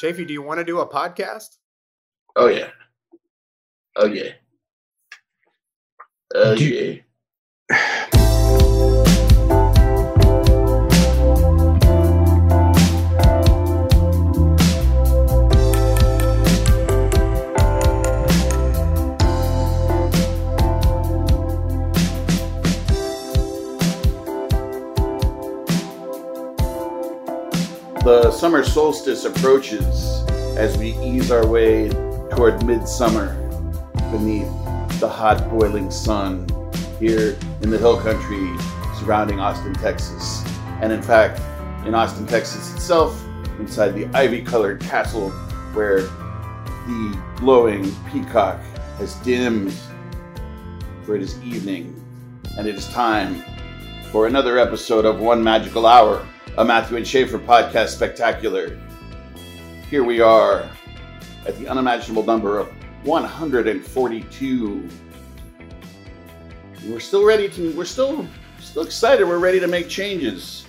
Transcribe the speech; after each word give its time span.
Chafee. 0.00 0.12
Chafee, 0.12 0.26
do 0.26 0.32
you 0.32 0.42
want 0.42 0.58
to 0.58 0.64
do 0.64 0.80
a 0.80 0.88
podcast? 0.88 1.56
Oh 2.36 2.48
yeah. 2.48 2.68
Oh 3.96 4.06
yeah. 4.06 4.32
Oh 6.34 6.54
Do- 6.56 6.64
yeah. 6.64 7.00
Solstice 28.70 29.24
approaches 29.24 30.22
as 30.56 30.78
we 30.78 30.96
ease 30.98 31.32
our 31.32 31.44
way 31.44 31.88
toward 32.30 32.64
midsummer 32.64 33.34
beneath 34.12 34.46
the 35.00 35.08
hot 35.08 35.50
boiling 35.50 35.90
sun 35.90 36.46
here 37.00 37.36
in 37.62 37.70
the 37.70 37.76
hill 37.76 38.00
country 38.00 38.56
surrounding 38.96 39.40
Austin, 39.40 39.74
Texas. 39.74 40.44
And 40.80 40.92
in 40.92 41.02
fact, 41.02 41.40
in 41.84 41.96
Austin, 41.96 42.28
Texas 42.28 42.72
itself, 42.72 43.20
inside 43.58 43.88
the 43.88 44.06
ivy 44.16 44.40
colored 44.40 44.80
castle 44.80 45.30
where 45.74 46.02
the 46.02 47.22
glowing 47.38 47.92
peacock 48.12 48.60
has 48.98 49.16
dimmed, 49.16 49.74
for 51.02 51.16
it 51.16 51.22
is 51.22 51.42
evening, 51.42 52.00
and 52.56 52.68
it 52.68 52.76
is 52.76 52.88
time 52.90 53.42
for 54.12 54.28
another 54.28 54.60
episode 54.60 55.04
of 55.04 55.18
One 55.18 55.42
Magical 55.42 55.86
Hour, 55.86 56.24
a 56.60 56.64
Matthew 56.64 56.98
and 56.98 57.08
Schaefer 57.08 57.38
podcast 57.38 57.88
spectacular. 57.88 58.78
Here 59.88 60.04
we 60.04 60.20
are 60.20 60.68
at 61.46 61.58
the 61.58 61.66
unimaginable 61.66 62.22
number 62.22 62.58
of 62.58 62.68
142. 63.04 64.88
We're 66.86 67.00
still 67.00 67.24
ready 67.24 67.48
to. 67.48 67.72
We're 67.74 67.86
still 67.86 68.28
still 68.58 68.82
excited. 68.82 69.26
We're 69.26 69.38
ready 69.38 69.58
to 69.58 69.68
make 69.68 69.88
changes, 69.88 70.66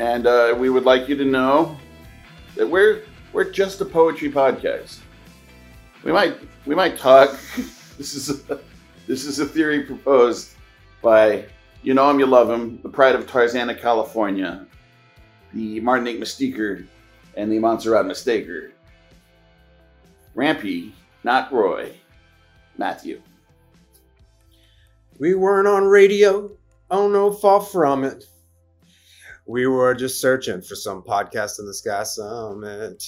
and 0.00 0.26
uh, 0.26 0.54
we 0.58 0.68
would 0.68 0.84
like 0.84 1.08
you 1.08 1.16
to 1.16 1.24
know 1.24 1.74
that 2.56 2.68
we're 2.68 3.04
we're 3.32 3.50
just 3.50 3.80
a 3.80 3.86
poetry 3.86 4.30
podcast. 4.30 4.98
We 6.02 6.12
might 6.12 6.36
we 6.66 6.74
might 6.74 6.98
talk. 6.98 7.30
this 7.96 8.14
is 8.14 8.50
a, 8.50 8.60
this 9.06 9.24
is 9.24 9.38
a 9.38 9.46
theory 9.46 9.80
proposed 9.80 10.56
by 11.00 11.46
you 11.84 11.94
know 11.94 12.10
him, 12.10 12.18
you 12.18 12.26
love 12.26 12.50
him, 12.50 12.80
the 12.82 12.88
pride 12.88 13.14
of 13.14 13.26
Tarzana, 13.26 13.78
California, 13.78 14.66
the 15.52 15.80
Martinique 15.80 16.18
Mystiquer, 16.18 16.86
and 17.36 17.52
the 17.52 17.58
Montserrat 17.58 18.06
Mistaker. 18.06 18.70
Rampy, 20.34 20.94
not 21.22 21.52
Roy. 21.52 21.92
Matthew. 22.76 23.20
We 25.18 25.34
weren't 25.34 25.68
on 25.68 25.84
radio. 25.84 26.50
Oh 26.90 27.08
no, 27.08 27.32
far 27.32 27.60
from 27.60 28.02
it. 28.02 28.24
We 29.46 29.66
were 29.66 29.94
just 29.94 30.20
searching 30.20 30.62
for 30.62 30.74
some 30.74 31.02
podcast 31.02 31.60
in 31.60 31.66
the 31.66 31.74
sky 31.74 32.02
summit. 32.02 33.04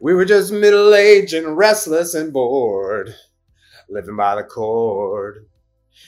We 0.00 0.14
were 0.14 0.24
just 0.24 0.52
middle 0.52 0.94
aged 0.94 1.34
and 1.34 1.56
restless 1.56 2.14
and 2.14 2.32
bored, 2.32 3.14
living 3.88 4.16
by 4.16 4.36
the 4.36 4.44
cord. 4.44 5.46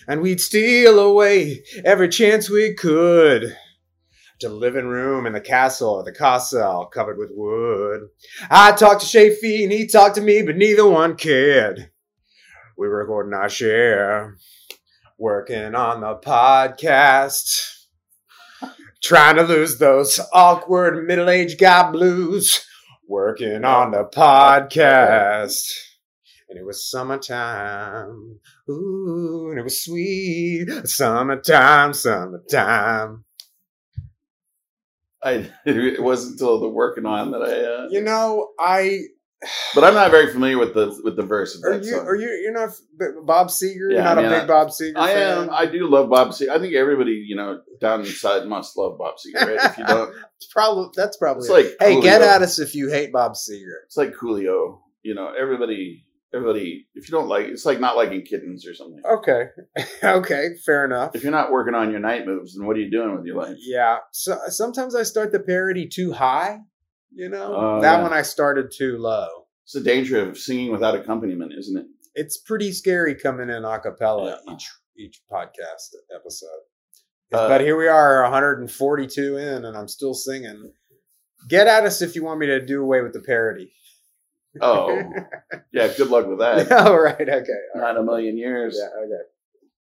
And 0.06 0.20
we'd 0.20 0.40
steal 0.40 0.98
away 0.98 1.62
every 1.84 2.08
chance 2.08 2.50
we 2.50 2.74
could 2.74 3.56
to 4.40 4.48
the 4.48 4.54
living 4.54 4.86
room 4.86 5.26
in 5.26 5.32
the 5.32 5.40
castle 5.40 5.90
or 5.90 6.02
the 6.02 6.12
castle 6.12 6.86
covered 6.86 7.18
with 7.18 7.30
wood. 7.32 8.08
I 8.50 8.72
talked 8.72 9.02
to 9.02 9.06
Chafee 9.06 9.62
and 9.62 9.72
he 9.72 9.86
talked 9.86 10.14
to 10.16 10.22
me, 10.22 10.42
but 10.42 10.56
neither 10.56 10.88
one 10.88 11.16
cared. 11.16 11.90
We 12.76 12.88
were 12.88 12.98
recording 12.98 13.34
our 13.34 13.50
share 13.50 14.36
working 15.20 15.74
on 15.74 16.00
the 16.00 16.16
podcast, 16.16 17.86
trying 19.02 19.36
to 19.36 19.42
lose 19.42 19.76
those 19.76 20.18
awkward 20.32 21.06
middle 21.06 21.28
aged 21.28 21.58
guy 21.58 21.90
blues, 21.90 22.64
working 23.06 23.62
on 23.66 23.90
the 23.90 24.04
podcast. 24.04 25.89
And 26.50 26.58
it 26.58 26.66
was 26.66 26.90
summertime. 26.90 28.40
Ooh, 28.68 29.48
and 29.50 29.58
it 29.58 29.62
was 29.62 29.84
sweet. 29.84 30.68
Summertime, 30.84 31.94
summertime. 31.94 33.24
I 35.22 35.50
it 35.66 36.02
wasn't 36.02 36.32
until 36.32 36.60
the 36.60 36.68
working 36.68 37.06
on 37.06 37.30
that 37.32 37.42
I 37.42 37.84
uh, 37.84 37.88
You 37.90 38.02
know, 38.02 38.48
I 38.58 39.02
but 39.74 39.84
I'm 39.84 39.94
not 39.94 40.10
very 40.10 40.30
familiar 40.32 40.58
with 40.58 40.74
the 40.74 40.98
with 41.02 41.16
the 41.16 41.22
verse 41.22 41.56
of 41.56 41.64
are 41.64 41.78
that 41.78 41.84
you 41.84 41.92
song. 41.92 42.06
are 42.06 42.14
you 42.14 42.28
you're 42.42 42.52
not 42.52 42.70
Bob 43.26 43.48
Seger? 43.48 43.90
You're 43.90 44.02
not 44.02 44.18
I 44.18 44.22
mean, 44.22 44.32
a 44.32 44.38
big 44.40 44.48
Bob 44.48 44.68
Seger. 44.68 44.96
I 44.96 45.12
fan? 45.14 45.38
am 45.44 45.50
I 45.50 45.66
do 45.66 45.88
love 45.88 46.10
Bob 46.10 46.28
Seger. 46.28 46.50
I 46.50 46.58
think 46.58 46.74
everybody, 46.74 47.24
you 47.26 47.36
know, 47.36 47.60
down 47.80 48.00
inside 48.00 48.46
must 48.46 48.76
love 48.76 48.98
Bob 48.98 49.14
Seger, 49.16 49.46
right? 49.46 49.70
if 49.70 49.78
you 49.78 49.84
don't 49.84 50.14
It's 50.36 50.52
probably 50.52 50.90
that's 50.94 51.16
probably. 51.16 51.40
it's 51.40 51.50
it. 51.50 51.52
like 51.52 51.76
hey, 51.80 52.00
get 52.00 52.22
at 52.22 52.42
us 52.42 52.58
if 52.58 52.74
you 52.74 52.90
hate 52.90 53.12
Bob 53.12 53.32
Seger. 53.32 53.84
It's 53.86 53.96
like 53.96 54.14
Coolio. 54.14 54.80
You 55.02 55.14
know, 55.14 55.32
everybody 55.38 56.04
everybody 56.34 56.86
if 56.94 57.08
you 57.08 57.12
don't 57.12 57.28
like 57.28 57.46
it's 57.46 57.64
like 57.66 57.80
not 57.80 57.96
liking 57.96 58.22
kittens 58.22 58.66
or 58.66 58.74
something. 58.74 59.02
Okay, 59.10 59.44
okay, 60.04 60.48
fair 60.64 60.84
enough. 60.84 61.14
If 61.14 61.22
you're 61.22 61.32
not 61.32 61.50
working 61.52 61.74
on 61.74 61.90
your 61.90 62.00
night 62.00 62.26
moves, 62.26 62.54
then 62.56 62.66
what 62.66 62.76
are 62.76 62.80
you 62.80 62.90
doing 62.90 63.16
with 63.16 63.24
your 63.26 63.36
life? 63.36 63.56
Yeah. 63.60 63.98
So 64.12 64.38
sometimes 64.48 64.94
I 64.94 65.02
start 65.02 65.32
the 65.32 65.40
parody 65.40 65.88
too 65.88 66.12
high. 66.12 66.58
You 67.12 67.28
know, 67.28 67.54
Oh, 67.56 67.80
that 67.80 67.96
yeah. 67.98 68.02
one 68.02 68.12
I 68.12 68.22
started 68.22 68.70
too 68.76 68.96
low. 68.98 69.26
It's 69.64 69.72
the 69.72 69.80
danger 69.80 70.28
of 70.28 70.38
singing 70.38 70.70
without 70.72 70.94
accompaniment, 70.94 71.52
isn't 71.58 71.76
it? 71.76 71.86
It's 72.14 72.38
pretty 72.38 72.72
scary 72.72 73.14
coming 73.14 73.50
in 73.50 73.64
a 73.64 73.78
cappella 73.80 74.38
Yeah. 74.46 74.54
each 74.54 74.68
each 74.96 75.20
podcast 75.30 75.94
episode. 76.14 76.48
Uh, 77.32 77.48
but 77.48 77.60
here 77.60 77.76
we 77.76 77.86
are, 77.88 78.22
142 78.22 79.36
in, 79.36 79.64
and 79.64 79.76
I'm 79.76 79.86
still 79.88 80.14
singing. 80.14 80.72
Get 81.48 81.68
at 81.68 81.84
us 81.84 82.02
if 82.02 82.14
you 82.14 82.24
want 82.24 82.40
me 82.40 82.46
to 82.46 82.64
do 82.64 82.82
away 82.82 83.00
with 83.02 83.12
the 83.12 83.20
parody. 83.20 83.72
Oh, 84.60 85.02
yeah. 85.72 85.88
Good 85.96 86.08
luck 86.08 86.26
with 86.26 86.38
that. 86.40 86.70
All 86.86 86.98
right. 87.00 87.14
Okay. 87.20 87.28
All 87.28 87.80
right. 87.80 87.92
Not 87.92 87.96
a 87.98 88.02
million 88.02 88.36
years. 88.36 88.78
Yeah. 88.80 88.88
Okay. 89.04 89.22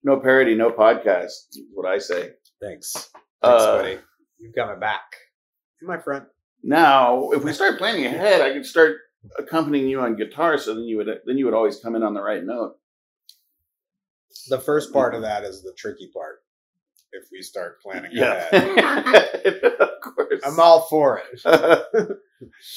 No 0.03 0.19
parody, 0.21 0.55
no 0.55 0.71
podcast. 0.71 1.31
Is 1.53 1.63
what 1.75 1.87
I 1.89 1.99
say. 1.99 2.31
Thanks. 2.63 2.93
Thanks, 2.93 3.13
Uh, 3.43 3.77
buddy. 3.79 3.99
You've 4.39 4.55
got 4.55 4.69
my 4.69 4.77
back. 4.79 5.03
You're 5.81 5.89
my 5.91 5.99
friend. 6.03 6.27
Now, 6.63 7.31
if 7.31 7.45
we 7.45 7.53
start 7.53 7.79
planning 7.79 8.07
ahead, 8.07 8.41
I 8.41 8.53
could 8.53 8.67
start 8.67 8.97
accompanying 9.39 9.89
you 9.89 10.01
on 10.01 10.17
guitar, 10.17 10.59
so 10.59 10.75
then 10.75 10.85
you 10.85 10.97
would 10.99 11.09
then 11.27 11.39
you 11.39 11.45
would 11.45 11.55
always 11.55 11.79
come 11.81 11.95
in 11.97 12.03
on 12.03 12.15
the 12.15 12.23
right 12.23 12.43
note. 12.45 12.75
The 14.49 14.59
first 14.61 14.93
part 14.93 15.15
of 15.15 15.23
that 15.23 15.45
is 15.45 15.63
the 15.63 15.73
tricky 15.77 16.11
part. 16.15 16.39
If 17.13 17.29
we 17.33 17.41
start 17.43 17.81
planning 17.83 18.11
Yeah, 18.13 18.47
ahead. 18.53 19.55
of 19.81 19.89
course. 20.03 20.41
I'm 20.45 20.61
all 20.61 20.83
for 20.83 21.19
it. 21.21 21.41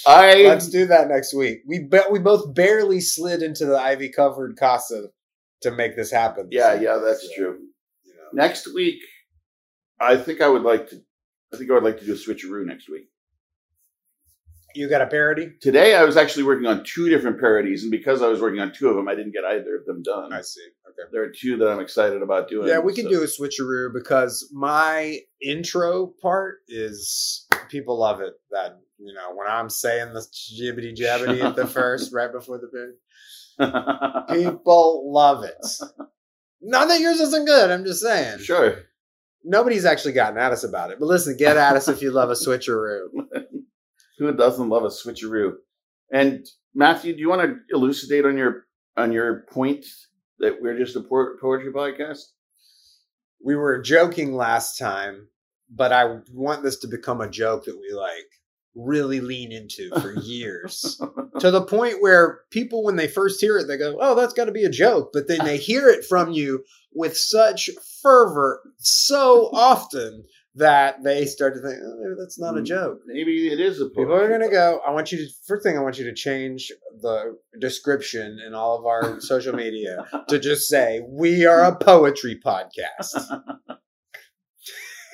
I 0.08 0.44
Let's 0.44 0.70
do 0.70 0.86
that 0.88 1.10
next 1.10 1.34
week. 1.34 1.60
We 1.68 1.80
bet 1.80 2.12
we 2.12 2.20
both 2.20 2.54
barely 2.54 3.02
slid 3.02 3.42
into 3.44 3.66
the 3.66 3.78
ivy 3.78 4.10
covered 4.10 4.58
casa 4.58 5.08
to 5.64 5.72
make 5.72 5.96
this 5.96 6.12
happen. 6.12 6.48
yeah 6.52 6.74
yeah 6.76 6.98
that's 7.04 7.22
So, 7.24 7.30
true. 7.36 7.58
You 8.06 8.14
know. 8.14 8.30
Next 8.34 8.74
week, 8.74 9.00
I 10.00 10.16
think 10.16 10.40
I 10.42 10.48
would 10.48 10.62
like 10.64 10.90
to. 10.92 11.02
I 11.54 11.58
think 11.58 11.70
I 11.70 11.74
would 11.74 11.84
like 11.84 12.00
to 12.00 12.06
do 12.06 12.14
a 12.14 12.16
switcheroo 12.16 12.66
next 12.66 12.90
week. 12.90 13.10
You 14.80 14.88
got 14.88 15.02
a 15.02 15.08
parody? 15.08 15.52
Today, 15.60 15.94
I 15.94 16.06
was 16.06 16.16
actually 16.16 16.44
working 16.44 16.66
on 16.66 16.86
two 16.86 17.10
different 17.10 17.38
parodies, 17.38 17.84
and 17.84 17.92
because 17.92 18.22
I 18.22 18.30
was 18.30 18.40
working 18.40 18.62
on 18.62 18.72
two 18.72 18.88
of 18.88 18.96
them, 18.96 19.10
I 19.10 19.14
didn't 19.14 19.34
get 19.34 19.44
either 19.44 19.76
of 19.76 19.86
them 19.86 20.02
done. 20.02 20.32
I 20.32 20.40
see. 20.40 20.66
Okay. 20.88 21.10
There 21.12 21.22
are 21.22 21.28
two 21.30 21.58
that 21.58 21.68
I'm 21.68 21.82
excited 21.82 22.22
about 22.22 22.48
doing. 22.48 22.70
Yeah, 22.70 22.80
we 22.80 22.94
can 22.94 23.04
so- 23.04 23.10
do 23.10 23.22
a 23.22 23.26
switcheroo 23.26 23.94
because 23.94 24.50
my 24.54 25.20
intro 25.42 26.14
part 26.22 26.60
is 26.70 27.46
people 27.68 28.00
love 28.00 28.22
it. 28.22 28.36
That 28.52 28.80
you 28.98 29.14
know 29.14 29.36
when 29.36 29.48
I'm 29.50 29.70
saying 29.70 30.14
the 30.14 30.26
jibbity 30.32 30.96
jabbity 30.96 31.44
at 31.44 31.58
the 31.58 31.68
first, 31.68 32.14
right 32.14 32.32
before 32.32 32.58
the 32.58 32.70
parody, 33.60 34.42
people 34.42 35.12
love 35.12 35.44
it. 35.44 35.58
Not 36.62 36.88
that 36.88 37.02
yours 37.02 37.20
isn't 37.20 37.46
good. 37.48 37.70
I'm 37.70 37.84
just 37.84 38.02
saying. 38.02 38.40
sure. 38.40 38.84
Nobody's 39.44 39.84
actually 39.84 40.14
gotten 40.14 40.38
at 40.38 40.54
us 40.54 40.64
about 40.64 40.92
it. 40.92 41.00
But 41.02 41.08
listen, 41.08 41.36
get 41.36 41.58
at 41.58 41.76
us 41.76 41.90
if 41.90 42.02
you 42.02 42.12
love 42.12 42.30
a 42.30 42.34
switcheroo. 42.34 43.08
Who 44.20 44.32
doesn't 44.34 44.70
love 44.70 44.84
a 44.84 44.88
switcheroo? 44.88 45.54
And 46.12 46.46
Matthew, 46.76 47.14
do 47.14 47.20
you 47.20 47.30
want 47.30 47.42
to 47.42 47.76
elucidate 47.76 48.26
on 48.26 48.38
your 48.38 48.66
on 48.98 49.12
your 49.12 49.46
point 49.52 49.86
that 50.40 50.62
we're 50.62 50.78
just 50.78 50.96
a 50.96 51.02
poetry 51.02 51.72
podcast? 51.74 52.24
we 53.44 53.56
were 53.56 53.82
joking 53.82 54.36
last 54.36 54.78
time, 54.78 55.28
but 55.70 55.92
I 55.92 56.20
want 56.34 56.64
this 56.64 56.80
to 56.80 56.88
become 56.88 57.22
a 57.22 57.30
joke 57.30 57.66
that 57.66 57.78
we 57.80 57.96
like 57.96 58.26
really 58.76 59.20
lean 59.20 59.52
into 59.52 59.90
for 60.00 60.14
years 60.22 61.00
to 61.40 61.52
the 61.52 61.66
point 61.66 62.02
where 62.02 62.42
people, 62.52 62.84
when 62.84 62.96
they 62.96 63.08
first 63.08 63.42
hear 63.42 63.58
it, 63.58 63.68
they 63.68 63.78
go, 63.78 63.98
Oh, 64.00 64.16
that's 64.16 64.34
got 64.34 64.46
to 64.46 64.52
be 64.52 64.64
a 64.64 64.70
joke. 64.70 65.12
But 65.14 65.28
then 65.28 65.46
they 65.46 65.58
hear 65.58 65.88
it 65.88 66.06
from 66.06 66.32
you 66.32 66.64
with 66.94 67.18
such 67.18 67.70
fervor 68.02 68.62
so 68.78 69.50
often 69.54 70.24
that 70.60 71.04
they 71.04 71.26
start 71.26 71.54
to 71.56 71.62
think, 71.62 71.80
oh, 71.84 72.16
that's 72.20 72.40
not 72.40 72.58
a 72.58 72.62
Mm. 72.62 72.66
joke. 72.66 73.00
Maybe 73.06 73.48
it 73.52 73.60
is 73.60 73.80
a 73.82 73.86
poem. 73.86 73.96
People 73.96 74.14
are 74.16 74.28
going 74.28 74.42
to 74.42 74.50
go, 74.50 74.80
I 74.86 74.92
want 74.92 75.12
you 75.12 75.18
to, 75.20 75.28
first 75.48 75.64
thing, 75.64 75.78
I 75.78 75.82
want 75.82 75.98
you 75.98 76.06
to 76.06 76.14
change 76.14 76.72
the 77.02 77.38
description 77.60 78.40
in 78.46 78.54
all 78.54 78.78
of 78.78 78.86
our 78.86 79.20
social 79.34 79.54
media 79.54 80.06
to 80.30 80.40
just 80.40 80.68
say, 80.70 81.02
we 81.08 81.46
are 81.46 81.64
a 81.64 81.76
poetry 81.76 82.40
podcast. 82.44 83.16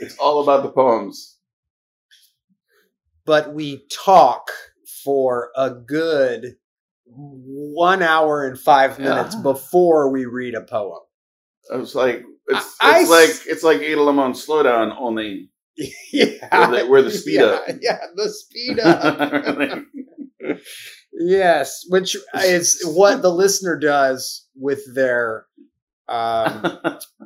It's 0.01 0.17
all 0.17 0.43
about 0.43 0.63
the 0.63 0.71
poems. 0.71 1.37
but 3.25 3.53
we 3.53 3.85
talk 3.89 4.51
for 5.05 5.51
a 5.55 5.69
good 5.71 6.55
one 7.05 8.01
hour 8.03 8.45
and 8.45 8.59
five 8.59 8.99
minutes 8.99 9.35
Yeah. 9.35 9.41
before 9.41 10.11
we 10.11 10.25
read 10.25 10.53
a 10.53 10.61
poem. 10.61 10.99
I 11.73 11.77
was 11.77 11.95
like, 11.95 12.23
it's, 12.47 12.75
I- 12.81 12.99
it's 13.01 13.09
I 13.09 13.13
like 13.13 13.29
it's 13.47 13.63
like 13.63 13.81
Ada 13.81 14.01
Limon 14.03 14.33
Slowdown, 14.33 14.95
only 14.99 15.49
yeah, 16.11 16.67
Where 16.69 16.79
the- 16.83 16.87
where 16.89 17.01
the 17.01 17.11
speed 17.11 17.35
yeah, 17.41 17.45
up. 17.45 17.67
Yeah, 17.81 17.99
the 18.15 18.29
speed 18.29 18.79
up. 18.83 19.83
yes, 21.13 21.83
which 21.89 22.15
is 22.43 22.81
what 22.85 23.21
the 23.21 23.31
listener 23.31 23.77
does 23.79 24.47
with 24.55 24.81
their 24.93 25.45
um, 26.07 26.77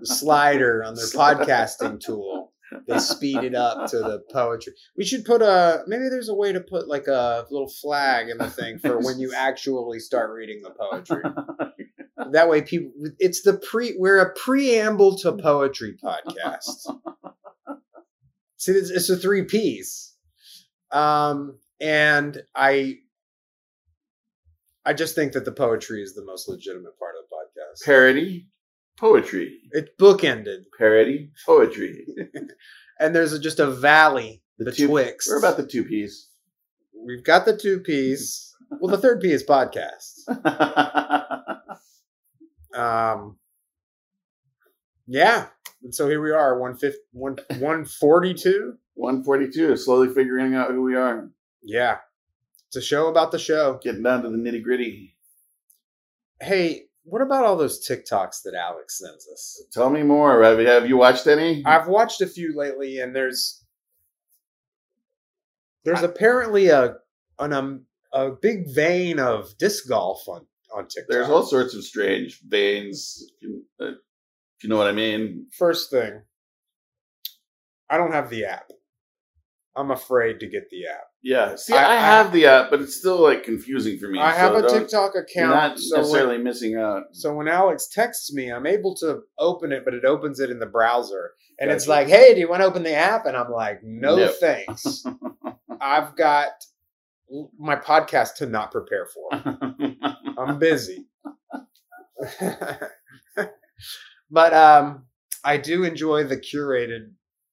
slider 0.03 0.83
on 0.83 0.95
their 0.95 1.05
podcasting 1.07 1.99
tool. 1.99 2.53
They 2.87 2.99
speed 2.99 3.43
it 3.43 3.55
up 3.55 3.89
to 3.89 3.97
the 3.97 4.21
poetry. 4.31 4.73
We 4.95 5.03
should 5.03 5.25
put 5.25 5.41
a 5.41 5.83
maybe 5.87 6.07
there's 6.09 6.29
a 6.29 6.35
way 6.35 6.53
to 6.53 6.61
put 6.61 6.87
like 6.87 7.07
a 7.07 7.45
little 7.49 7.69
flag 7.81 8.29
in 8.29 8.37
the 8.37 8.49
thing 8.49 8.77
for 8.77 8.99
when 8.99 9.19
you 9.19 9.33
actually 9.35 9.99
start 9.99 10.31
reading 10.31 10.61
the 10.63 10.69
poetry. 10.71 11.23
That 12.31 12.49
way, 12.49 12.61
people 12.61 12.91
it's 13.19 13.41
the 13.41 13.57
pre 13.57 13.95
we're 13.97 14.19
a 14.19 14.33
preamble 14.33 15.17
to 15.19 15.31
poetry 15.41 15.97
podcast. 16.03 16.87
See, 18.57 18.73
it's, 18.73 18.89
it's 18.89 19.09
a 19.09 19.15
three 19.17 19.43
piece, 19.43 20.15
um, 20.91 21.57
and 21.79 22.41
I 22.55 22.95
I 24.85 24.93
just 24.93 25.15
think 25.15 25.33
that 25.33 25.45
the 25.45 25.51
poetry 25.51 26.01
is 26.01 26.13
the 26.13 26.25
most 26.25 26.49
legitimate 26.49 26.97
part 26.99 27.15
of 27.17 27.25
the 27.29 27.35
podcast. 27.35 27.85
Parody, 27.85 28.47
poetry. 28.97 29.59
It's 29.71 29.89
bookended, 29.99 30.63
Parody, 30.77 31.31
poetry. 31.45 32.05
and 32.99 33.15
there's 33.15 33.33
a, 33.33 33.39
just 33.39 33.59
a 33.59 33.69
valley 33.71 34.41
The 34.57 34.71
two- 34.71 34.87
betwixt. 34.87 35.29
We're 35.29 35.39
about 35.39 35.57
the 35.57 35.67
two 35.67 35.83
piece. 35.83 36.27
We've 37.05 37.23
got 37.23 37.45
the 37.45 37.55
two 37.55 37.79
piece. 37.79 38.53
Well, 38.79 38.91
the 38.91 38.97
third 38.97 39.21
P 39.21 39.31
is 39.31 39.43
podcast. 39.43 40.25
Um, 42.79 43.37
yeah. 45.07 45.47
And 45.83 45.93
so 45.93 46.07
here 46.07 46.21
we 46.21 46.31
are, 46.31 46.59
one 46.59 46.75
fifty, 46.75 46.99
one 47.11 47.37
one 47.59 47.85
forty 47.85 48.33
two. 48.33 48.77
142, 48.95 49.77
slowly 49.77 50.13
figuring 50.13 50.55
out 50.55 50.71
who 50.71 50.81
we 50.81 50.93
are, 50.93 51.29
Yeah, 51.63 51.99
it's 52.67 52.75
a 52.75 52.81
show 52.81 53.07
about 53.07 53.31
the 53.31 53.39
show. 53.39 53.79
getting 53.81 54.03
down 54.03 54.23
to 54.23 54.29
the 54.29 54.35
nitty 54.35 54.61
gritty. 54.61 55.15
Hey, 56.41 56.87
what 57.03 57.21
about 57.21 57.45
all 57.45 57.55
those 57.55 57.87
TikToks 57.87 58.43
that 58.43 58.55
Alex 58.55 58.99
sends 58.99 59.25
us? 59.31 59.63
Tell 59.71 59.89
me 59.89 60.03
more. 60.03 60.43
Have 60.43 60.59
you, 60.59 60.67
have 60.67 60.85
you 60.85 60.97
watched 60.97 61.27
any? 61.27 61.63
I've 61.65 61.87
watched 61.87 62.19
a 62.19 62.27
few 62.27 62.53
lately, 62.57 62.99
and 62.99 63.15
there's 63.15 63.63
there's 65.85 66.03
apparently 66.03 66.67
a 66.67 66.95
an 67.39 67.53
um 67.53 67.85
a 68.11 68.31
big 68.31 68.67
vein 68.75 69.17
of 69.17 69.57
disc 69.57 69.87
golf 69.87 70.27
on 70.27 70.45
on 70.75 70.83
TikTok. 70.87 71.05
There's 71.09 71.29
all 71.29 71.43
sorts 71.43 71.73
of 71.75 71.83
strange 71.83 72.39
veins. 72.47 73.23
If 73.37 73.41
you, 73.41 73.63
uh, 73.81 73.85
if 73.91 74.63
you 74.63 74.69
know 74.69 74.77
what 74.77 74.87
I 74.87 74.91
mean. 74.91 75.47
First 75.57 75.89
thing, 75.91 76.21
I 77.89 77.97
don't 77.97 78.11
have 78.11 78.29
the 78.29 78.45
app. 78.45 78.69
I'm 79.75 79.91
afraid 79.91 80.39
to 80.41 80.47
get 80.47 80.69
the 80.69 80.87
app. 80.87 81.03
Yeah. 81.23 81.55
See, 81.55 81.73
I- 81.73 81.83
I, 81.83 81.93
I- 81.93 81.99
have 81.99 82.31
the 82.33 82.45
app, 82.47 82.69
but 82.69 82.81
it's 82.81 82.95
still 82.97 83.21
like 83.21 83.43
confusing 83.43 83.97
for 83.97 84.07
me. 84.09 84.19
I 84.19 84.31
have 84.31 84.53
so 84.53 84.65
a 84.65 84.69
TikTok 84.79 85.15
account, 85.15 85.49
not 85.51 85.79
so 85.79 85.95
when, 85.97 86.01
necessarily 86.01 86.37
missing 86.39 86.75
out. 86.75 87.03
so 87.13 87.33
when 87.33 87.47
Alex 87.47 87.87
texts 87.87 88.33
me, 88.33 88.49
I'm 88.51 88.65
able 88.67 88.95
to 88.97 89.21
open 89.37 89.71
it, 89.71 89.85
but 89.85 89.93
it 89.93 90.05
opens 90.05 90.39
it 90.39 90.49
in 90.49 90.59
the 90.59 90.65
browser, 90.65 91.31
and 91.59 91.71
it's 91.71 91.87
like, 91.87 92.07
"Hey, 92.07 92.33
do 92.33 92.39
you 92.39 92.49
want 92.49 92.61
to 92.61 92.65
open 92.67 92.83
the 92.83 92.93
app?" 92.95 93.25
And 93.25 93.37
I'm 93.37 93.51
like, 93.51 93.81
"No, 93.83 94.15
No. 94.17 94.27
thanks. 94.31 95.03
I've 95.81 96.15
got 96.15 96.49
my 97.57 97.75
podcast 97.75 98.35
to 98.35 98.45
not 98.45 98.71
prepare 98.71 99.07
for. 99.07 99.29
I'm 100.37 100.59
busy." 100.59 101.07
but 104.29 104.53
um, 104.53 105.05
I 105.43 105.57
do 105.57 105.83
enjoy 105.83 106.23
the 106.25 106.37
curated 106.37 107.11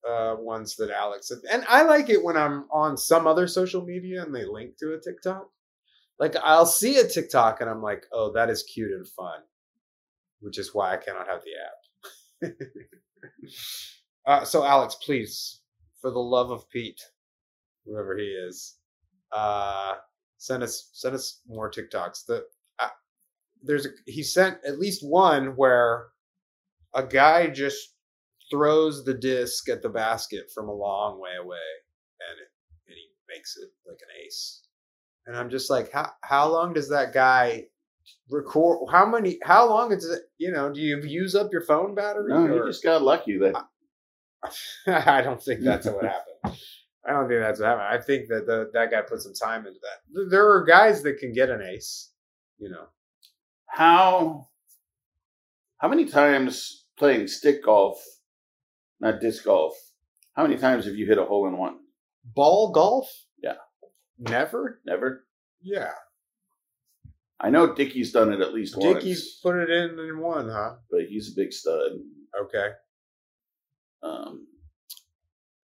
uh, 0.09 0.37
ones 0.39 0.77
that 0.77 0.91
Alex 0.91 1.31
and 1.31 1.65
I 1.69 1.83
like 1.83 2.11
it 2.11 2.23
when 2.23 2.37
I'm 2.37 2.67
on 2.71 2.97
some 2.97 3.27
other 3.27 3.47
social 3.49 3.85
media 3.85 4.23
and 4.23 4.35
they 4.35 4.45
link 4.45 4.77
to 4.79 4.95
a 4.95 5.01
TikTok. 5.01 5.49
Like 6.19 6.37
I'll 6.43 6.67
see 6.67 6.99
a 6.99 7.09
TikTok 7.09 7.61
and 7.61 7.69
I'm 7.69 7.83
like, 7.83 8.07
oh, 8.13 8.33
that 8.33 8.49
is 8.49 8.63
cute 8.63 8.93
and 8.93 9.07
fun, 9.07 9.41
which 10.41 10.59
is 10.59 10.75
why 10.75 10.95
I 10.95 10.97
cannot 10.97 11.27
have 11.29 11.43
the 11.43 12.49
app. 12.49 12.55
uh, 14.27 14.45
so 14.45 14.65
Alex, 14.65 14.97
please, 15.05 15.61
for 16.01 16.11
the 16.11 16.21
love 16.21 16.51
of 16.51 16.69
Pete, 16.71 17.03
whoever 17.85 18.17
he 18.17 18.25
is, 18.25 18.76
uh, 19.33 19.95
send 20.39 20.63
us 20.63 20.91
send 20.93 21.15
us 21.15 21.41
more 21.49 21.71
TikToks. 21.71 22.27
The 22.27 22.45
uh, 22.79 22.89
there's 23.63 23.87
a, 23.87 23.91
he 24.07 24.23
sent 24.23 24.59
at 24.67 24.79
least 24.79 25.07
one 25.07 25.57
where 25.57 26.07
a 26.95 27.05
guy 27.05 27.49
just 27.49 27.95
throws 28.51 29.05
the 29.05 29.15
disc 29.15 29.69
at 29.69 29.83
the 29.83 29.89
basket 29.89 30.51
from 30.55 30.69
a 30.69 30.75
long 30.75 31.21
way 31.21 31.35
away 31.41 31.57
and 32.21 32.41
it, 32.41 32.49
and 32.89 32.97
he 32.97 33.09
makes 33.29 33.57
it 33.57 33.69
like 33.87 33.99
an 34.03 34.25
ace 34.25 34.63
and 35.27 35.37
i'm 35.37 35.51
just 35.51 35.69
like 35.69 35.91
how 35.93 36.11
how 36.23 36.49
long 36.49 36.73
does 36.73 36.89
that 36.89 37.13
guy 37.13 37.65
record 38.31 38.79
how 38.91 39.05
many 39.05 39.39
how 39.43 39.69
long 39.69 39.93
is 39.93 40.05
it 40.09 40.23
you 40.39 40.53
know 40.53 40.73
do 40.73 40.81
you 40.81 41.01
use 41.03 41.35
up 41.35 41.51
your 41.53 41.61
phone 41.61 41.95
battery 41.95 42.33
no, 42.33 42.47
you 42.47 42.63
or- 42.63 42.67
just 42.67 42.85
got 42.85 43.03
lucky. 43.03 43.39
That 43.39 43.55
i 44.87 45.23
don't 45.23 45.43
think 45.43 45.61
that's 45.61 45.87
what 45.87 46.05
happened 46.05 46.57
i 47.07 47.13
don't 47.13 47.29
think 47.29 47.41
that's 47.41 47.61
what 47.61 47.69
happened 47.69 47.89
i 47.89 47.99
think 48.03 48.29
that 48.29 48.47
the, 48.47 48.71
that 48.73 48.91
guy 48.91 49.01
put 49.03 49.21
some 49.21 49.35
time 49.35 49.67
into 49.67 49.79
that 49.81 50.29
there 50.31 50.49
are 50.51 50.65
guys 50.65 51.03
that 51.03 51.19
can 51.19 51.33
get 51.33 51.49
an 51.51 51.63
ace 51.63 52.11
you 52.59 52.69
know 52.71 52.87
how 53.67 54.49
how 55.79 55.89
many 55.89 56.07
times 56.07 56.87
playing 56.99 57.27
stick 57.29 57.63
golf, 57.63 58.03
not 59.01 59.21
disc 59.21 59.45
golf? 59.45 59.75
How 60.35 60.43
many 60.43 60.57
times 60.57 60.87
have 60.87 60.95
you 60.95 61.05
hit 61.07 61.19
a 61.19 61.25
hole 61.25 61.47
in 61.49 61.59
one? 61.59 61.77
ball 62.25 62.71
golf 62.73 63.09
Yeah. 63.43 63.57
never 64.19 64.81
Never. 64.87 65.27
yeah 65.63 65.93
I 67.39 67.51
know 67.51 67.75
Dickie's 67.75 68.11
done 68.13 68.33
it 68.33 68.41
at 68.41 68.55
least 68.55 68.81
Dickie's 68.81 69.19
once, 69.19 69.41
put 69.43 69.57
it 69.63 69.71
in 69.71 69.99
in 69.99 70.19
one 70.19 70.49
huh 70.49 70.77
but 70.91 71.03
he's 71.09 71.31
a 71.33 71.37
big 71.37 71.53
stud. 71.53 71.93
okay 72.43 72.69
Um, 74.03 74.46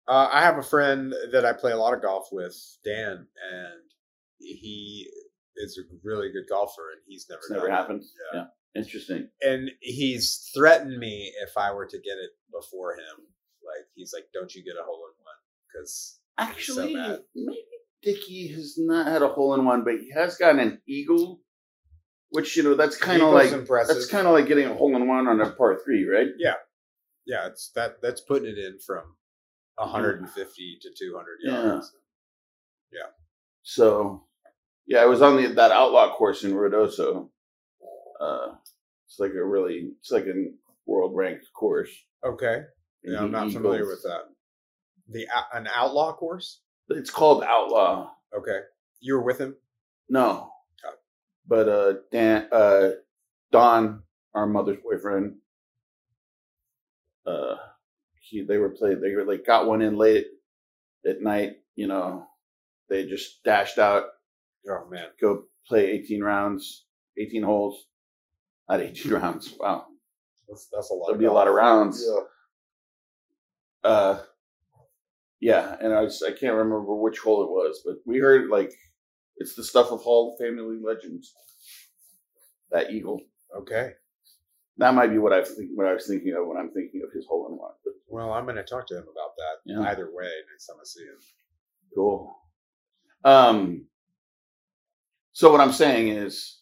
Uh, 0.07 0.29
I 0.31 0.41
have 0.41 0.57
a 0.57 0.63
friend 0.63 1.13
that 1.31 1.45
I 1.45 1.53
play 1.53 1.71
a 1.71 1.77
lot 1.77 1.93
of 1.93 2.01
golf 2.01 2.27
with, 2.31 2.55
Dan, 2.83 3.27
and 3.51 3.81
he 4.39 5.07
is 5.57 5.77
a 5.79 5.83
really 6.03 6.31
good 6.31 6.45
golfer, 6.49 6.91
and 6.93 7.01
he's 7.07 7.27
never 7.29 7.39
it's 7.39 7.51
never 7.51 7.67
it. 7.67 7.71
happened. 7.71 8.03
Yeah. 8.33 8.39
Yeah. 8.41 8.81
Interesting. 8.81 9.27
And 9.41 9.69
he's 9.81 10.49
threatened 10.55 10.97
me 10.97 11.31
if 11.43 11.57
I 11.57 11.73
were 11.73 11.85
to 11.85 11.97
get 11.97 12.17
it 12.17 12.31
before 12.51 12.93
him. 12.93 13.25
Like 13.63 13.85
he's 13.95 14.13
like, 14.13 14.25
"Don't 14.33 14.53
you 14.55 14.63
get 14.63 14.75
a 14.79 14.83
hole 14.83 15.05
in 15.05 15.23
one?" 15.23 15.35
Because 15.67 16.19
Actually, 16.37 16.95
bad. 16.95 17.19
maybe 17.35 17.59
Dickie 18.01 18.47
has 18.55 18.75
not 18.77 19.07
had 19.07 19.21
a 19.21 19.27
hole 19.27 19.53
in 19.53 19.65
one, 19.65 19.83
but 19.83 19.95
he 19.99 20.09
has 20.11 20.37
gotten 20.37 20.59
an 20.59 20.81
eagle, 20.87 21.41
which 22.29 22.57
you 22.57 22.63
know 22.63 22.75
that's 22.75 22.97
kind 22.97 23.21
of 23.21 23.33
like 23.33 23.51
impressive. 23.51 23.95
that's 23.95 24.07
kind 24.07 24.25
of 24.25 24.33
like 24.33 24.47
getting 24.47 24.65
a 24.67 24.73
hole 24.73 24.95
in 24.95 25.07
one 25.07 25.27
on 25.27 25.39
a 25.41 25.51
par 25.51 25.79
three, 25.83 26.05
right? 26.05 26.29
Yeah, 26.37 26.55
yeah, 27.25 27.47
it's 27.47 27.71
that 27.75 28.01
that's 28.01 28.21
putting 28.21 28.49
it 28.49 28.57
in 28.57 28.79
from 28.85 29.03
150 29.75 30.79
to 30.81 30.89
200 30.97 31.25
Yeah. 31.43 31.79
yeah. 32.91 33.07
So, 33.63 34.25
yeah, 34.87 34.99
I 34.99 35.05
was 35.05 35.21
on 35.21 35.37
the 35.41 35.47
that 35.53 35.71
outlaw 35.71 36.13
course 36.15 36.43
in 36.43 36.53
Ruidoso. 36.53 37.29
Uh, 38.19 38.55
it's 39.05 39.19
like 39.19 39.33
a 39.33 39.43
really, 39.43 39.91
it's 39.99 40.11
like 40.11 40.25
a 40.25 40.51
world 40.85 41.15
ranked 41.15 41.45
course. 41.53 41.89
Okay, 42.25 42.63
yeah, 43.03 43.19
I'm 43.19 43.25
he 43.27 43.31
not 43.31 43.51
familiar 43.51 43.87
with 43.87 44.03
that. 44.03 44.23
The 45.09 45.27
an 45.53 45.67
outlaw 45.75 46.13
course. 46.13 46.61
It's 46.89 47.09
called 47.09 47.43
Outlaw. 47.43 48.11
Okay, 48.37 48.59
you 48.99 49.13
were 49.15 49.23
with 49.23 49.39
him. 49.39 49.55
No, 50.09 50.51
Oh. 50.85 50.93
but 51.47 51.69
uh, 51.69 51.93
Dan, 52.11 52.47
uh, 52.51 52.91
Don, 53.51 54.03
our 54.33 54.45
mother's 54.47 54.79
boyfriend, 54.83 55.35
uh, 57.25 57.55
he 58.31 58.43
they 58.43 58.59
were 58.59 58.71
played. 58.71 59.01
They 59.01 59.15
were 59.15 59.25
like 59.25 59.45
got 59.45 59.67
one 59.67 59.83
in 59.83 59.97
late 59.97 60.27
at 61.07 61.21
night. 61.21 61.57
You 61.75 61.87
know, 61.87 62.27
they 62.89 63.05
just 63.07 63.43
dashed 63.43 63.79
out, 63.79 64.05
Oh 64.69 64.87
man, 64.91 65.07
go 65.21 65.45
play 65.67 65.91
18 65.91 66.23
rounds, 66.23 66.85
18 67.19 67.43
holes, 67.43 67.87
not 68.69 68.81
18 68.81 69.11
rounds. 69.21 69.55
Wow, 69.59 69.87
that's 70.49 70.69
that's 70.73 70.91
a 70.91 70.95
lot. 70.95 71.07
there'll 71.07 71.15
of 71.15 71.19
be 71.19 71.25
a 71.25 71.33
lot 71.33 71.47
of 71.47 71.55
rounds. 71.55 72.05
Yeah. 72.07 72.21
Uh, 73.89 74.19
Yeah, 75.39 75.75
and 75.81 75.93
I 75.93 76.01
was 76.01 76.23
I 76.23 76.31
can't 76.31 76.55
remember 76.55 76.95
which 76.95 77.19
hole 77.19 77.43
it 77.43 77.49
was, 77.49 77.81
but 77.85 77.95
we 78.05 78.19
heard 78.19 78.49
like 78.49 78.71
it's 79.37 79.55
the 79.55 79.63
stuff 79.63 79.91
of 79.91 80.01
Hall 80.01 80.33
of 80.33 80.45
Family 80.45 80.77
legends. 80.83 81.33
That 82.71 82.91
eagle. 82.91 83.21
Okay. 83.57 83.93
That 84.81 84.95
might 84.95 85.09
be 85.11 85.19
what 85.19 85.31
I 85.31 85.43
think 85.43 85.69
what 85.75 85.85
I 85.85 85.93
was 85.93 86.07
thinking 86.07 86.33
of 86.33 86.47
when 86.47 86.57
I'm 86.57 86.71
thinking 86.71 87.01
of 87.05 87.13
his 87.13 87.27
hole 87.27 87.47
in 87.49 87.55
one. 87.55 87.73
Well, 88.07 88.33
I'm 88.33 88.45
going 88.45 88.55
to 88.55 88.63
talk 88.63 88.87
to 88.87 88.97
him 88.97 89.03
about 89.03 89.35
that 89.37 89.55
Yeah. 89.63 89.81
either 89.91 90.09
way 90.11 90.27
next 90.51 90.65
time 90.65 90.77
I 90.81 90.83
see 90.85 91.03
him. 91.03 91.19
cool. 91.93 92.35
Um. 93.23 93.85
So 95.33 95.51
what 95.51 95.61
I'm 95.61 95.71
saying 95.71 96.07
is, 96.09 96.61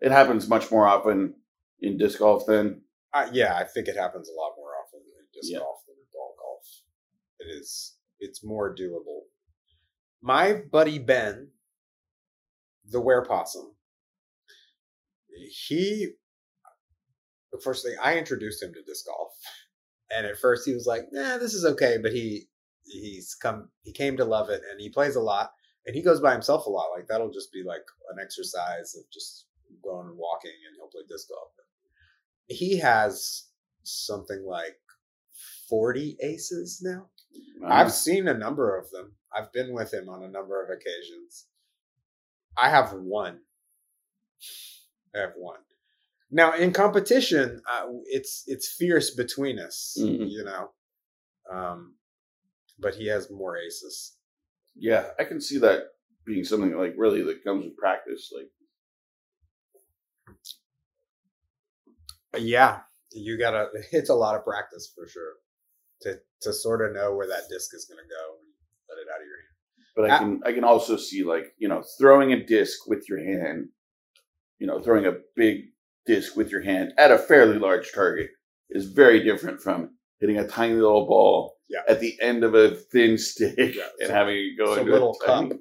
it 0.00 0.12
happens 0.12 0.48
much 0.48 0.70
more 0.70 0.86
often 0.86 1.34
in 1.80 1.96
disc 1.96 2.18
golf 2.18 2.44
than 2.46 2.82
Uh, 3.14 3.30
yeah, 3.32 3.56
I 3.56 3.64
think 3.64 3.88
it 3.88 3.96
happens 3.96 4.28
a 4.28 4.34
lot 4.34 4.52
more 4.58 4.72
often 4.84 5.00
in 5.00 5.24
disc 5.32 5.50
Yeah. 5.50 5.60
golf 5.60 5.78
than 5.86 5.96
in 5.96 6.04
ball 6.12 6.34
golf. 6.38 6.66
It 7.40 7.46
is. 7.58 7.96
It's 8.20 8.44
more 8.44 8.74
doable. 8.74 9.22
My 10.20 10.60
buddy 10.70 10.98
Ben, 10.98 11.52
the 12.84 13.00
were 13.00 13.24
possum, 13.24 13.74
he. 15.66 16.12
The 17.52 17.60
first 17.60 17.84
thing 17.84 17.96
I 18.02 18.18
introduced 18.18 18.62
him 18.62 18.72
to 18.74 18.82
disc 18.82 19.06
golf, 19.06 19.32
and 20.14 20.26
at 20.26 20.38
first 20.38 20.66
he 20.66 20.74
was 20.74 20.86
like, 20.86 21.06
"Nah, 21.12 21.38
this 21.38 21.54
is 21.54 21.64
okay," 21.64 21.98
but 22.02 22.12
he 22.12 22.48
he's 22.84 23.34
come 23.34 23.70
he 23.82 23.92
came 23.92 24.16
to 24.16 24.24
love 24.24 24.50
it, 24.50 24.62
and 24.70 24.80
he 24.80 24.90
plays 24.90 25.16
a 25.16 25.20
lot, 25.20 25.52
and 25.86 25.94
he 25.96 26.02
goes 26.02 26.20
by 26.20 26.32
himself 26.32 26.66
a 26.66 26.70
lot. 26.70 26.90
Like 26.94 27.06
that'll 27.08 27.30
just 27.30 27.52
be 27.52 27.62
like 27.62 27.84
an 28.10 28.18
exercise 28.22 28.94
of 28.96 29.04
just 29.12 29.46
going 29.82 30.08
and 30.08 30.18
walking, 30.18 30.52
and 30.66 30.76
he'll 30.76 30.88
play 30.88 31.02
disc 31.08 31.28
golf 31.28 31.48
he 32.48 32.78
has 32.78 33.44
something 33.84 34.44
like 34.44 34.78
40 35.68 36.16
aces 36.22 36.80
now. 36.82 37.06
I've 37.64 37.92
seen 37.92 38.28
a 38.28 38.34
number 38.34 38.76
of 38.76 38.90
them. 38.90 39.12
I've 39.36 39.52
been 39.52 39.74
with 39.74 39.92
him 39.92 40.08
on 40.08 40.22
a 40.22 40.28
number 40.28 40.62
of 40.62 40.70
occasions. 40.70 41.46
I 42.56 42.70
have 42.70 42.92
one. 42.92 43.40
I 45.14 45.20
have 45.20 45.32
one. 45.36 45.60
Now 46.30 46.52
in 46.54 46.72
competition, 46.72 47.60
uh, 47.70 47.86
it's 48.06 48.44
it's 48.46 48.74
fierce 48.78 49.14
between 49.14 49.58
us, 49.58 49.96
Mhm. 49.98 50.30
you 50.30 50.44
know. 50.44 50.72
Um, 51.50 51.96
but 52.78 52.94
he 52.94 53.06
has 53.06 53.30
more 53.30 53.56
aces. 53.56 54.14
yeah, 54.80 55.10
I 55.18 55.24
can 55.24 55.40
see 55.40 55.58
that 55.58 55.84
being 56.24 56.44
something 56.44 56.76
like 56.76 56.94
really 56.96 57.22
that 57.24 57.42
comes 57.42 57.64
with 57.64 57.76
practice. 57.76 58.30
Like 58.36 58.50
Yeah, 62.36 62.80
you 63.12 63.38
gotta. 63.38 63.68
It's 63.92 64.10
a 64.10 64.14
lot 64.14 64.36
of 64.36 64.44
practice 64.44 64.92
for 64.94 65.06
sure 65.08 65.34
to 66.02 66.20
to 66.42 66.52
sort 66.52 66.86
of 66.86 66.94
know 66.94 67.14
where 67.14 67.26
that 67.26 67.48
disc 67.50 67.74
is 67.74 67.86
gonna 67.86 68.02
go 68.08 68.36
and 68.38 68.48
let 68.88 68.98
it 69.02 69.08
out 69.12 69.20
of 69.20 69.26
your 69.26 69.36
hand. 69.38 69.54
but 69.96 70.04
I 70.04 70.14
Ah. 70.14 70.18
can 70.18 70.40
I 70.44 70.52
can 70.52 70.64
also 70.64 70.96
see 70.96 71.24
like 71.24 71.54
you 71.58 71.68
know 71.68 71.82
throwing 71.98 72.32
a 72.32 72.44
disc 72.44 72.86
with 72.86 73.08
your 73.08 73.18
hand, 73.18 73.70
you 74.58 74.66
know 74.66 74.80
throwing 74.80 75.06
a 75.06 75.16
big 75.34 75.72
disc 76.08 76.34
with 76.36 76.50
your 76.50 76.62
hand 76.62 76.92
at 76.98 77.12
a 77.12 77.18
fairly 77.18 77.58
large 77.58 77.92
target 77.92 78.30
is 78.70 78.86
very 78.86 79.22
different 79.22 79.60
from 79.60 79.90
hitting 80.20 80.38
a 80.38 80.48
tiny 80.48 80.74
little 80.74 81.06
ball 81.06 81.54
Yeah. 81.68 81.82
at 81.88 82.00
the 82.00 82.16
end 82.20 82.42
of 82.44 82.54
a 82.54 82.70
thin 82.74 83.18
stick 83.18 83.54
Yeah, 83.76 83.88
and 84.00 84.08
so- 84.08 84.14
having 84.14 84.36
it 84.38 84.56
go 84.58 84.72
a 84.74 84.78
into 84.80 84.90
little 84.90 85.16
a 85.22 85.26
tiny, 85.26 85.52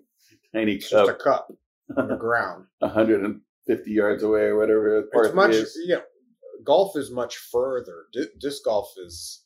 tiny 0.55 0.73
It's 0.75 0.89
just 0.89 1.09
a 1.11 1.13
cup 1.13 1.49
cup 1.49 1.57
on 1.97 2.07
the 2.07 2.15
ground. 2.25 2.65
150 2.79 3.91
yards 3.91 4.23
away 4.23 4.43
or 4.43 4.57
whatever 4.57 5.07
It's 5.13 5.33
much. 5.35 5.51
is. 5.51 5.77
Yeah, 5.85 5.99
golf 6.63 6.95
is 6.97 7.11
much 7.11 7.35
further. 7.37 8.05
Di- 8.13 8.33
disc 8.39 8.63
golf 8.63 8.91
is 9.05 9.43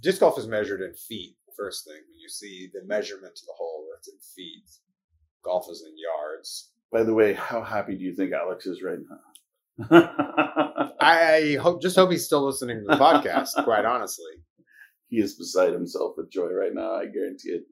disc 0.00 0.20
golf 0.20 0.38
is 0.38 0.46
measured 0.46 0.80
in 0.80 0.94
feet. 0.94 1.36
First 1.56 1.84
thing 1.84 2.00
when 2.10 2.18
you 2.18 2.28
see 2.30 2.70
the 2.72 2.82
measurement 2.86 3.36
to 3.36 3.42
the 3.46 3.52
hole, 3.56 3.86
that's 3.94 4.08
in 4.08 4.18
feet. 4.34 4.64
Golf 5.44 5.66
is 5.70 5.84
in 5.86 5.94
yards. 5.98 6.70
By 6.90 7.02
the 7.02 7.12
way, 7.14 7.34
how 7.34 7.62
happy 7.62 7.94
do 7.96 8.02
you 8.04 8.14
think 8.14 8.32
Alex 8.32 8.66
is 8.66 8.82
right 8.82 8.98
now? 8.98 9.18
I 9.90 11.56
hope 11.60 11.82
just 11.82 11.96
hope 11.96 12.10
he's 12.10 12.24
still 12.24 12.44
listening 12.46 12.80
to 12.80 12.84
the 12.86 12.96
podcast. 12.96 13.62
quite 13.64 13.84
honestly, 13.84 14.32
he 15.08 15.18
is 15.18 15.34
beside 15.34 15.72
himself 15.72 16.14
with 16.16 16.30
joy 16.30 16.48
right 16.52 16.74
now. 16.74 16.94
I 16.94 17.06
guarantee 17.06 17.50
it. 17.50 17.62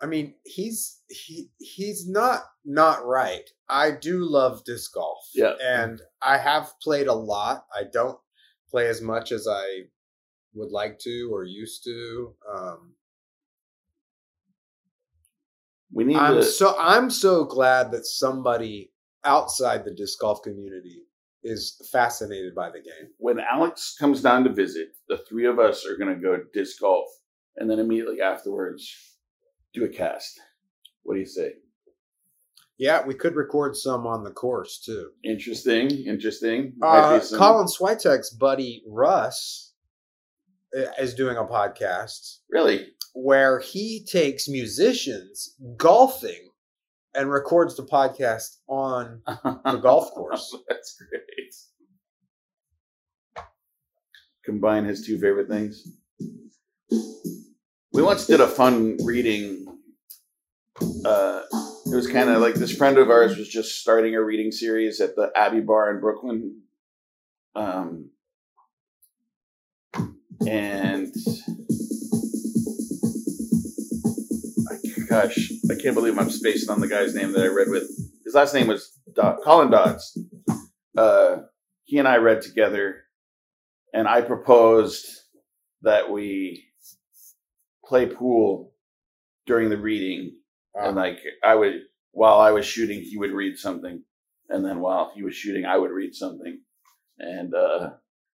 I 0.00 0.06
mean, 0.06 0.34
he's 0.44 1.00
he 1.08 1.50
he's 1.58 2.08
not 2.08 2.42
not 2.64 3.06
right. 3.06 3.48
I 3.68 3.92
do 3.92 4.24
love 4.24 4.64
disc 4.64 4.92
golf. 4.94 5.24
Yeah. 5.34 5.52
And 5.62 6.00
I 6.20 6.38
have 6.38 6.72
played 6.82 7.06
a 7.06 7.14
lot. 7.14 7.66
I 7.74 7.84
don't 7.90 8.18
play 8.68 8.88
as 8.88 9.00
much 9.00 9.30
as 9.30 9.46
I 9.48 9.82
would 10.54 10.70
like 10.72 10.98
to 11.00 11.30
or 11.32 11.44
used 11.44 11.84
to. 11.84 12.34
Um 12.52 12.94
We 15.92 16.04
need 16.04 16.16
I'm 16.16 16.36
to. 16.36 16.42
so 16.42 16.74
I'm 16.78 17.08
so 17.10 17.44
glad 17.44 17.92
that 17.92 18.04
somebody 18.06 18.91
outside 19.24 19.84
the 19.84 19.94
disc 19.94 20.18
golf 20.20 20.42
community 20.42 21.02
is 21.44 21.76
fascinated 21.90 22.54
by 22.54 22.70
the 22.70 22.78
game. 22.78 23.10
when 23.18 23.40
Alex 23.40 23.96
comes 23.98 24.22
down 24.22 24.44
to 24.44 24.52
visit, 24.52 24.88
the 25.08 25.18
three 25.28 25.46
of 25.46 25.58
us 25.58 25.84
are 25.86 25.96
going 25.96 26.14
to 26.14 26.20
go 26.20 26.38
disc 26.54 26.80
golf, 26.80 27.08
and 27.56 27.68
then 27.68 27.78
immediately 27.78 28.20
afterwards 28.20 28.94
do 29.74 29.84
a 29.84 29.88
cast. 29.88 30.40
What 31.02 31.14
do 31.14 31.20
you 31.20 31.26
say? 31.26 31.54
Yeah, 32.78 33.04
we 33.06 33.14
could 33.14 33.36
record 33.36 33.76
some 33.76 34.06
on 34.06 34.24
the 34.24 34.30
course 34.30 34.80
too. 34.84 35.10
Interesting, 35.24 35.90
interesting. 36.06 36.74
Uh, 36.82 37.20
Colin 37.36 37.66
Switek's 37.66 38.30
buddy 38.30 38.82
Russ 38.88 39.74
uh, 40.76 40.86
is 40.98 41.14
doing 41.14 41.36
a 41.36 41.44
podcast 41.44 42.38
really? 42.50 42.88
where 43.14 43.60
he 43.60 44.04
takes 44.10 44.48
musicians 44.48 45.54
golfing 45.76 46.48
and 47.14 47.30
records 47.30 47.76
the 47.76 47.84
podcast 47.84 48.56
on 48.68 49.22
the 49.26 49.80
golf 49.82 50.10
course. 50.14 50.56
That's 50.68 50.96
great. 50.96 51.54
Combine 54.44 54.84
his 54.84 55.06
two 55.06 55.18
favorite 55.18 55.48
things. 55.48 55.86
We 57.92 58.02
once 58.02 58.26
did 58.26 58.40
a 58.40 58.48
fun 58.48 58.96
reading. 59.04 59.66
Uh, 61.04 61.42
it 61.86 61.94
was 61.94 62.08
kind 62.08 62.30
of 62.30 62.40
like 62.40 62.54
this 62.54 62.74
friend 62.74 62.98
of 62.98 63.10
ours 63.10 63.36
was 63.36 63.48
just 63.48 63.80
starting 63.80 64.14
a 64.14 64.22
reading 64.22 64.50
series 64.50 65.00
at 65.00 65.14
the 65.14 65.30
Abbey 65.36 65.60
Bar 65.60 65.94
in 65.94 66.00
Brooklyn. 66.00 66.62
Um, 67.54 68.10
and 70.48 71.14
gosh, 75.12 75.50
I 75.70 75.74
can't 75.74 75.94
believe 75.94 76.18
I'm 76.18 76.30
spacing 76.30 76.70
on 76.70 76.80
the 76.80 76.88
guy's 76.88 77.14
name 77.14 77.32
that 77.32 77.44
I 77.44 77.48
read 77.48 77.68
with. 77.68 77.82
His 78.24 78.34
last 78.34 78.54
name 78.54 78.66
was 78.66 78.98
Dodd, 79.14 79.38
Colin 79.44 79.70
Dodds. 79.70 80.18
Uh, 80.96 81.36
he 81.84 81.98
and 81.98 82.08
I 82.08 82.16
read 82.16 82.40
together, 82.40 83.02
and 83.92 84.08
I 84.08 84.22
proposed 84.22 85.04
that 85.82 86.10
we 86.10 86.64
play 87.84 88.06
pool 88.06 88.72
during 89.46 89.68
the 89.68 89.76
reading 89.76 90.36
and 90.74 90.96
Uh, 90.96 91.00
like 91.00 91.18
I 91.44 91.54
would 91.54 91.82
while 92.12 92.40
I 92.40 92.52
was 92.52 92.64
shooting, 92.64 93.00
he 93.02 93.18
would 93.18 93.32
read 93.32 93.58
something, 93.58 94.02
and 94.48 94.64
then 94.64 94.80
while 94.80 95.12
he 95.14 95.22
was 95.22 95.34
shooting, 95.34 95.66
I 95.66 95.76
would 95.76 95.90
read 95.90 96.14
something, 96.14 96.60
and 97.18 97.54
uh, 97.54 97.90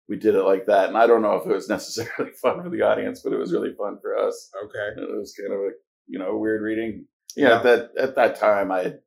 we 0.10 0.18
did 0.18 0.36
it 0.36 0.44
like 0.44 0.66
that. 0.68 0.88
And 0.90 0.98
I 0.98 1.06
don't 1.06 1.22
know 1.22 1.36
if 1.36 1.46
it 1.46 1.54
was 1.54 1.70
necessarily 1.70 2.34
fun 2.42 2.64
for 2.64 2.70
the 2.70 2.82
audience, 2.82 3.22
but 3.24 3.34
it 3.34 3.38
was 3.38 3.54
really 3.54 3.74
fun 3.78 4.00
for 4.02 4.18
us. 4.18 4.50
okay. 4.64 5.02
It 5.02 5.18
was 5.18 5.34
kind 5.40 5.54
of 5.54 5.60
a 5.60 5.72
you 6.08 6.20
know 6.20 6.38
weird 6.38 6.62
reading. 6.62 7.06
Yeah, 7.36 7.48
Yeah. 7.50 7.58
at 7.58 7.64
that 7.64 7.90
at 7.98 8.16
that 8.16 8.36
time, 8.36 8.72
I 8.72 8.84
had 8.84 9.00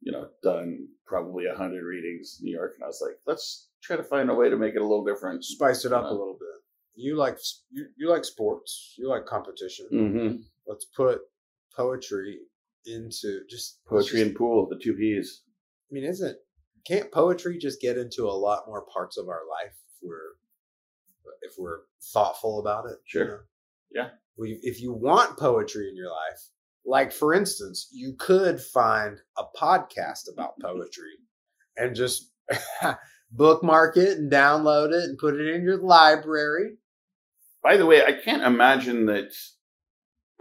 you 0.00 0.12
know 0.12 0.28
done 0.42 0.88
probably 1.06 1.44
a 1.46 1.54
hundred 1.56 1.84
readings 1.84 2.38
in 2.40 2.46
New 2.46 2.52
York, 2.56 2.72
and 2.76 2.84
I 2.84 2.86
was 2.88 3.00
like, 3.04 3.18
let's 3.26 3.68
try 3.82 3.96
to 3.96 4.02
find 4.04 4.28
a 4.30 4.34
way 4.34 4.50
to 4.50 4.56
make 4.56 4.74
it 4.74 4.80
a 4.82 4.86
little 4.86 5.04
different. 5.04 5.44
Spice 5.44 5.84
it 5.84 5.92
up 5.92 6.04
Uh, 6.04 6.08
a 6.08 6.10
little 6.10 6.36
bit. 6.38 6.48
You 6.94 7.16
like 7.16 7.38
you, 7.70 7.86
you 7.96 8.08
like 8.08 8.24
sports. 8.24 8.94
You 8.98 9.08
like 9.08 9.26
competition. 9.26 9.86
Mm-hmm. 9.92 10.36
Let's 10.66 10.84
put 10.86 11.20
poetry 11.76 12.38
into 12.86 13.40
just 13.50 13.84
Poetry 13.84 14.20
just- 14.20 14.28
and 14.28 14.36
pool, 14.36 14.66
the 14.68 14.78
two 14.82 14.94
P's. 14.94 15.42
I 15.90 15.94
mean, 15.94 16.04
isn't 16.04 16.36
can't 16.86 17.10
poetry 17.12 17.58
just 17.58 17.80
get 17.80 17.98
into 17.98 18.24
a 18.26 18.32
lot 18.46 18.66
more 18.66 18.84
parts 18.92 19.16
of 19.18 19.28
our 19.28 19.42
life 19.48 19.74
if 19.90 19.98
we're 20.02 20.34
if 21.42 21.52
we're 21.58 21.80
thoughtful 22.12 22.58
about 22.60 22.86
it? 22.86 22.96
Sure. 23.04 23.24
know? 23.24 23.38
Yeah. 23.96 24.08
If 24.38 24.82
you 24.82 24.92
want 24.92 25.38
poetry 25.38 25.88
in 25.88 25.96
your 25.96 26.10
life, 26.10 26.40
like 26.84 27.12
for 27.12 27.32
instance, 27.32 27.88
you 27.90 28.14
could 28.18 28.60
find 28.60 29.18
a 29.38 29.44
podcast 29.58 30.30
about 30.30 30.58
poetry 30.60 31.14
and 31.78 31.96
just 31.96 32.30
bookmark 33.30 33.96
it 33.96 34.18
and 34.18 34.30
download 34.30 34.92
it 34.92 35.04
and 35.04 35.18
put 35.18 35.34
it 35.34 35.48
in 35.54 35.62
your 35.62 35.78
library. 35.78 36.76
By 37.62 37.78
the 37.78 37.86
way, 37.86 38.04
I 38.04 38.12
can't 38.12 38.42
imagine 38.42 39.06
that 39.06 39.32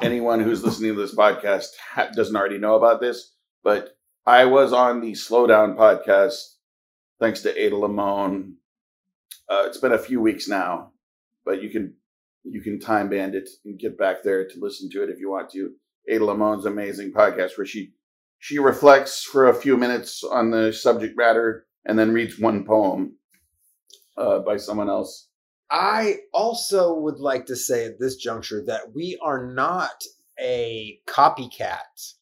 anyone 0.01 0.41
who's 0.41 0.63
listening 0.63 0.93
to 0.93 0.99
this 0.99 1.15
podcast 1.15 1.67
ha- 1.79 2.09
doesn't 2.13 2.35
already 2.35 2.57
know 2.57 2.75
about 2.75 2.99
this, 2.99 3.31
but 3.63 3.97
I 4.25 4.45
was 4.45 4.73
on 4.73 4.99
the 4.99 5.13
Slowdown 5.13 5.77
podcast 5.77 6.41
thanks 7.21 7.41
to 7.43 7.57
Ada 7.57 7.77
Limon. 7.77 8.57
Uh, 9.49 9.63
it's 9.65 9.77
been 9.77 9.93
a 9.93 9.97
few 9.97 10.19
weeks 10.19 10.49
now, 10.49 10.91
but 11.45 11.63
you 11.63 11.69
can 11.69 11.93
you 12.45 12.61
can 12.61 12.79
time 12.79 13.09
band 13.09 13.35
it 13.35 13.49
and 13.65 13.79
get 13.79 13.97
back 13.97 14.23
there 14.23 14.47
to 14.47 14.59
listen 14.59 14.89
to 14.91 15.03
it 15.03 15.09
if 15.09 15.19
you 15.19 15.29
want 15.29 15.49
to. 15.51 15.71
Ada 16.07 16.23
Limon's 16.23 16.65
amazing 16.65 17.11
podcast 17.11 17.57
where 17.57 17.65
she 17.65 17.93
she 18.39 18.59
reflects 18.59 19.23
for 19.23 19.47
a 19.49 19.53
few 19.55 19.75
minutes 19.77 20.23
on 20.23 20.51
the 20.51 20.71
subject 20.71 21.17
matter 21.17 21.65
and 21.85 21.97
then 21.97 22.13
reads 22.13 22.39
one 22.39 22.63
poem 22.65 23.15
uh, 24.17 24.39
by 24.39 24.57
someone 24.57 24.89
else. 24.89 25.29
I 25.71 26.17
also 26.33 26.93
would 26.93 27.19
like 27.19 27.47
to 27.47 27.55
say 27.55 27.85
at 27.85 27.99
this 27.99 28.17
juncture 28.17 28.63
that 28.67 28.93
we 28.93 29.17
are 29.23 29.51
not 29.51 30.03
a 30.39 30.99
copycat 31.07 32.13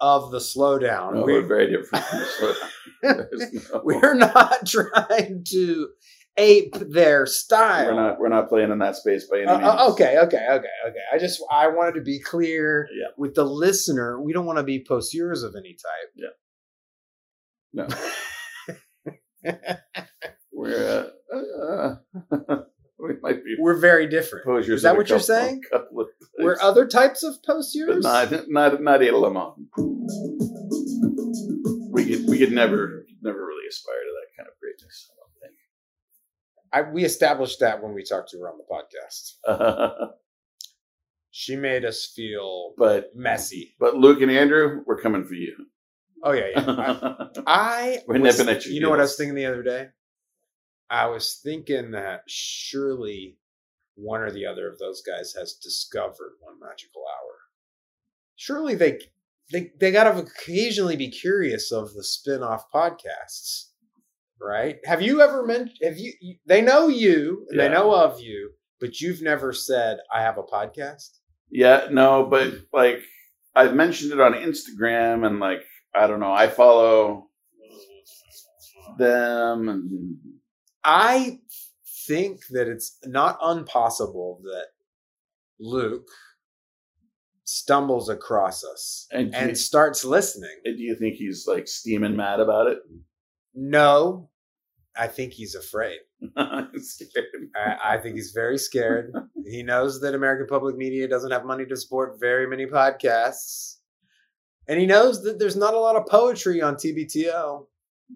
of 0.00 0.30
the 0.32 0.38
slowdown. 0.38 1.14
No, 1.14 1.22
we're, 1.22 1.40
we're 1.40 1.46
very 1.46 1.70
different. 1.70 2.04
from 2.04 2.18
the 2.18 2.26
slowdown. 2.26 2.70
No- 3.02 3.82
we're 3.84 4.14
not 4.14 4.66
trying 4.66 5.44
to 5.50 5.88
ape 6.36 6.74
their 6.90 7.26
style. 7.26 7.86
we're 7.86 7.94
not 7.94 8.18
we're 8.18 8.28
not 8.28 8.48
playing 8.48 8.70
in 8.72 8.78
that 8.78 8.96
space 8.96 9.28
by 9.30 9.38
any 9.38 9.46
Uh, 9.46 9.58
means. 9.58 9.68
uh, 9.68 9.88
okay, 9.92 10.18
okay, 10.18 10.46
okay, 10.50 10.68
okay. 10.88 10.98
I 11.12 11.18
just 11.18 11.40
I 11.50 11.68
wanted 11.68 11.94
to 11.94 12.00
be 12.02 12.18
clear 12.20 12.88
Yeah. 12.92 13.08
with 13.16 13.34
the 13.34 13.44
listener. 13.44 14.20
We 14.20 14.32
don't 14.32 14.44
want 14.46 14.58
to 14.58 14.64
be 14.64 14.84
postures 14.86 15.42
of 15.44 15.54
any 15.56 15.74
type. 15.74 16.10
Yeah. 16.16 16.34
No. 17.72 17.86
We're 20.52 21.10
uh, 21.32 21.36
uh, 21.36 21.96
we 22.98 23.10
might 23.22 23.44
be 23.44 23.56
We're 23.58 23.76
very 23.78 24.06
different. 24.08 24.44
posers. 24.46 24.76
Is 24.76 24.82
that 24.82 24.96
what 24.96 25.08
you're 25.08 25.18
saying? 25.20 25.60
We're 26.38 26.56
other 26.62 26.86
types 26.86 27.22
of 27.22 27.34
but 27.46 27.54
postures. 27.56 28.02
not 28.04 28.48
not 28.48 28.80
not 28.82 29.00
Limon. 29.00 29.68
We 31.92 32.04
could 32.06 32.28
we 32.28 32.38
could 32.38 32.52
never 32.52 33.04
never 33.22 33.38
really 33.46 33.66
aspire 33.68 33.94
to 33.94 34.12
that 34.14 34.36
kind 34.36 34.48
of 34.48 34.54
greatness. 34.60 35.10
I, 36.74 36.82
we 36.82 37.04
established 37.04 37.60
that 37.60 37.82
when 37.82 37.94
we 37.94 38.02
talked 38.04 38.30
to 38.30 38.38
her 38.40 38.48
on 38.50 38.58
the 38.58 38.64
podcast. 38.64 39.32
I 39.46 39.56
don't 39.58 39.98
think. 39.98 40.10
She 41.30 41.56
made 41.56 41.84
us 41.84 42.12
feel 42.14 42.74
but 42.78 43.10
messy. 43.14 43.74
but 43.80 43.96
Luke 43.96 44.20
and 44.22 44.30
Andrew, 44.30 44.82
we're 44.86 45.00
coming 45.00 45.24
for 45.24 45.34
you. 45.34 45.54
Oh 46.22 46.32
yeah, 46.32 46.46
yeah. 46.54 46.64
I, 46.66 47.28
I 47.46 47.98
We're 48.06 48.20
was- 48.20 48.38
nipping 48.38 48.54
at 48.54 48.64
you. 48.66 48.74
You 48.74 48.80
know 48.80 48.90
what 48.90 49.00
I 49.00 49.02
was 49.02 49.16
thinking 49.16 49.34
the 49.34 49.46
other 49.46 49.62
day? 49.62 49.88
I 50.90 51.06
was 51.06 51.40
thinking 51.42 51.90
that 51.92 52.22
surely 52.28 53.38
one 53.96 54.20
or 54.20 54.30
the 54.30 54.46
other 54.46 54.68
of 54.68 54.78
those 54.78 55.02
guys 55.02 55.34
has 55.38 55.54
discovered 55.54 56.34
one 56.40 56.54
magical 56.60 57.02
hour. 57.02 57.32
Surely 58.36 58.74
they 58.76 58.98
they 59.52 59.70
they 59.80 59.90
got 59.90 60.04
to 60.04 60.18
occasionally 60.18 60.96
be 60.96 61.10
curious 61.10 61.72
of 61.72 61.94
the 61.94 62.04
spin-off 62.04 62.70
podcasts, 62.72 63.70
right? 64.44 64.76
Have 64.84 65.02
you 65.02 65.20
ever 65.20 65.44
mentioned? 65.44 65.78
Have 65.82 65.98
you? 65.98 66.12
They 66.46 66.60
know 66.60 66.88
you, 66.88 67.46
and 67.50 67.58
they 67.58 67.68
know 67.68 67.94
of 67.94 68.20
you, 68.20 68.50
but 68.80 69.00
you've 69.00 69.22
never 69.22 69.52
said, 69.52 69.98
"I 70.12 70.22
have 70.22 70.38
a 70.38 70.42
podcast." 70.42 71.18
Yeah, 71.50 71.88
no, 71.90 72.26
but 72.26 72.52
like 72.72 73.00
I've 73.54 73.74
mentioned 73.74 74.12
it 74.12 74.20
on 74.20 74.34
Instagram 74.34 75.26
and 75.26 75.38
like 75.40 75.62
I 75.94 76.06
don't 76.06 76.20
know, 76.20 76.32
I 76.32 76.48
follow 76.48 77.28
them 78.98 79.68
and 79.68 80.16
I 80.82 81.38
think 82.06 82.40
that 82.50 82.68
it's 82.68 82.98
not 83.04 83.40
unpossible 83.40 84.42
that 84.42 84.66
Luke 85.58 86.08
stumbles 87.44 88.08
across 88.08 88.64
us 88.64 89.06
and, 89.12 89.34
and 89.34 89.50
you, 89.50 89.54
starts 89.54 90.04
listening. 90.04 90.56
do 90.64 90.72
you 90.72 90.96
think 90.96 91.14
he's 91.14 91.46
like 91.46 91.68
steaming 91.68 92.16
mad 92.16 92.40
about 92.40 92.66
it? 92.66 92.78
No, 93.54 94.30
I 94.96 95.08
think 95.08 95.32
he's 95.32 95.54
afraid. 95.54 95.98
I'm 96.36 96.70
scared. 96.78 97.26
I, 97.56 97.94
I 97.94 97.98
think 97.98 98.16
he's 98.16 98.32
very 98.32 98.58
scared. 98.58 99.12
he 99.46 99.62
knows 99.62 100.00
that 100.00 100.14
American 100.14 100.46
public 100.46 100.76
media 100.76 101.08
doesn't 101.08 101.30
have 101.30 101.44
money 101.44 101.66
to 101.66 101.76
support 101.76 102.20
very 102.20 102.46
many 102.46 102.66
podcasts. 102.66 103.78
And 104.68 104.80
he 104.80 104.86
knows 104.86 105.22
that 105.24 105.38
there's 105.38 105.56
not 105.56 105.74
a 105.74 105.78
lot 105.78 105.96
of 105.96 106.06
poetry 106.06 106.62
on 106.62 106.76
TBTL. 106.76 107.66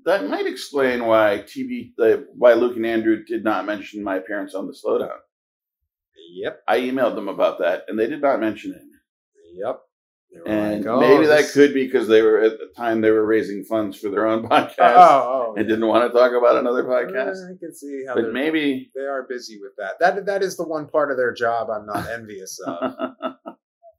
That 0.05 0.29
might 0.29 0.47
explain 0.47 1.07
why 1.07 1.45
TB 1.47 1.93
the 1.97 2.15
uh, 2.15 2.21
why 2.35 2.53
Luke 2.55 2.77
and 2.77 2.87
Andrew 2.87 3.25
did 3.25 3.43
not 3.43 3.67
mention 3.67 4.05
my 4.05 4.17
appearance 4.17 4.55
on 4.55 4.67
the 4.67 4.73
slowdown. 4.73 5.17
Yep, 6.35 6.63
I 6.69 6.81
emailed 6.81 7.15
them 7.15 7.29
about 7.29 7.59
that 7.61 7.85
and 7.89 7.99
they 7.99 8.07
did 8.07 8.21
not 8.21 8.39
mention 8.39 8.73
it. 8.73 8.83
yep. 9.55 9.81
And 10.47 10.85
like, 10.85 10.87
"Oh, 10.87 11.01
maybe 11.01 11.27
that 11.27 11.51
could 11.53 11.75
be 11.75 11.85
because 11.87 12.07
they 12.09 12.23
were 12.23 12.41
at 12.41 12.59
the 12.59 12.71
time 12.77 13.01
they 13.01 13.11
were 13.11 13.25
raising 13.25 13.65
funds 13.65 13.99
for 13.99 14.09
their 14.11 14.27
own 14.27 14.43
podcast 14.49 14.75
Oh, 14.79 15.53
oh, 15.53 15.55
and 15.57 15.67
didn't 15.69 15.87
want 15.87 16.11
to 16.11 16.17
talk 16.17 16.33
about 16.33 16.57
another 16.57 16.85
podcast. 16.85 17.45
I 17.45 17.59
can 17.59 17.75
see 17.75 18.05
how 18.07 18.15
But 18.15 18.33
maybe 18.33 18.91
they 18.95 19.03
are 19.03 19.27
busy 19.29 19.59
with 19.61 19.73
that. 19.79 19.95
That 20.01 20.27
that 20.27 20.43
is 20.43 20.57
the 20.57 20.67
one 20.67 20.87
part 20.89 21.11
of 21.11 21.17
their 21.17 21.33
job 21.33 21.69
I'm 21.71 21.87
not 21.87 22.09
envious 22.11 22.59
of. 22.67 22.93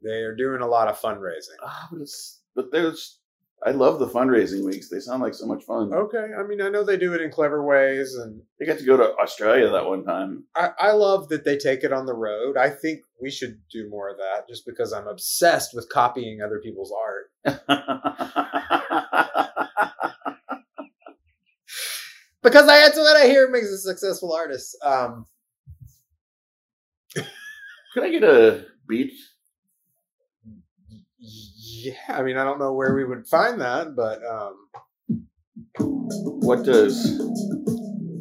they 0.03 0.21
are 0.21 0.35
doing 0.35 0.61
a 0.61 0.67
lot 0.67 0.87
of 0.87 0.99
fundraising. 0.99 1.57
Ah, 1.63 1.87
but, 1.91 2.07
but 2.55 2.71
there's, 2.71 3.18
I 3.65 3.71
love 3.71 3.99
the 3.99 4.07
fundraising 4.07 4.65
weeks. 4.65 4.89
They 4.89 4.99
sound 4.99 5.21
like 5.21 5.33
so 5.33 5.45
much 5.45 5.63
fun. 5.63 5.93
Okay, 5.93 6.29
I 6.37 6.43
mean 6.43 6.61
I 6.61 6.69
know 6.69 6.83
they 6.83 6.97
do 6.97 7.13
it 7.13 7.21
in 7.21 7.31
clever 7.31 7.63
ways, 7.63 8.15
and 8.15 8.41
They 8.59 8.65
got 8.65 8.77
to 8.79 8.85
go 8.85 8.97
to 8.97 9.15
Australia 9.17 9.69
that 9.69 9.85
one 9.85 10.03
time. 10.05 10.45
I, 10.55 10.69
I 10.79 10.91
love 10.91 11.27
that 11.29 11.43
they 11.43 11.57
take 11.57 11.83
it 11.83 11.91
on 11.91 12.05
the 12.05 12.13
road. 12.13 12.57
I 12.57 12.69
think 12.69 13.01
we 13.21 13.29
should 13.29 13.59
do 13.71 13.89
more 13.89 14.09
of 14.09 14.17
that, 14.17 14.47
just 14.47 14.65
because 14.65 14.93
I'm 14.93 15.07
obsessed 15.07 15.71
with 15.73 15.89
copying 15.89 16.41
other 16.41 16.59
people's 16.59 16.93
art. 17.45 17.61
Because 22.41 22.67
I, 22.69 22.79
that's 22.79 22.97
what 22.97 23.17
I 23.17 23.25
hear 23.25 23.49
makes 23.49 23.67
a 23.67 23.77
successful 23.77 24.33
artist. 24.33 24.77
Um, 24.83 25.25
Could 27.93 28.03
I 28.03 28.09
get 28.09 28.23
a 28.23 28.65
beat? 28.87 29.13
Yeah, 31.69 31.93
I 32.09 32.23
mean 32.23 32.37
I 32.37 32.43
don't 32.43 32.59
know 32.59 32.73
where 32.73 32.93
we 32.95 33.05
would 33.05 33.27
find 33.27 33.61
that, 33.61 33.95
but 33.95 34.19
um, 34.25 34.55
What 36.41 36.63
does, 36.63 37.03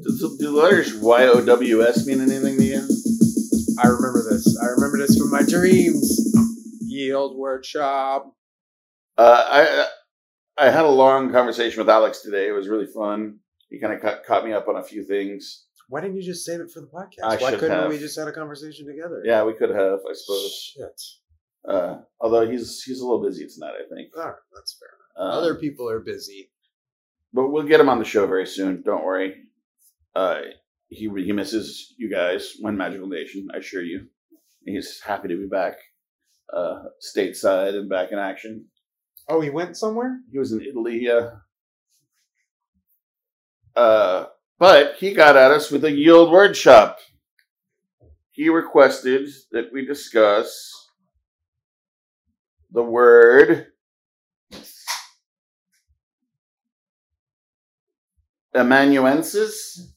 does 0.03 0.21
do 0.21 0.37
the 0.39 0.51
letters 0.51 0.95
Y 0.95 1.25
O 1.27 1.41
W 1.45 1.83
S 1.87 2.07
mean 2.07 2.21
anything 2.21 2.57
to 2.59 2.65
you? 2.65 2.89
I 3.83 3.87
remember 3.87 4.25
this. 4.31 4.59
I 4.61 4.67
remember 4.67 4.99
this 4.99 5.17
from 5.19 5.31
my 5.31 5.43
dreams. 5.43 6.35
Yield 6.81 7.37
workshop. 7.37 8.35
Uh, 9.17 9.45
I 9.47 9.87
I 10.67 10.71
had 10.71 10.85
a 10.85 10.89
long 10.91 11.31
conversation 11.33 11.79
with 11.81 11.89
Alex 11.89 12.21
today. 12.23 12.49
It 12.49 12.53
was 12.53 12.69
really 12.69 12.87
fun. 12.87 13.39
He 13.71 13.79
kind 13.81 13.93
of 13.93 14.01
caught, 14.01 14.25
caught 14.25 14.45
me 14.45 14.53
up 14.53 14.67
on 14.69 14.77
a 14.77 14.83
few 14.83 15.05
things. 15.05 15.67
Why 15.89 16.01
didn't 16.01 16.17
you 16.17 16.23
just 16.23 16.45
save 16.45 16.61
it 16.61 16.71
for 16.73 16.81
the 16.81 16.89
podcast? 16.89 17.23
I 17.23 17.37
Why 17.37 17.53
couldn't 17.53 17.71
have. 17.71 17.89
we 17.91 17.99
just 17.99 18.19
had 18.19 18.29
a 18.29 18.33
conversation 18.33 18.87
together? 18.87 19.23
Yeah, 19.25 19.45
we 19.45 19.55
could 19.55 19.71
have, 19.71 20.01
I 20.09 20.13
suppose. 20.15 20.73
Shit. 20.77 21.01
Uh, 21.67 21.99
although 22.21 22.49
he's 22.51 22.83
he's 22.83 23.01
a 23.01 23.05
little 23.07 23.23
busy 23.23 23.47
tonight, 23.47 23.75
I 23.79 23.95
think. 23.95 24.11
All 24.17 24.25
right, 24.25 24.35
that's 24.55 24.79
fair. 24.79 24.89
Uh, 25.17 25.31
Other 25.39 25.55
people 25.57 25.89
are 25.89 26.01
busy. 26.01 26.51
but 27.33 27.49
we'll 27.49 27.65
get 27.67 27.81
him 27.81 27.89
on 27.89 27.99
the 27.99 28.05
show 28.05 28.27
very 28.27 28.47
soon. 28.47 28.83
Don't 28.83 29.05
worry. 29.05 29.35
Uh, 30.15 30.41
he 30.89 31.09
he 31.25 31.33
misses 31.33 31.95
you 31.99 32.11
guys, 32.11 32.55
one 32.61 32.77
magical 32.77 33.09
nation. 33.09 33.49
I 33.55 33.59
assure 33.59 33.83
you. 33.83 34.07
He's 34.65 35.01
happy 35.01 35.29
to 35.29 35.37
be 35.37 35.47
back, 35.47 35.75
uh, 36.53 36.85
stateside 37.03 37.75
and 37.75 37.89
back 37.89 38.13
in 38.13 38.19
action. 38.19 38.67
Oh, 39.29 39.41
he 39.41 39.51
went 39.51 39.77
somewhere. 39.77 40.21
He 40.33 40.39
was 40.39 40.53
in 40.53 40.63
Italy. 40.63 41.09
Uh, 41.11 41.31
uh, 43.77 44.27
but 44.59 44.97
he 44.97 45.13
got 45.15 45.37
at 45.37 45.51
us 45.51 45.71
with 45.71 45.85
a 45.85 45.91
yield 45.93 46.31
word 46.31 46.57
shop. 46.57 46.99
He 48.33 48.49
requested 48.49 49.29
that 49.53 49.73
we 49.73 49.85
discuss 49.85 50.88
the 52.71 52.83
word 52.83 53.69
amanuensis. 58.55 59.95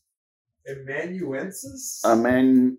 Amanuensis. 0.68 2.02
Aman, 2.06 2.78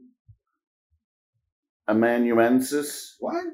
amanuensis. 1.89 3.17
what? 3.19 3.45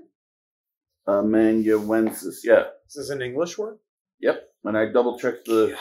Amanuensis. 1.06 2.42
Yeah. 2.44 2.64
This 2.84 2.96
is 2.96 3.08
this 3.08 3.10
an 3.10 3.22
English 3.22 3.56
word? 3.56 3.78
Yep. 4.20 4.42
When 4.62 4.76
I 4.76 4.86
double 4.92 5.18
checked 5.18 5.46
the, 5.46 5.76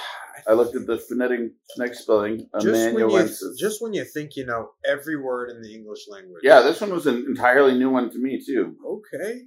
I 0.47 0.53
looked 0.53 0.75
at 0.75 0.87
the 0.87 0.97
phonetic 0.97 1.39
phonetic 1.75 1.95
spelling. 1.95 2.47
Just 2.61 2.93
when, 2.93 3.09
you, 3.09 3.29
just 3.57 3.81
when 3.81 3.93
you 3.93 4.05
think 4.05 4.35
you 4.35 4.45
know 4.45 4.69
every 4.87 5.21
word 5.21 5.49
in 5.49 5.61
the 5.61 5.73
English 5.73 6.07
language. 6.07 6.41
yeah, 6.43 6.61
this 6.61 6.79
one 6.79 6.91
was 6.91 7.07
an 7.07 7.25
entirely 7.27 7.77
new 7.77 7.89
one 7.89 8.09
to 8.11 8.19
me 8.19 8.41
too. 8.45 8.75
Okay. 8.85 9.41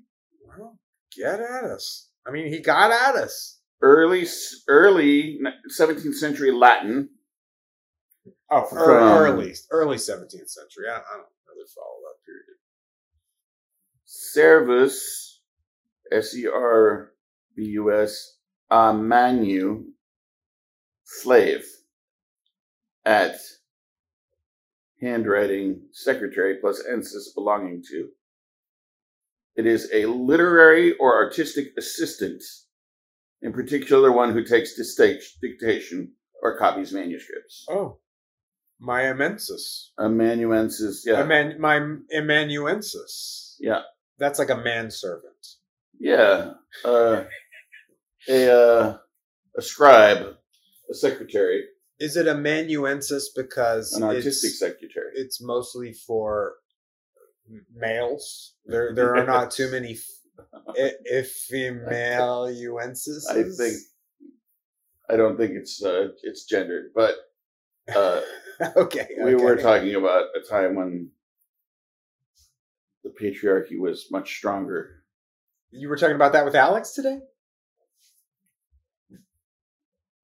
Get 1.17 1.41
at 1.41 1.65
us. 1.65 2.09
I 2.27 2.31
mean, 2.31 2.47
he 2.53 2.61
got 2.61 2.91
at 2.91 3.17
us. 3.17 3.59
Early, 3.83 4.27
early 4.69 5.41
17th 5.79 6.15
century 6.15 6.53
Latin. 6.53 7.09
Oh, 8.51 8.65
From- 8.65 8.79
early, 8.79 9.55
early, 9.71 9.97
17th 9.97 10.51
century. 10.51 10.87
I, 10.91 10.97
I 10.97 11.17
don't 11.17 11.27
really 11.49 11.69
follow 11.75 11.97
that 12.03 12.25
period. 12.27 12.59
Servus, 14.05 15.41
S 16.13 16.35
E 16.35 16.47
R 16.47 17.13
B 17.57 17.65
U 17.65 17.93
S, 17.93 18.37
a 18.71 18.93
manu, 18.93 19.85
slave, 21.05 21.65
at 23.05 23.37
handwriting 25.01 25.81
secretary 25.93 26.57
plus 26.61 26.83
ensis 26.91 27.33
belonging 27.35 27.83
to. 27.91 28.09
It 29.57 29.67
is 29.67 29.91
a 29.93 30.07
literary 30.07 30.97
or 30.99 31.17
artistic 31.17 31.73
assistant, 31.77 32.43
in 33.43 33.53
particular 33.53 34.13
one 34.13 34.33
who 34.33 34.45
takes 34.45 34.75
dictation 34.77 36.13
or 36.43 36.57
copies 36.57 36.93
manuscripts. 36.93 37.67
Oh, 37.69 37.99
my 38.79 39.03
amensis. 39.03 39.89
Amanuensis, 39.99 41.05
yeah. 41.07 41.17
Eman- 41.23 41.59
my 41.59 41.81
amanuensis. 42.17 43.57
Yeah. 43.61 43.83
That's 44.19 44.39
like 44.39 44.51
a 44.51 44.57
manservant. 44.57 45.47
Yeah. 45.99 46.53
Uh, 46.85 47.25
a, 48.29 48.53
uh, 48.53 48.97
a 49.57 49.63
scribe, 49.63 50.37
a 50.91 50.95
secretary, 50.95 51.65
Is 51.99 52.17
it 52.17 52.27
amanuensis 52.27 53.31
because 53.37 53.93
an 53.93 54.03
artistic 54.03 54.51
it's, 54.51 54.59
secretary. 54.59 55.13
it's 55.15 55.43
mostly 55.43 55.93
for 55.93 56.55
males? 57.75 58.55
There, 58.67 58.95
there 58.97 59.17
are 59.17 59.25
not 59.25 59.51
too 59.51 59.71
many 59.71 59.97
ephemeluensis. 61.13 63.29
I 63.31 63.45
think 63.57 63.79
I 65.09 65.17
don't 65.17 65.37
think 65.37 65.53
it's 65.53 65.83
uh, 65.83 66.09
it's 66.23 66.45
gendered, 66.45 66.93
but 66.95 67.15
uh, 67.95 68.21
okay. 68.77 69.09
we 69.19 69.35
okay. 69.35 69.45
were 69.45 69.57
talking 69.57 69.97
about 69.97 70.27
a 70.37 70.41
time 70.49 70.77
when 70.77 71.11
the 73.03 73.11
patriarchy 73.11 73.79
was 73.79 74.07
much 74.11 74.37
stronger. 74.37 75.03
You 75.71 75.89
were 75.89 75.97
talking 75.97 76.17
about 76.17 76.33
that 76.33 76.45
with 76.45 76.55
Alex 76.55 76.93
today. 76.93 77.21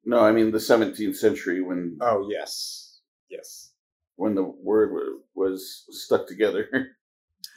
No, 0.04 0.20
I 0.20 0.30
mean 0.30 0.52
the 0.52 0.58
17th 0.58 1.16
century 1.16 1.60
when 1.60 1.98
Oh 2.00 2.28
yes, 2.30 3.00
yes, 3.28 3.72
when 4.14 4.36
the 4.36 4.44
word 4.44 4.92
was 5.34 5.84
stuck 5.90 6.28
together. 6.28 6.68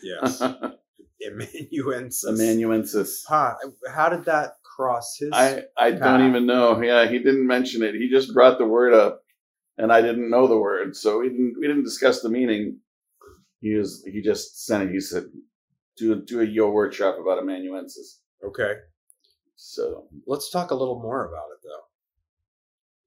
yes. 0.04 0.41
Amanuensis. 1.25 2.30
Amanuensis. 2.30 3.25
Huh, 3.28 3.56
how 3.91 4.10
did 4.10 4.25
that 4.25 4.54
cross 4.63 5.17
his? 5.19 5.32
I 5.34 5.63
I 5.78 5.91
don't 5.91 6.28
even 6.28 6.45
know. 6.45 6.82
Yeah, 6.82 7.08
he 7.08 7.17
didn't 7.17 7.45
mention 7.45 7.84
it. 7.84 7.95
He 7.95 8.10
just 8.10 8.34
brought 8.34 8.58
the 8.58 8.65
word 8.65 8.93
up, 8.93 9.21
and 9.78 9.91
I 9.91 10.02
didn't 10.02 10.30
know 10.30 10.47
the 10.47 10.58
word, 10.58 10.95
so 10.95 11.19
we 11.19 11.30
didn't 11.30 11.56
we 11.60 11.67
didn't 11.67 11.84
discuss 11.84 12.21
the 12.21 12.30
meaning. 12.30 12.80
He 13.60 13.75
was 13.75 14.04
he 14.10 14.21
just 14.21 14.65
sent 14.65 14.89
it. 14.89 14.93
He 14.93 15.02
said, 15.02 15.25
"Do 15.97 16.23
do 16.23 16.39
a 16.39 16.45
yo 16.45 16.69
workshop 16.69 17.17
about 17.19 17.39
amanuensis." 17.39 18.21
okay. 18.45 18.75
So 19.62 20.08
Let's 20.25 20.49
talk 20.49 20.71
a 20.71 20.75
little 20.75 21.02
more 21.02 21.25
about 21.25 21.47
it 21.52 21.60
though. 21.63 21.84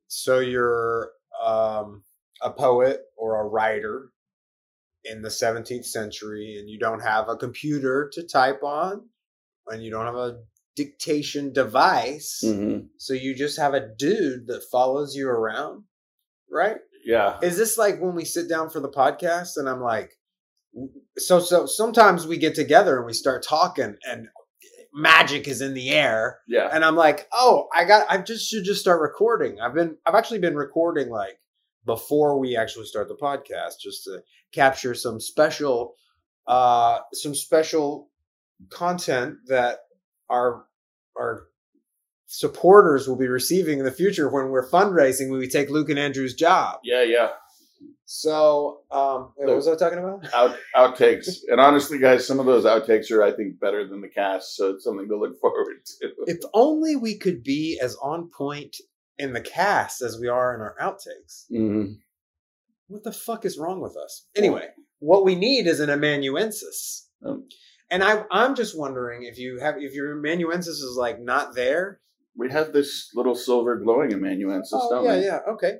So 0.09 0.40
you're 0.40 1.12
um, 1.42 2.03
a 2.42 2.51
poet 2.51 3.01
or 3.16 3.40
a 3.40 3.49
writer 3.49 4.12
in 5.05 5.23
the 5.23 5.29
17th 5.29 5.87
century, 5.87 6.57
and 6.59 6.69
you 6.69 6.79
don't 6.79 7.01
have 7.03 7.29
a 7.29 7.37
computer 7.37 8.11
to 8.12 8.23
type 8.27 8.62
on, 8.62 9.09
and 9.69 9.83
you 9.83 9.91
don't 9.91 10.07
have 10.07 10.15
a 10.17 10.38
dictation 10.77 11.53
device. 11.53 12.43
mhm. 12.45 12.88
So 12.97 13.15
you 13.15 13.35
just 13.35 13.59
have 13.59 13.75
a 13.75 13.88
dude 13.99 14.47
that 14.47 14.62
follows 14.71 15.15
you 15.15 15.29
around, 15.29 15.85
right? 16.51 16.77
yeah, 17.05 17.38
Is 17.43 17.57
this 17.57 17.77
like 17.77 18.01
when 18.01 18.15
we 18.15 18.25
sit 18.25 18.49
down 18.49 18.71
for 18.71 18.79
the 18.79 18.88
podcast 18.88 19.57
and 19.57 19.69
I'm 19.69 19.81
like, 19.81 20.12
so 21.19 21.41
so 21.41 21.67
sometimes 21.67 22.27
we 22.27 22.38
get 22.38 22.55
together 22.55 22.97
and 22.97 23.07
we 23.07 23.12
start 23.12 23.43
talking 23.45 23.97
and 24.09 24.29
magic 24.95 25.49
is 25.49 25.61
in 25.61 25.75
the 25.75 25.91
air 25.91 26.38
yeah, 26.47 26.69
and 26.73 26.85
I'm 26.85 26.97
like, 26.97 27.27
oh, 27.33 27.67
I 27.75 27.85
got, 27.85 28.07
I 28.11 28.19
just 28.19 28.49
should 28.49 28.65
just 28.65 28.81
start 28.81 29.01
recording. 29.01 29.61
I've 29.61 29.75
been, 29.75 29.97
I've 30.07 30.15
actually 30.15 30.38
been 30.41 30.55
recording 30.55 31.09
like 31.11 31.38
before 31.85 32.38
we 32.38 32.57
actually 32.57 32.87
start 32.87 33.09
the 33.09 33.16
podcast, 33.16 33.81
just 33.81 34.05
to 34.05 34.23
capture 34.53 34.95
some 34.95 35.21
special, 35.21 35.95
uh, 36.47 36.99
some 37.12 37.35
special 37.35 38.11
content 38.71 39.37
that 39.47 39.81
our 40.29 40.64
our 41.16 41.45
supporters 42.27 43.07
will 43.07 43.16
be 43.16 43.29
receiving 43.29 43.79
in 43.79 43.85
the 43.85 43.92
future 43.92 44.29
when 44.29 44.49
we're 44.49 44.68
fundraising 44.68 45.31
when 45.31 45.38
we 45.38 45.49
take 45.49 45.68
Luke 45.68 45.90
and 45.90 45.99
Andrew's 45.99 46.35
job. 46.35 46.81
yeah, 46.83 47.03
yeah. 47.03 47.31
So, 48.05 48.83
um, 48.90 49.33
wait, 49.37 49.47
what 49.47 49.57
was 49.57 49.68
I 49.68 49.77
talking 49.77 49.99
about? 49.99 50.27
Out 50.35 50.57
outtakes, 50.77 51.38
and 51.49 51.61
honestly, 51.61 51.99
guys, 51.99 52.27
some 52.27 52.38
of 52.38 52.47
those 52.47 52.64
outtakes 52.64 53.11
are 53.11 53.23
I 53.23 53.33
think 53.33 53.59
better 53.59 53.87
than 53.88 54.03
the 54.03 54.09
cast, 54.09 54.57
so 54.57 54.71
it's 54.71 54.85
something 54.85 55.09
to 55.09 55.16
look 55.16 55.35
forward 55.40 55.85
to. 56.01 56.12
If 56.27 56.40
only 56.53 56.95
we 56.95 57.16
could 57.16 57.42
be 57.42 57.79
as 57.83 57.97
on 58.03 58.29
point 58.29 58.77
in 59.23 59.33
the 59.33 59.41
cast 59.41 60.03
as 60.03 60.19
we 60.21 60.27
are 60.29 60.55
in 60.55 60.61
our 60.61 60.75
outtakes. 60.81 61.45
Mhm. 61.51 61.99
What 62.89 63.05
the 63.05 63.13
fuck 63.13 63.45
is 63.45 63.57
wrong 63.57 63.81
with 63.81 63.97
us? 63.97 64.27
Anyway, 64.37 64.69
what 64.99 65.25
we 65.25 65.35
need 65.37 65.67
is 65.67 65.81
an 65.81 65.89
amanuensis. 65.91 67.09
Um, 67.25 67.49
And 67.91 68.03
I, 68.03 68.25
I'm 68.31 68.55
just 68.55 68.77
wondering 68.77 69.23
if 69.25 69.39
you 69.39 69.59
have, 69.61 69.77
if 69.79 69.93
your 69.95 70.13
amanuensis 70.19 70.79
is 70.81 70.97
like 70.97 71.21
not 71.21 71.55
there. 71.55 72.01
we 72.37 72.51
have 72.51 72.73
this 72.73 73.11
little 73.15 73.35
silver 73.35 73.77
glowing 73.77 74.13
amanuensis, 74.13 74.73
Oh, 74.83 74.91
don't 74.91 75.05
yeah, 75.05 75.17
we? 75.19 75.25
yeah, 75.27 75.39
okay. 75.55 75.75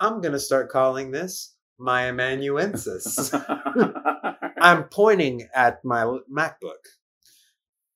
I'm 0.00 0.20
gonna 0.20 0.38
start 0.38 0.70
calling 0.70 1.10
this 1.10 1.54
my 1.78 2.02
amanuensis. 2.04 3.32
I'm 4.60 4.84
pointing 4.84 5.48
at 5.54 5.84
my 5.84 6.04
MacBook, 6.30 6.82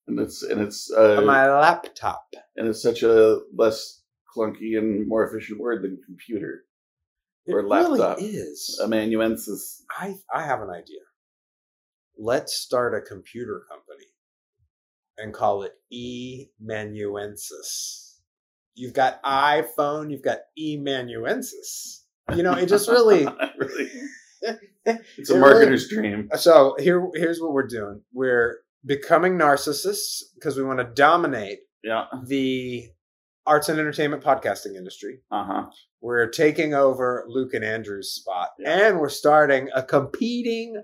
and 0.07 0.19
it's 0.21 0.43
and 0.43 0.61
it's 0.61 0.91
uh, 0.91 1.21
my 1.25 1.49
laptop. 1.51 2.25
and 2.57 2.69
it's 2.69 2.83
such 2.83 3.03
a 3.03 3.41
less 3.55 3.98
clunky 4.39 4.79
and 4.79 5.07
more 5.09 5.27
efficient 5.29 5.59
word 5.61 5.83
than 5.83 5.99
computer 6.07 6.65
It 7.47 7.53
or 7.55 7.67
laptop. 7.67 8.19
really 8.19 8.31
is. 8.31 8.79
Amanuensis. 8.83 9.85
I 9.91 10.15
I 10.35 10.43
have 10.45 10.61
an 10.63 10.71
idea. 10.71 11.01
Let's 12.19 12.55
start 12.57 12.95
a 12.95 13.01
computer 13.01 13.63
company 13.71 14.07
and 15.19 15.33
call 15.35 15.63
it 15.65 15.73
eManuensis. 15.93 18.05
You've 18.75 18.93
got 18.95 19.23
iPhone, 19.25 20.11
you've 20.11 20.23
got 20.23 20.39
eManuensis. 20.59 22.03
You 22.37 22.43
know, 22.43 22.53
it 22.53 22.67
just 22.67 22.89
really 22.89 23.27
really, 23.59 23.91
it's 24.85 25.31
a 25.31 25.35
marketer's 25.35 25.89
dream. 25.89 26.29
so 26.37 26.77
here 26.79 27.09
here's 27.15 27.41
what 27.41 27.53
we're 27.53 27.67
doing. 27.67 28.03
We're 28.13 28.59
becoming 28.85 29.37
narcissists 29.39 30.23
because 30.35 30.57
we 30.57 30.63
want 30.63 30.79
to 30.79 30.85
dominate 30.85 31.61
Yeah. 31.83 32.05
the 32.27 32.89
arts 33.49 33.69
and 33.69 33.79
entertainment 33.81 34.23
podcasting 34.23 34.77
industry. 34.77 35.21
Uh 35.31 35.45
huh. 35.45 35.65
We're 36.01 36.29
taking 36.29 36.75
over 36.75 37.25
Luke 37.27 37.55
and 37.55 37.65
Andrew's 37.65 38.13
spot, 38.13 38.51
Yeah. 38.59 38.89
and 38.89 39.01
we're 39.01 39.09
starting 39.09 39.69
a 39.75 39.83
competing 39.83 40.83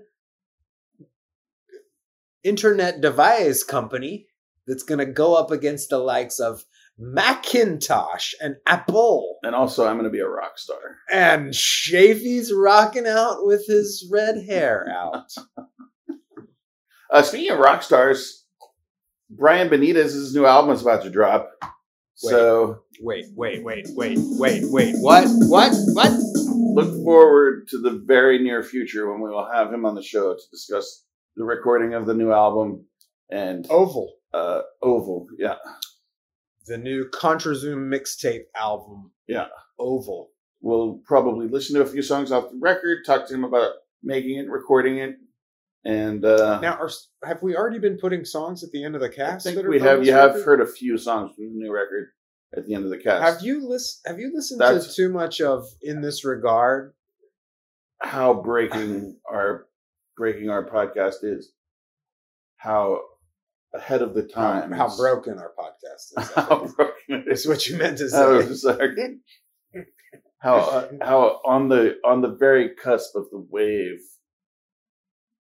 internet 2.43 3.01
device 3.01 3.63
company 3.63 4.27
that's 4.67 4.83
going 4.83 4.99
to 4.99 5.05
go 5.05 5.35
up 5.35 5.51
against 5.51 5.89
the 5.89 5.97
likes 5.99 6.39
of 6.39 6.63
Macintosh 6.97 8.33
and 8.41 8.55
Apple. 8.65 9.37
And 9.43 9.53
also, 9.55 9.85
I'm 9.85 9.95
going 9.95 10.05
to 10.05 10.09
be 10.09 10.19
a 10.19 10.27
rock 10.27 10.57
star. 10.57 10.77
And 11.11 11.53
Shafy's 11.53 12.51
rocking 12.53 13.05
out 13.07 13.45
with 13.45 13.65
his 13.67 14.07
red 14.11 14.43
hair 14.47 14.87
out. 14.95 15.29
Uh, 17.11 17.21
speaking 17.21 17.51
of 17.51 17.59
rock 17.59 17.83
stars, 17.83 18.45
Brian 19.29 19.69
Benitez's 19.69 20.33
new 20.35 20.45
album 20.45 20.73
is 20.73 20.81
about 20.81 21.03
to 21.03 21.09
drop. 21.09 21.51
So 22.15 22.79
Wait, 23.01 23.25
wait, 23.35 23.61
wait, 23.63 23.87
wait, 23.89 24.17
wait, 24.21 24.63
wait. 24.65 24.95
What? 24.99 25.25
What? 25.49 25.73
What? 25.93 26.11
look 26.75 27.03
forward 27.03 27.67
to 27.69 27.77
the 27.77 28.01
very 28.05 28.37
near 28.39 28.61
future 28.63 29.09
when 29.09 29.21
we 29.21 29.29
will 29.29 29.49
have 29.51 29.71
him 29.73 29.85
on 29.85 29.95
the 29.95 30.03
show 30.03 30.33
to 30.33 30.41
discuss 30.51 31.05
the 31.35 31.43
recording 31.43 31.93
of 31.93 32.05
the 32.05 32.13
new 32.13 32.31
album 32.31 32.85
and 33.29 33.65
Oval. 33.69 34.13
uh, 34.33 34.61
Oval. 34.81 35.27
Yeah. 35.37 35.55
The 36.67 36.77
new 36.77 37.07
Contra 37.09 37.55
Zoom 37.55 37.89
mixtape 37.89 38.45
album. 38.55 39.11
Yeah. 39.27 39.47
Oval. 39.79 40.29
We'll 40.61 40.99
probably 41.05 41.47
listen 41.47 41.75
to 41.75 41.81
a 41.81 41.85
few 41.85 42.01
songs 42.01 42.31
off 42.31 42.49
the 42.49 42.57
record, 42.59 42.99
talk 43.05 43.27
to 43.27 43.33
him 43.33 43.43
about 43.43 43.73
making 44.03 44.37
it, 44.37 44.49
recording 44.49 44.97
it, 44.97 45.15
and 45.85 46.25
uh, 46.25 46.59
Now, 46.61 46.73
are, 46.73 46.89
have 47.23 47.41
we 47.43 47.55
already 47.55 47.79
been 47.79 47.97
putting 47.97 48.25
songs 48.25 48.63
at 48.63 48.71
the 48.71 48.83
end 48.83 48.95
of 48.95 49.01
the 49.01 49.09
cast? 49.09 49.45
I 49.47 49.53
think 49.53 49.67
we 49.67 49.79
have. 49.79 50.05
You 50.05 50.13
have 50.13 50.33
heard 50.43 50.59
a 50.61 50.65
few 50.67 50.97
songs 50.97 51.33
from 51.35 51.45
the 51.45 51.51
new 51.51 51.71
record 51.71 52.07
at 52.57 52.65
the 52.65 52.73
end 52.73 52.83
of 52.85 52.89
the 52.89 52.97
cast. 52.97 53.23
Have 53.23 53.43
you 53.45 53.67
list? 53.67 54.01
Have 54.05 54.19
you 54.19 54.31
listened 54.33 54.61
That's- 54.61 54.87
to 54.87 54.93
too 54.95 55.09
much 55.13 55.39
of 55.41 55.65
"In 55.81 56.01
This 56.01 56.25
Regard"? 56.25 56.93
how 58.01 58.33
breaking 58.33 59.17
our 59.29 59.67
breaking 60.17 60.49
our 60.49 60.65
podcast 60.69 61.23
is? 61.23 61.51
How 62.57 63.01
ahead 63.73 64.01
of 64.01 64.13
the 64.13 64.23
time? 64.23 64.71
how 64.71 64.95
broken 64.97 65.37
our 65.37 65.51
podcast 65.57 66.19
is. 66.23 66.31
How 66.35 66.65
broken 66.75 66.93
it 67.09 67.31
is 67.31 67.41
is. 67.41 67.47
what 67.47 67.67
you 67.67 67.77
meant 67.77 67.97
to 67.99 68.09
How, 68.11 68.41
say. 68.41 68.53
sorry. 68.53 68.95
how 70.39 70.55
uh, 70.57 70.87
how 71.01 71.41
on 71.45 71.69
the 71.69 71.95
on 72.05 72.21
the 72.21 72.35
very 72.39 72.75
cusp 72.75 73.15
of 73.15 73.25
the 73.31 73.45
wave. 73.49 73.99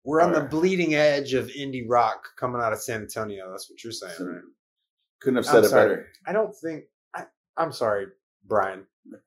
We're 0.05 0.21
on 0.21 0.31
the 0.33 0.41
bleeding 0.41 0.93
edge 0.95 1.33
of 1.33 1.47
indie 1.47 1.83
rock 1.87 2.27
coming 2.37 2.61
out 2.61 2.71
of 2.73 2.79
San 2.81 3.01
Antonio. 3.01 3.49
That's 3.51 3.69
what 3.69 3.83
you're 3.83 3.91
saying, 3.91 4.13
right? 4.19 4.41
Couldn't 5.19 5.37
have 5.37 5.47
I'm 5.47 5.51
said 5.51 5.63
it 5.65 5.69
sorry. 5.69 5.89
better. 5.89 6.07
I 6.27 6.31
don't 6.33 6.55
think. 6.55 6.83
I, 7.15 7.25
I'm 7.57 7.71
sorry, 7.71 8.07
Brian. 8.45 8.85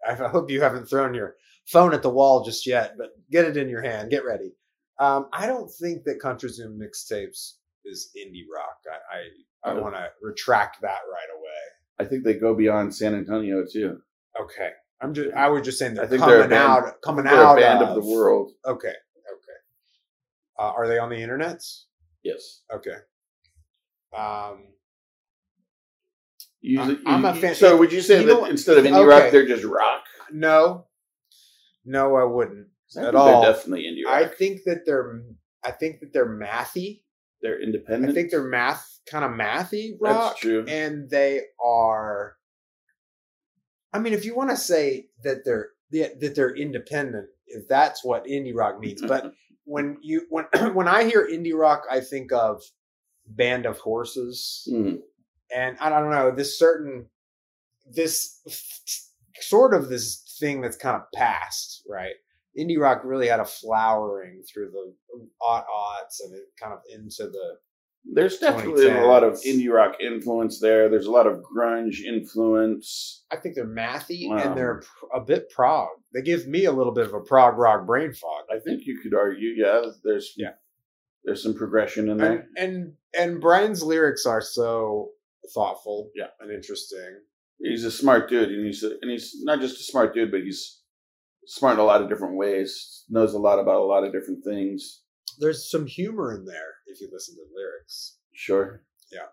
I 0.09 0.15
hope 0.15 0.51
you 0.51 0.61
haven't 0.61 0.87
thrown 0.87 1.15
your 1.15 1.37
phone 1.67 1.93
at 1.95 2.03
the 2.03 2.11
wall 2.11 2.45
just 2.45 2.67
yet, 2.67 2.95
but 2.97 3.11
get 3.31 3.45
it 3.45 3.57
in 3.57 3.69
your 3.69 3.83
hand. 3.83 4.11
Get 4.11 4.25
ready. 4.25 4.53
Um, 5.01 5.29
I 5.33 5.47
don't 5.47 5.71
think 5.71 6.05
that 6.05 6.21
Contra 6.21 6.49
Zoom 6.49 6.79
mixtapes 6.79 7.55
is 7.85 8.11
indie 8.17 8.45
rock. 8.55 8.79
I 9.13 9.69
I, 9.69 9.73
I 9.73 9.81
want 9.81 9.95
to 9.97 10.09
retract 10.23 10.81
that 10.83 10.99
right 11.11 11.39
away. 11.39 11.49
I 12.01 12.05
think 12.05 12.23
they 12.25 12.35
go 12.35 12.55
beyond 12.55 12.95
San 12.95 13.15
Antonio 13.15 13.65
too. 13.71 14.01
Okay, 14.41 14.71
I'm 15.01 15.13
just 15.15 15.35
I 15.35 15.49
was 15.49 15.63
just 15.63 15.79
saying 15.81 15.95
they're 15.95 16.05
I 16.05 16.09
think 16.09 16.21
coming 16.21 16.37
they're 16.37 16.47
a 16.47 16.49
band- 16.49 16.85
out 16.87 17.03
coming 17.03 17.25
They're 17.25 17.35
out 17.35 17.59
a 17.59 17.61
band 17.61 17.83
of 17.83 17.95
the 17.97 18.09
world. 18.09 18.53
Okay. 18.67 18.95
Uh, 20.59 20.73
are 20.77 20.89
they 20.89 20.99
on 20.99 21.09
the 21.11 21.17
internet? 21.17 21.63
Yes. 22.25 22.63
Okay. 22.75 22.97
Um, 24.17 24.65
Usually, 26.61 26.99
I'm 27.07 27.25
a 27.25 27.35
fan- 27.35 27.55
So 27.55 27.77
would 27.77 27.93
you 27.93 28.01
say 28.01 28.21
you 28.23 28.27
that 28.27 28.51
instead 28.51 28.79
of 28.79 28.85
indie 28.85 28.97
okay. 28.97 29.05
rock, 29.05 29.31
they're 29.33 29.47
just 29.47 29.65
rock? 29.65 30.05
no, 30.33 30.87
no, 31.85 32.17
I 32.17 32.25
wouldn't 32.25 32.67
I 32.97 33.07
At 33.07 33.15
all. 33.15 33.43
They're 33.43 33.53
definitely 33.53 33.85
indie 33.85 34.05
rock. 34.05 34.15
I 34.25 34.27
think 34.27 34.63
that 34.65 34.85
they're 34.85 35.23
I 35.65 35.71
think 35.71 36.01
that 36.01 36.13
they're 36.13 36.29
mathy. 36.29 37.03
they're 37.43 37.61
independent. 37.63 38.11
I 38.11 38.15
think 38.15 38.31
they're 38.31 38.49
math 38.49 38.85
kind 39.09 39.25
of 39.25 39.31
mathy 39.31 39.93
rock. 40.01 40.31
That's 40.33 40.41
true. 40.41 40.65
And 40.67 41.09
they 41.09 41.43
are 41.65 42.37
I 43.93 43.99
mean 44.01 44.13
if 44.13 44.25
you 44.25 44.35
want 44.35 44.51
to 44.51 44.57
say 44.57 45.07
that 45.23 45.45
they're 45.45 45.69
that 45.93 46.33
they're 46.35 46.55
independent, 46.55 47.29
if 47.47 47.69
that's 47.69 48.05
what 48.05 48.25
indie 48.27 48.55
rock 48.55 48.81
means. 48.81 49.01
But 49.01 49.33
when 49.69 49.99
you 50.01 50.27
when 50.31 50.47
when 50.73 50.89
I 50.89 51.05
hear 51.05 51.29
indie 51.31 51.55
rock, 51.55 51.85
I 51.91 52.01
think 52.01 52.33
of 52.33 52.63
Band 53.27 53.67
of 53.67 53.79
Horses. 53.79 54.67
Mm. 54.71 55.01
And 55.55 55.77
I 55.79 55.89
don't 55.89 56.11
know, 56.11 56.31
this 56.31 56.59
certain 56.59 57.07
this 57.91 58.41
sort 59.41 59.75
of 59.75 59.89
this 59.89 60.37
thing 60.41 60.61
that's 60.61 60.77
kind 60.77 60.97
of 60.97 61.03
past, 61.15 61.83
right? 61.89 62.15
Indie 62.59 62.79
rock 62.79 63.03
really 63.05 63.29
had 63.29 63.41
a 63.41 63.45
flowering 63.45 64.43
through 64.43 64.71
the 64.71 64.95
aught 65.41 65.67
aughts 65.67 66.25
and 66.25 66.35
it 66.35 66.45
kind 66.61 66.73
of 66.73 66.81
into 66.93 67.31
the 67.31 67.57
There's 68.05 68.39
definitely 68.39 68.89
a 68.89 69.07
lot 69.07 69.23
of 69.23 69.35
indie 69.47 69.71
rock 69.71 69.97
influence 70.01 70.61
there. 70.61 70.89
There's 70.89 71.07
a 71.07 71.11
lot 71.11 71.27
of 71.27 71.43
grunge 71.43 72.01
influence. 72.01 73.25
I 73.31 73.37
think 73.37 73.55
they're 73.55 73.67
mathy 73.67 74.29
Wow. 74.29 74.39
and 74.39 74.57
they're 74.57 74.83
a 75.15 75.21
bit 75.21 75.51
prog. 75.51 75.89
They 76.15 76.23
give 76.23 76.47
me 76.47 76.65
a 76.65 76.73
little 76.73 76.93
bit 76.93 77.07
of 77.07 77.13
a 77.15 77.21
prog 77.21 77.59
rock 77.59 77.87
brain 77.87 78.13
fog. 78.15 78.45
I 78.51 78.59
think 78.61 78.87
you 78.87 78.99
could 79.03 79.15
argue, 79.15 79.51
yeah, 79.57 79.83
there's 80.05 80.35
Yeah. 80.37 80.55
there's 81.25 81.43
some 81.43 81.55
progression 81.55 82.05
in 82.07 82.13
And 82.13 82.21
there. 82.21 82.49
and 82.57 82.97
and 83.19 83.41
Brian's 83.41 83.83
lyrics 83.83 84.25
are 84.27 84.41
so 84.41 85.13
thoughtful, 85.55 86.11
Yeah. 86.15 86.29
and 86.41 86.51
interesting. 86.51 87.21
He's 87.59 87.85
a 87.85 87.91
smart 87.91 88.29
dude, 88.31 88.51
and 88.51 88.65
he's 88.65 88.83
a, 88.85 88.93
and 89.03 89.11
he's 89.11 89.43
not 89.43 89.61
just 89.61 89.81
a 89.81 89.83
smart 89.83 90.15
dude, 90.15 90.31
but 90.31 90.43
he's 90.43 90.81
smart 91.47 91.75
in 91.75 91.81
a 91.81 91.85
lot 91.85 92.01
of 92.03 92.09
different 92.09 92.37
ways. 92.37 93.05
Knows 93.11 93.35
a 93.35 93.39
lot 93.39 93.59
about 93.59 93.81
a 93.81 93.85
lot 93.85 94.05
of 94.05 94.13
different 94.13 94.45
things. 94.45 95.03
There's 95.39 95.71
some 95.71 95.87
humor 95.87 96.35
in 96.35 96.45
there 96.45 96.75
if 96.87 97.01
you 97.01 97.09
listen 97.13 97.35
to 97.37 97.41
the 97.43 97.55
lyrics. 97.55 98.17
Sure. 98.33 98.83
Yeah. 99.13 99.27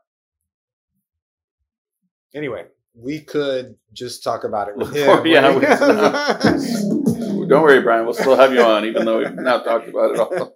Anyway, 2.33 2.65
we 2.93 3.19
could 3.21 3.75
just 3.93 4.23
talk 4.23 4.43
about 4.43 4.67
it 4.69 4.75
with 4.77 4.93
Before- 4.93 5.19
him. 5.25 5.27
yeah, 5.27 5.55
we- 5.55 5.61
Don't 7.47 7.61
worry, 7.63 7.81
Brian. 7.81 8.05
We'll 8.05 8.13
still 8.15 8.35
have 8.35 8.53
you 8.53 8.61
on, 8.61 8.85
even 8.85 9.05
though 9.05 9.19
we've 9.19 9.33
now 9.35 9.59
talked 9.59 9.87
about 9.87 10.11
it 10.15 10.19
all. 10.19 10.55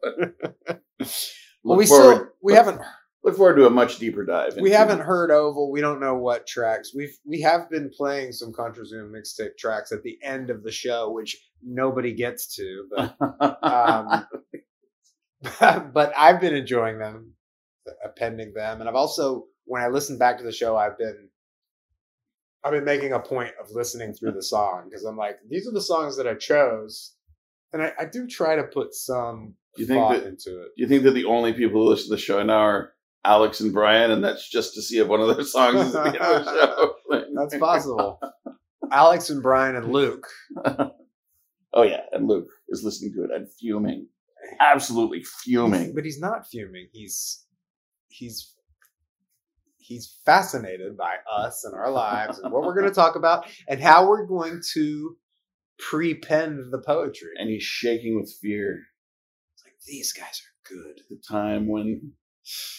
well, 1.63 1.77
we 1.77 1.85
forward, 1.85 2.15
still 2.15 2.27
we 2.41 2.53
haven't 2.53 2.81
look 3.23 3.35
forward 3.37 3.57
to 3.57 3.67
a 3.67 3.69
much 3.69 3.99
deeper 3.99 4.25
dive. 4.25 4.55
we 4.59 4.71
haven't 4.71 5.01
heard 5.01 5.29
Oval. 5.29 5.71
We 5.71 5.81
don't 5.81 5.99
know 5.99 6.15
what 6.15 6.47
tracks. 6.47 6.91
We've 6.95 7.15
we 7.25 7.41
have 7.41 7.69
been 7.69 7.91
playing 7.95 8.31
some 8.31 8.51
Contra 8.51 8.85
Zoom 8.87 9.13
mixtape 9.13 9.55
tracks 9.57 9.91
at 9.91 10.01
the 10.01 10.17
end 10.23 10.49
of 10.49 10.63
the 10.63 10.71
show, 10.71 11.11
which 11.11 11.37
nobody 11.63 12.11
gets 12.13 12.55
to, 12.55 12.87
but 12.95 13.15
um, 13.61 14.25
but 15.59 16.13
I've 16.17 16.41
been 16.41 16.55
enjoying 16.55 16.99
them, 16.99 17.33
uh, 17.87 17.91
appending 18.05 18.53
them, 18.53 18.79
and 18.81 18.89
I've 18.89 18.95
also 18.95 19.45
when 19.65 19.81
I 19.81 19.87
listen 19.87 20.17
back 20.17 20.37
to 20.39 20.43
the 20.43 20.51
show, 20.51 20.75
I've 20.75 20.97
been 20.97 21.29
I've 22.63 22.73
been 22.73 22.83
making 22.85 23.13
a 23.13 23.19
point 23.19 23.51
of 23.61 23.71
listening 23.71 24.13
through 24.13 24.33
the 24.33 24.43
song 24.43 24.87
because 24.89 25.05
I'm 25.05 25.15
like, 25.17 25.37
these 25.49 25.67
are 25.67 25.71
the 25.71 25.81
songs 25.81 26.17
that 26.17 26.27
I 26.27 26.33
chose, 26.35 27.13
and 27.71 27.81
I, 27.81 27.93
I 27.99 28.05
do 28.05 28.27
try 28.27 28.55
to 28.57 28.63
put 28.63 28.93
some 28.93 29.55
You 29.77 29.85
think 29.85 29.99
thought 29.99 30.13
that- 30.15 30.25
into 30.27 30.61
it. 30.63 30.69
you 30.75 30.87
think 30.87 31.03
that 31.03 31.11
the 31.11 31.25
only 31.25 31.53
people 31.53 31.81
who 31.83 31.89
listen 31.89 32.09
to 32.09 32.15
the 32.15 32.21
show 32.21 32.43
now 32.43 32.59
are 32.59 32.93
Alex 33.23 33.59
and 33.61 33.71
Brian, 33.73 34.11
and 34.11 34.23
that's 34.23 34.49
just 34.49 34.73
to 34.75 34.81
see 34.81 34.97
if 34.99 35.07
one 35.07 35.21
of 35.21 35.27
their 35.35 35.45
songs 35.45 35.87
is 35.87 35.93
the 35.93 36.01
end 36.05 36.17
of 36.17 36.45
the 36.45 36.51
show? 36.55 36.93
That's 37.35 37.57
possible. 37.57 38.19
Alex 38.91 39.29
and 39.29 39.41
Brian 39.43 39.75
and 39.75 39.91
Luke. 39.93 40.27
Oh 41.73 41.83
yeah, 41.83 42.01
and 42.11 42.27
Luke 42.27 42.49
is 42.69 42.83
listening 42.83 43.13
to 43.13 43.23
it 43.25 43.29
and 43.31 43.47
fuming, 43.59 44.07
absolutely 44.59 45.23
fuming. 45.23 45.93
But 45.93 46.05
he's 46.05 46.19
not 46.19 46.47
fuming. 46.47 46.87
He's 46.91 47.45
he's 48.07 48.53
he's 49.77 50.17
fascinated 50.25 50.95
by 50.97 51.15
us 51.31 51.65
and 51.65 51.73
our 51.73 51.91
lives 51.91 52.39
and 52.39 52.53
what 52.53 52.63
we're 52.63 52.75
going 52.75 52.87
to 52.87 52.93
talk 52.93 53.15
about 53.15 53.47
and 53.67 53.81
how 53.81 54.07
we're 54.07 54.25
going 54.25 54.61
to 54.73 55.17
pre-pen 55.79 56.69
the 56.71 56.79
poetry. 56.79 57.29
And 57.37 57.49
he's 57.49 57.63
shaking 57.63 58.15
with 58.15 58.31
fear. 58.41 58.83
It's 59.55 59.65
like 59.65 59.73
these 59.87 60.13
guys 60.13 60.23
are 60.43 60.75
good. 60.75 61.01
The 61.09 61.21
time 61.27 61.67
when 61.67 62.13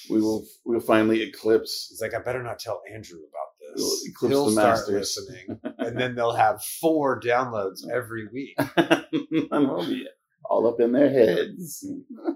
we 0.08 0.20
will 0.20 0.46
we 0.64 0.74
will 0.74 0.82
finally 0.82 1.22
eclipse. 1.22 1.88
He's 1.90 2.00
like, 2.00 2.14
I 2.14 2.22
better 2.22 2.42
not 2.42 2.58
tell 2.58 2.80
Andrew 2.92 3.18
about 3.18 3.76
this. 3.76 4.06
eclipse 4.08 4.32
He'll 4.32 4.46
the 4.46 4.52
start 4.52 4.78
masters. 4.78 5.18
listening, 5.18 5.60
and 5.78 5.98
then 5.98 6.14
they'll 6.14 6.32
have 6.34 6.62
four 6.80 7.20
downloads 7.20 7.80
every 7.92 8.28
week. 8.32 8.54
and 8.76 9.68
we'll 9.68 9.86
be 9.86 10.06
all 10.50 10.66
up 10.66 10.80
in 10.80 10.92
their 10.92 11.08
heads. 11.08 11.86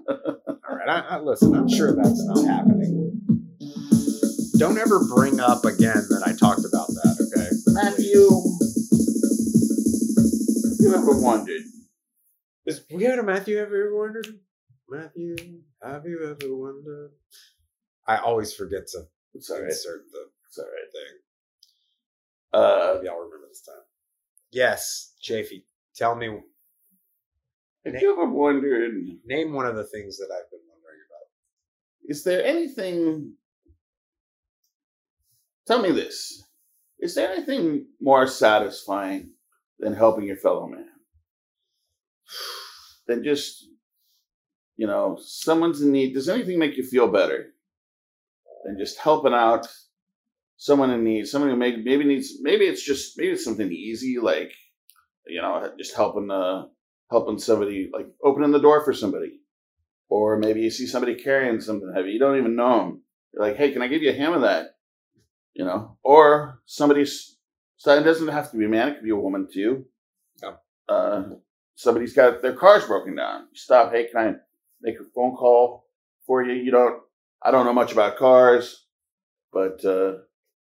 All 0.09 0.75
right, 0.75 0.87
I, 0.89 0.99
I, 1.01 1.19
listen. 1.19 1.53
I'm 1.53 1.69
sure 1.69 1.93
that's 1.95 2.23
not 2.25 2.45
happening. 2.45 3.21
Don't 4.57 4.77
ever 4.77 5.03
bring 5.13 5.39
up 5.41 5.65
again 5.65 6.07
that 6.09 6.23
I 6.25 6.31
talked 6.31 6.63
about 6.65 6.87
that. 6.87 7.17
Okay, 7.27 7.49
Matthew, 7.73 8.29
Have 10.71 10.79
you 10.79 10.95
ever 10.95 11.19
wondered? 11.21 11.61
Is 12.65 12.81
we 12.89 13.03
had 13.03 13.19
a 13.19 13.23
Matthew 13.23 13.57
ever 13.57 13.95
wondered? 13.95 14.27
Matthew, 14.89 15.35
have 15.83 16.05
you 16.05 16.23
ever 16.23 16.55
wondered? 16.55 17.11
I 18.07 18.17
always 18.17 18.53
forget 18.53 18.87
to 18.93 19.01
It's 19.33 19.49
all 19.49 19.57
right. 19.57 19.65
insert 19.65 20.03
the 20.11 20.25
It's 20.47 20.57
all 20.57 20.65
right. 20.65 20.91
thing. 20.93 21.19
Uh, 22.53 22.93
Maybe 22.95 23.09
I'll 23.09 23.17
remember 23.17 23.47
this 23.49 23.61
time. 23.61 23.75
Yes, 24.51 25.13
Chafee, 25.21 25.63
tell 25.95 26.15
me, 26.15 26.29
have 27.85 28.01
you 28.01 28.11
ever 28.11 28.29
wondered? 28.29 28.93
name 29.25 29.53
one 29.53 29.67
of 29.67 29.75
the 29.75 29.83
things 29.85 30.17
that 30.17 30.29
I've 30.31 30.49
been 30.49 30.59
wondering 30.67 31.01
about. 31.09 32.09
Is 32.09 32.23
there 32.23 32.43
anything? 32.43 33.33
Tell 35.67 35.81
me 35.81 35.91
this: 35.91 36.43
Is 36.99 37.15
there 37.15 37.31
anything 37.31 37.87
more 38.01 38.27
satisfying 38.27 39.31
than 39.79 39.93
helping 39.93 40.25
your 40.25 40.37
fellow 40.37 40.67
man? 40.67 40.87
Than 43.07 43.23
just, 43.23 43.67
you 44.77 44.87
know, 44.87 45.17
someone's 45.21 45.81
in 45.81 45.91
need. 45.91 46.13
Does 46.13 46.29
anything 46.29 46.57
make 46.57 46.77
you 46.77 46.83
feel 46.83 47.07
better 47.07 47.53
than 48.63 48.79
just 48.79 48.97
helping 48.97 49.33
out 49.33 49.67
someone 50.57 50.89
in 50.89 51.03
need? 51.03 51.27
Someone 51.27 51.51
who 51.51 51.55
maybe 51.55 51.83
maybe 51.83 52.03
needs. 52.03 52.39
Maybe 52.41 52.65
it's 52.65 52.83
just 52.83 53.17
maybe 53.17 53.33
it's 53.33 53.45
something 53.45 53.71
easy 53.71 54.17
like, 54.19 54.51
you 55.27 55.39
know, 55.41 55.71
just 55.77 55.95
helping 55.95 56.31
uh 56.31 56.65
helping 57.09 57.39
somebody 57.39 57.89
like 57.93 58.07
opening 58.23 58.51
the 58.51 58.59
door 58.59 58.83
for 58.83 58.93
somebody 58.93 59.39
or 60.09 60.37
maybe 60.37 60.61
you 60.61 60.69
see 60.69 60.87
somebody 60.87 61.15
carrying 61.15 61.59
something 61.59 61.91
heavy, 61.93 62.11
you 62.11 62.19
don't 62.19 62.37
even 62.37 62.55
know 62.55 62.79
them. 62.79 63.01
You're 63.33 63.43
like, 63.43 63.57
hey, 63.57 63.71
can 63.71 63.81
I 63.81 63.87
give 63.87 64.01
you 64.01 64.11
a 64.11 64.15
hand 64.15 64.35
of 64.35 64.41
that? 64.41 64.77
You 65.53 65.65
know, 65.65 65.97
or 66.03 66.61
somebody's. 66.65 67.37
So 67.77 67.97
it 67.97 68.03
doesn't 68.03 68.27
have 68.27 68.51
to 68.51 68.57
be 68.57 68.65
a 68.65 68.69
man; 68.69 68.89
it 68.89 68.95
could 68.95 69.03
be 69.03 69.09
a 69.11 69.15
woman 69.15 69.47
too. 69.51 69.85
Yeah. 70.41 70.53
Uh, 70.87 71.23
somebody's 71.75 72.13
got 72.13 72.41
their 72.41 72.55
car's 72.55 72.85
broken 72.85 73.15
down. 73.15 73.47
You 73.51 73.57
stop. 73.57 73.91
Hey, 73.91 74.07
can 74.07 74.19
I 74.19 74.33
make 74.81 74.99
a 74.99 75.03
phone 75.03 75.35
call 75.35 75.85
for 76.25 76.43
you? 76.43 76.53
You 76.53 76.71
don't. 76.71 77.01
I 77.41 77.51
don't 77.51 77.65
know 77.65 77.73
much 77.73 77.93
about 77.93 78.17
cars, 78.17 78.85
but 79.53 79.83
uh, 79.85 80.17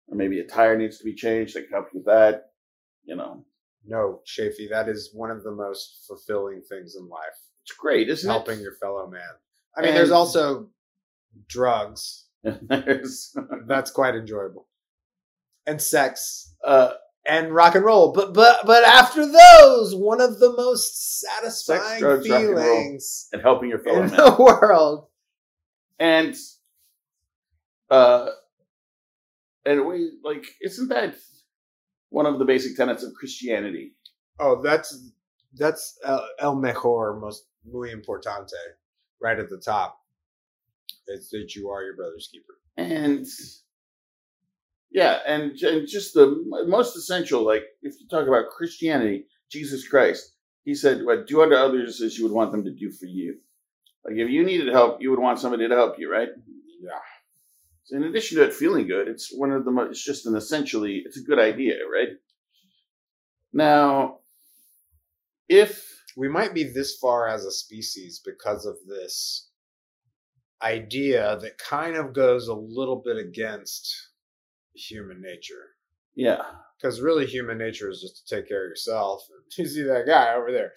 or 0.07 0.15
maybe 0.15 0.41
a 0.41 0.47
tire 0.47 0.77
needs 0.77 0.99
to 0.99 1.05
be 1.05 1.15
changed. 1.15 1.57
I 1.57 1.63
can 1.63 1.71
help 1.71 1.89
you 1.93 2.01
with 2.01 2.07
that. 2.07 2.53
You 3.05 3.17
know, 3.17 3.45
No, 3.87 4.21
Shafi, 4.27 4.69
that 4.71 4.89
is 4.89 5.11
one 5.15 5.31
of 5.31 5.43
the 5.45 5.51
most 5.53 6.05
fulfilling 6.07 6.63
things 6.69 6.95
in 6.97 7.09
life. 7.09 7.37
it's 7.63 7.75
great, 7.77 8.09
isn't 8.09 8.29
helping 8.29 8.59
it? 8.59 8.63
your 8.63 8.75
fellow 8.75 9.09
man. 9.09 9.23
I 9.77 9.81
mean, 9.81 9.89
And- 9.91 9.97
there's 9.97 10.11
also 10.11 10.69
drugs. 11.49 12.27
There's, 12.43 13.37
That's 13.67 13.91
quite 13.91 14.15
enjoyable. 14.15 14.67
And 15.67 15.81
sex 15.83 16.55
uh, 16.65 16.93
and 17.27 17.53
rock 17.55 17.75
and 17.75 17.85
roll. 17.85 18.13
But 18.13 18.33
but 18.33 18.65
but 18.65 18.85
after 18.85 19.27
those, 19.27 19.95
one 19.95 20.21
of 20.21 20.39
the 20.39 20.53
most 20.57 21.21
satisfying 21.21 22.01
drugs, 22.01 22.29
rock 22.29 22.41
and 22.41 22.49
feelings 22.57 23.29
and 23.33 23.43
helping 23.43 23.69
your 23.71 23.81
fellow 23.81 24.01
man 24.03 24.11
in 24.11 24.17
man. 24.17 24.25
the 24.25 24.37
world. 24.43 25.09
and 25.99 26.35
uh 27.91 28.29
and 29.67 29.87
we 29.87 30.13
like 30.25 30.47
isn't 30.63 30.89
that 30.89 31.17
one 32.11 32.27
of 32.27 32.39
the 32.39 32.45
basic 32.45 32.77
tenets 32.77 33.03
of 33.03 33.15
Christianity. 33.15 33.93
Oh, 34.39 34.61
that's 34.63 35.11
that's 35.55 35.99
El, 36.05 36.27
El 36.39 36.57
Mejor, 36.57 37.19
most 37.21 37.47
muy 37.65 37.91
importante, 37.91 38.53
right 39.21 39.39
at 39.39 39.49
the 39.49 39.59
top. 39.59 39.99
It's 41.07 41.31
that 41.31 41.55
you 41.55 41.71
are 41.71 41.83
your 41.83 41.97
brother's 41.97 42.29
keeper. 42.31 42.55
And 42.77 43.27
yeah, 44.91 45.19
and, 45.27 45.53
and 45.63 45.87
just 45.87 46.15
the 46.15 46.45
most 46.67 46.97
essential, 46.97 47.45
like 47.45 47.65
if 47.83 47.95
you 48.01 48.09
talk 48.09 48.27
about 48.27 48.51
Christianity, 48.51 49.27
Jesus 49.51 49.87
Christ, 49.87 50.35
he 50.65 50.75
said, 50.75 51.05
"What 51.05 51.27
do 51.27 51.43
unto 51.43 51.55
others 51.55 52.01
as 52.01 52.19
you 52.19 52.25
would 52.25 52.33
want 52.33 52.53
them 52.53 52.65
to 52.65 52.71
do 52.71 52.91
for 52.91 53.07
you." 53.07 53.39
Like 54.05 54.17
if 54.17 54.31
you 54.31 54.45
needed 54.45 54.69
help, 54.69 55.03
you 55.03 55.11
would 55.11 55.19
want 55.19 55.39
somebody 55.39 55.69
to 55.69 55.75
help 55.75 55.99
you, 55.99 56.11
right? 56.11 56.29
Yeah. 56.81 56.99
In 57.91 58.05
addition 58.05 58.39
to 58.39 58.45
it 58.45 58.53
feeling 58.55 58.87
good, 58.87 59.09
it's 59.09 59.33
one 59.35 59.51
of 59.51 59.65
the 59.65 59.71
most, 59.71 59.91
it's 59.91 60.05
just 60.05 60.27
an 60.27 60.37
essentially, 60.37 61.03
it's 61.07 61.17
a 61.19 61.23
good 61.23 61.39
idea, 61.39 61.77
right? 61.93 62.09
Now, 63.53 64.19
if 65.49 65.87
We 66.17 66.29
might 66.29 66.53
be 66.53 66.65
this 66.65 66.97
far 67.01 67.29
as 67.29 67.45
a 67.45 67.53
species 67.53 68.21
because 68.25 68.67
of 68.67 68.75
this 68.89 69.51
idea 70.63 71.39
that 71.41 71.59
kind 71.59 71.95
of 71.97 72.13
goes 72.13 72.49
a 72.49 72.55
little 72.55 73.01
bit 73.05 73.17
against 73.17 74.11
human 74.75 75.21
nature. 75.23 75.77
yeah, 76.17 76.43
Because 76.77 77.01
really, 77.01 77.25
human 77.25 77.57
nature 77.59 77.89
is 77.89 78.01
just 78.01 78.27
to 78.27 78.35
take 78.37 78.49
care 78.49 78.65
of 78.65 78.71
yourself. 78.71 79.23
You 79.57 79.67
see 79.67 79.83
that 79.85 80.07
guy 80.07 80.35
over 80.35 80.51
there. 80.53 80.73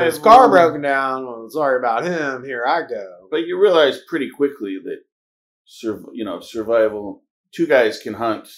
When 0.00 0.06
his 0.06 0.18
car 0.18 0.48
broken 0.50 0.82
down. 0.82 1.26
Well, 1.26 1.48
sorry 1.50 1.78
about 1.78 2.04
him. 2.04 2.44
Here 2.44 2.64
I 2.66 2.82
go. 2.86 3.26
But 3.30 3.46
you 3.46 3.58
realize 3.60 4.00
pretty 4.08 4.30
quickly 4.30 4.78
that, 4.84 4.98
sur- 5.64 6.04
you 6.12 6.24
know, 6.24 6.40
survival. 6.40 7.22
Two 7.52 7.66
guys 7.66 8.00
can 8.00 8.14
hunt, 8.14 8.48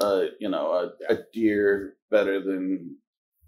uh, 0.00 0.24
you 0.40 0.48
know, 0.48 0.72
a, 1.08 1.12
a 1.14 1.18
deer 1.32 1.94
better 2.10 2.40
than 2.40 2.96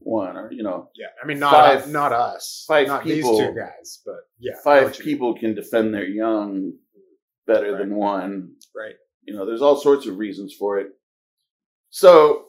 one, 0.00 0.36
or 0.36 0.50
you 0.52 0.62
know, 0.62 0.88
Yeah, 0.96 1.06
I 1.22 1.26
mean, 1.26 1.38
not 1.38 1.52
Five- 1.52 1.88
not 1.90 2.12
us, 2.12 2.64
five 2.66 2.86
not 2.88 3.02
people- 3.04 3.36
these 3.38 3.48
two 3.48 3.54
guys, 3.54 4.02
but 4.04 4.16
yeah, 4.38 4.54
five 4.64 4.92
mean. 4.92 5.00
people 5.02 5.34
can 5.38 5.54
defend 5.54 5.92
their 5.94 6.06
young 6.06 6.72
better 7.46 7.76
than 7.76 7.94
one. 7.94 8.54
right? 8.74 8.94
You 9.24 9.34
know, 9.34 9.44
there's 9.46 9.62
all 9.62 9.76
sorts 9.76 10.06
of 10.06 10.16
reasons 10.18 10.54
for 10.58 10.78
it. 10.78 10.88
So, 11.90 12.46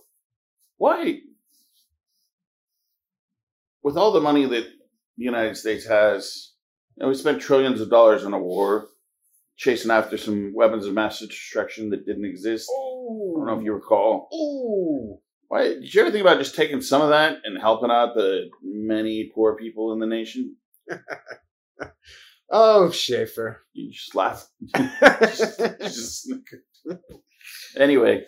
why, 0.77 1.19
with 3.83 3.97
all 3.97 4.11
the 4.11 4.21
money 4.21 4.45
that 4.45 4.63
the 5.17 5.23
United 5.23 5.55
States 5.57 5.85
has, 5.87 6.51
and 6.97 7.09
we 7.09 7.15
spent 7.15 7.41
trillions 7.41 7.81
of 7.81 7.89
dollars 7.89 8.23
on 8.25 8.33
a 8.33 8.39
war, 8.39 8.87
chasing 9.61 9.91
after 9.91 10.17
some 10.17 10.51
weapons 10.55 10.87
of 10.87 10.93
mass 10.95 11.19
destruction 11.19 11.91
that 11.91 12.03
didn't 12.03 12.25
exist. 12.25 12.67
I 12.67 12.73
don't 12.73 13.45
know 13.45 13.57
if 13.59 13.63
you 13.63 13.73
recall. 13.73 14.27
Ooh, 14.33 15.19
Why 15.49 15.75
did 15.75 15.93
you 15.93 16.01
ever 16.01 16.09
think 16.09 16.21
about 16.21 16.39
just 16.39 16.55
taking 16.55 16.81
some 16.81 17.03
of 17.03 17.09
that 17.09 17.37
and 17.43 17.61
helping 17.61 17.91
out 17.91 18.15
the 18.15 18.49
many 18.63 19.29
poor 19.35 19.55
people 19.55 19.93
in 19.93 19.99
the 19.99 20.07
nation? 20.07 20.55
oh, 22.49 22.89
Schaefer. 22.89 23.61
You 23.73 23.91
just 23.91 24.15
laugh. 24.15 24.47
just, 25.21 25.59
just. 25.79 26.31
Anyway, 27.77 28.25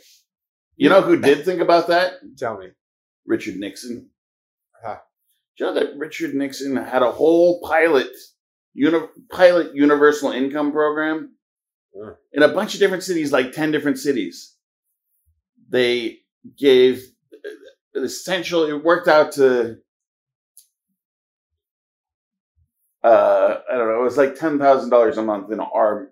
you 0.75 0.87
know 0.87 1.01
who 1.01 1.19
did 1.19 1.43
think 1.43 1.61
about 1.61 1.87
that? 1.87 2.13
Tell 2.37 2.59
me. 2.59 2.67
Richard 3.25 3.55
Nixon. 3.55 4.11
Huh. 4.85 4.97
Do 5.57 5.65
you 5.65 5.73
know 5.73 5.79
that 5.79 5.97
Richard 5.97 6.35
Nixon 6.35 6.75
had 6.75 7.01
a 7.01 7.11
whole 7.11 7.59
pilot 7.61 8.11
uni- 8.73 9.07
pilot 9.31 9.75
universal 9.75 10.31
income 10.31 10.71
program 10.71 11.35
Huh. 11.95 12.13
in 12.31 12.41
a 12.41 12.47
bunch 12.47 12.73
of 12.73 12.79
different 12.79 13.03
cities, 13.03 13.31
like 13.31 13.51
ten 13.51 13.69
different 13.71 13.99
cities. 13.99 14.55
They 15.69 16.17
gave 16.57 17.03
uh, 17.95 18.01
essential. 18.01 18.63
It 18.65 18.83
worked 18.83 19.07
out 19.07 19.33
to. 19.33 19.77
Uh, 23.03 23.57
I 23.71 23.75
don't 23.77 23.87
know. 23.89 23.99
It 23.99 24.03
was 24.03 24.17
like 24.17 24.35
ten 24.35 24.57
thousand 24.59 24.89
dollars 24.89 25.17
a 25.17 25.23
month 25.23 25.51
in 25.51 25.59
our. 25.59 26.09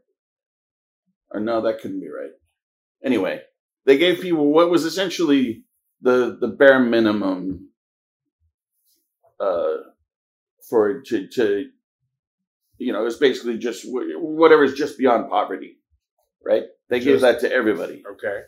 Or 1.32 1.40
no, 1.40 1.62
that 1.62 1.80
couldn't 1.80 2.02
be 2.02 2.10
right. 2.10 2.32
Anyway, 3.04 3.42
they 3.86 3.98
gave 3.98 4.22
people 4.22 4.52
what 4.52 4.70
was 4.70 4.84
essentially 4.86 5.64
the 6.02 6.38
the 6.40 6.48
bare 6.48 6.80
minimum 6.80 7.70
uh, 9.40 9.78
for 10.70 11.02
to 11.02 11.28
to 11.28 11.70
you 12.82 12.92
know 12.94 13.06
it's 13.06 13.18
basically 13.18 13.58
just 13.58 13.84
whatever 13.86 14.64
is 14.64 14.74
just 14.74 14.98
beyond 14.98 15.30
poverty, 15.30 15.78
right? 16.46 16.64
They 16.90 17.00
gave 17.00 17.20
Just- 17.20 17.22
that 17.22 17.40
to 17.48 17.54
everybody, 17.54 18.04
Okay. 18.14 18.42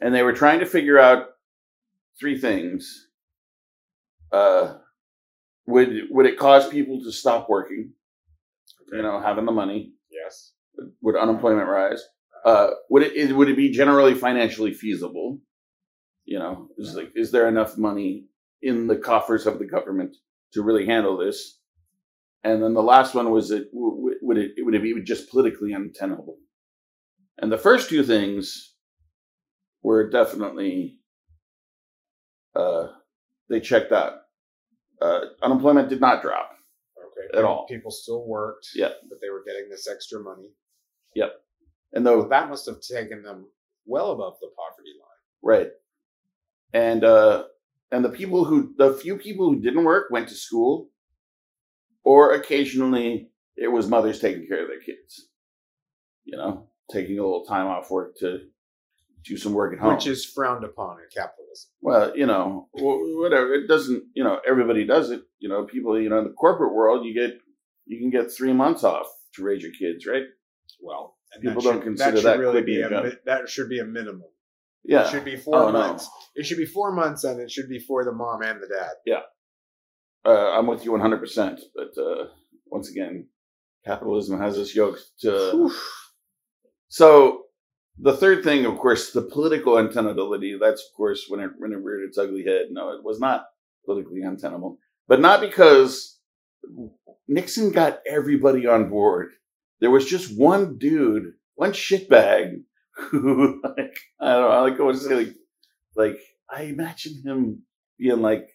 and 0.00 0.14
they 0.14 0.22
were 0.22 0.32
trying 0.32 0.60
to 0.60 0.66
figure 0.66 0.98
out 0.98 1.30
three 2.20 2.38
things. 2.38 3.08
Uh, 4.30 4.78
would 5.66 6.08
would 6.10 6.26
it 6.26 6.38
cause 6.38 6.68
people 6.68 7.00
to 7.02 7.12
stop 7.12 7.48
working? 7.48 7.92
You 8.92 9.02
know, 9.02 9.20
having 9.20 9.44
the 9.46 9.52
money. 9.52 9.94
Yes. 10.10 10.52
Would 11.02 11.16
unemployment 11.16 11.68
rise? 11.68 12.02
Uh, 12.44 12.70
would 12.88 13.02
it 13.02 13.14
is, 13.14 13.32
would 13.32 13.48
it 13.48 13.56
be 13.56 13.70
generally 13.70 14.14
financially 14.14 14.72
feasible? 14.72 15.40
You 16.24 16.38
know, 16.38 16.68
is 16.78 16.94
like 16.94 17.12
is 17.14 17.32
there 17.32 17.48
enough 17.48 17.76
money 17.78 18.26
in 18.62 18.86
the 18.86 18.96
coffers 18.96 19.46
of 19.46 19.58
the 19.58 19.66
government 19.66 20.16
to 20.52 20.62
really 20.62 20.86
handle 20.86 21.16
this? 21.16 21.57
And 22.44 22.62
then 22.62 22.74
the 22.74 22.82
last 22.82 23.14
one 23.14 23.30
was 23.30 23.50
it 23.50 23.68
would 23.72 24.38
it 24.38 24.52
would 24.58 24.74
it 24.74 24.82
be 24.82 24.94
just 25.02 25.30
politically 25.30 25.72
untenable? 25.72 26.38
And 27.38 27.50
the 27.50 27.58
first 27.58 27.88
two 27.88 28.02
things 28.04 28.74
were 29.82 30.10
definitely 30.10 30.98
uh, 32.54 32.88
they 33.48 33.60
checked 33.60 33.92
out. 33.92 34.14
Uh, 35.00 35.20
unemployment 35.42 35.88
did 35.88 36.00
not 36.00 36.22
drop. 36.22 36.50
Okay. 36.98 37.38
At 37.38 37.44
all. 37.44 37.66
People 37.68 37.90
still 37.90 38.26
worked. 38.26 38.68
Yeah. 38.74 38.90
But 39.08 39.18
they 39.20 39.30
were 39.30 39.44
getting 39.46 39.68
this 39.70 39.88
extra 39.88 40.20
money. 40.20 40.48
Yep. 41.14 41.32
And 41.92 42.04
Well, 42.04 42.22
though 42.22 42.28
that 42.28 42.48
must 42.48 42.66
have 42.66 42.80
taken 42.80 43.22
them 43.22 43.46
well 43.86 44.12
above 44.12 44.34
the 44.40 44.48
poverty 44.56 44.92
line. 45.00 45.08
Right. 45.42 45.70
And 46.72 47.04
uh 47.04 47.44
and 47.90 48.04
the 48.04 48.10
people 48.10 48.44
who 48.44 48.74
the 48.76 48.94
few 48.94 49.16
people 49.16 49.48
who 49.48 49.60
didn't 49.60 49.84
work 49.84 50.10
went 50.10 50.28
to 50.28 50.34
school 50.34 50.90
or 52.08 52.32
occasionally 52.32 53.28
it 53.54 53.68
was 53.68 53.86
mothers 53.86 54.18
taking 54.18 54.46
care 54.48 54.62
of 54.62 54.68
their 54.68 54.80
kids. 54.80 55.28
You 56.24 56.38
know, 56.38 56.68
taking 56.90 57.18
a 57.18 57.22
little 57.22 57.44
time 57.44 57.66
off 57.66 57.90
work 57.90 58.16
to 58.20 58.38
do 59.24 59.36
some 59.36 59.52
work 59.52 59.74
at 59.74 59.78
home. 59.78 59.94
Which 59.94 60.06
is 60.06 60.24
frowned 60.24 60.64
upon 60.64 60.96
in 61.00 61.06
capitalism. 61.14 61.70
well, 61.82 62.16
you 62.16 62.24
know, 62.24 62.68
whatever. 62.72 63.52
It 63.52 63.66
doesn't, 63.68 64.04
you 64.14 64.24
know, 64.24 64.38
everybody 64.48 64.86
does 64.86 65.10
it. 65.10 65.20
You 65.38 65.50
know, 65.50 65.64
people, 65.64 66.00
you 66.00 66.08
know, 66.08 66.18
in 66.18 66.24
the 66.24 66.30
corporate 66.44 66.74
world, 66.74 67.04
you 67.04 67.12
get 67.12 67.38
you 67.84 67.98
can 67.98 68.10
get 68.10 68.30
3 68.32 68.52
months 68.54 68.84
off 68.84 69.06
to 69.34 69.42
raise 69.44 69.62
your 69.62 69.72
kids, 69.72 70.06
right? 70.06 70.24
Well, 70.80 71.16
and 71.34 71.42
People 71.42 71.60
don't 71.62 71.82
consider 71.82 72.12
that, 72.12 72.16
should 72.18 72.26
that 72.26 72.38
really 72.38 72.62
be 72.62 72.80
a, 72.80 72.88
a 72.88 73.12
that 73.26 73.48
should 73.50 73.68
be 73.68 73.80
a 73.80 73.84
minimum. 73.84 74.30
Yeah. 74.84 75.04
It 75.06 75.10
should 75.10 75.24
be 75.24 75.36
oh, 75.36 75.40
four 75.40 75.56
Oh, 75.56 75.70
no. 75.70 75.78
months. 75.78 76.08
It 76.34 76.46
should 76.46 76.56
be 76.58 76.64
four 76.66 76.92
months, 76.92 77.24
and 77.24 77.38
it 77.40 77.50
should 77.50 77.68
be 77.68 77.78
for 77.78 78.04
the 78.04 78.12
mom 78.12 78.40
and 78.42 78.62
the 78.62 78.68
dad. 78.68 78.92
Uh, 80.28 80.58
I'm 80.58 80.66
with 80.66 80.84
you 80.84 80.92
100%. 80.92 81.60
But 81.74 82.00
uh, 82.00 82.26
once 82.66 82.90
again, 82.90 83.26
capitalism 83.84 84.38
has 84.38 84.58
us 84.58 84.74
yoked 84.74 85.02
to. 85.22 85.72
So 86.88 87.44
the 87.98 88.16
third 88.16 88.44
thing, 88.44 88.66
of 88.66 88.78
course, 88.78 89.12
the 89.12 89.22
political 89.22 89.74
untenability. 89.74 90.58
That's 90.60 90.82
of 90.82 90.96
course 90.96 91.26
when 91.28 91.40
it 91.40 91.50
when 91.58 91.72
it 91.72 91.82
reared 91.82 92.08
its 92.08 92.18
ugly 92.18 92.44
head. 92.44 92.66
No, 92.70 92.90
it 92.92 93.02
was 93.02 93.20
not 93.20 93.46
politically 93.84 94.22
untenable, 94.22 94.78
but 95.06 95.20
not 95.20 95.40
because 95.40 96.18
Nixon 97.26 97.72
got 97.72 98.00
everybody 98.06 98.66
on 98.66 98.88
board. 98.88 99.30
There 99.80 99.90
was 99.90 100.06
just 100.06 100.36
one 100.38 100.78
dude, 100.78 101.32
one 101.54 101.72
shitbag, 101.72 102.62
who 102.96 103.60
like 103.62 103.98
I 104.20 104.32
don't 104.32 104.50
know. 104.50 104.62
Like 104.62 104.80
I 104.80 104.82
would 104.82 104.98
say 104.98 105.14
like 105.14 105.34
like 105.96 106.18
I 106.50 106.62
imagine 106.64 107.22
him 107.24 107.62
being 107.98 108.20
like 108.22 108.48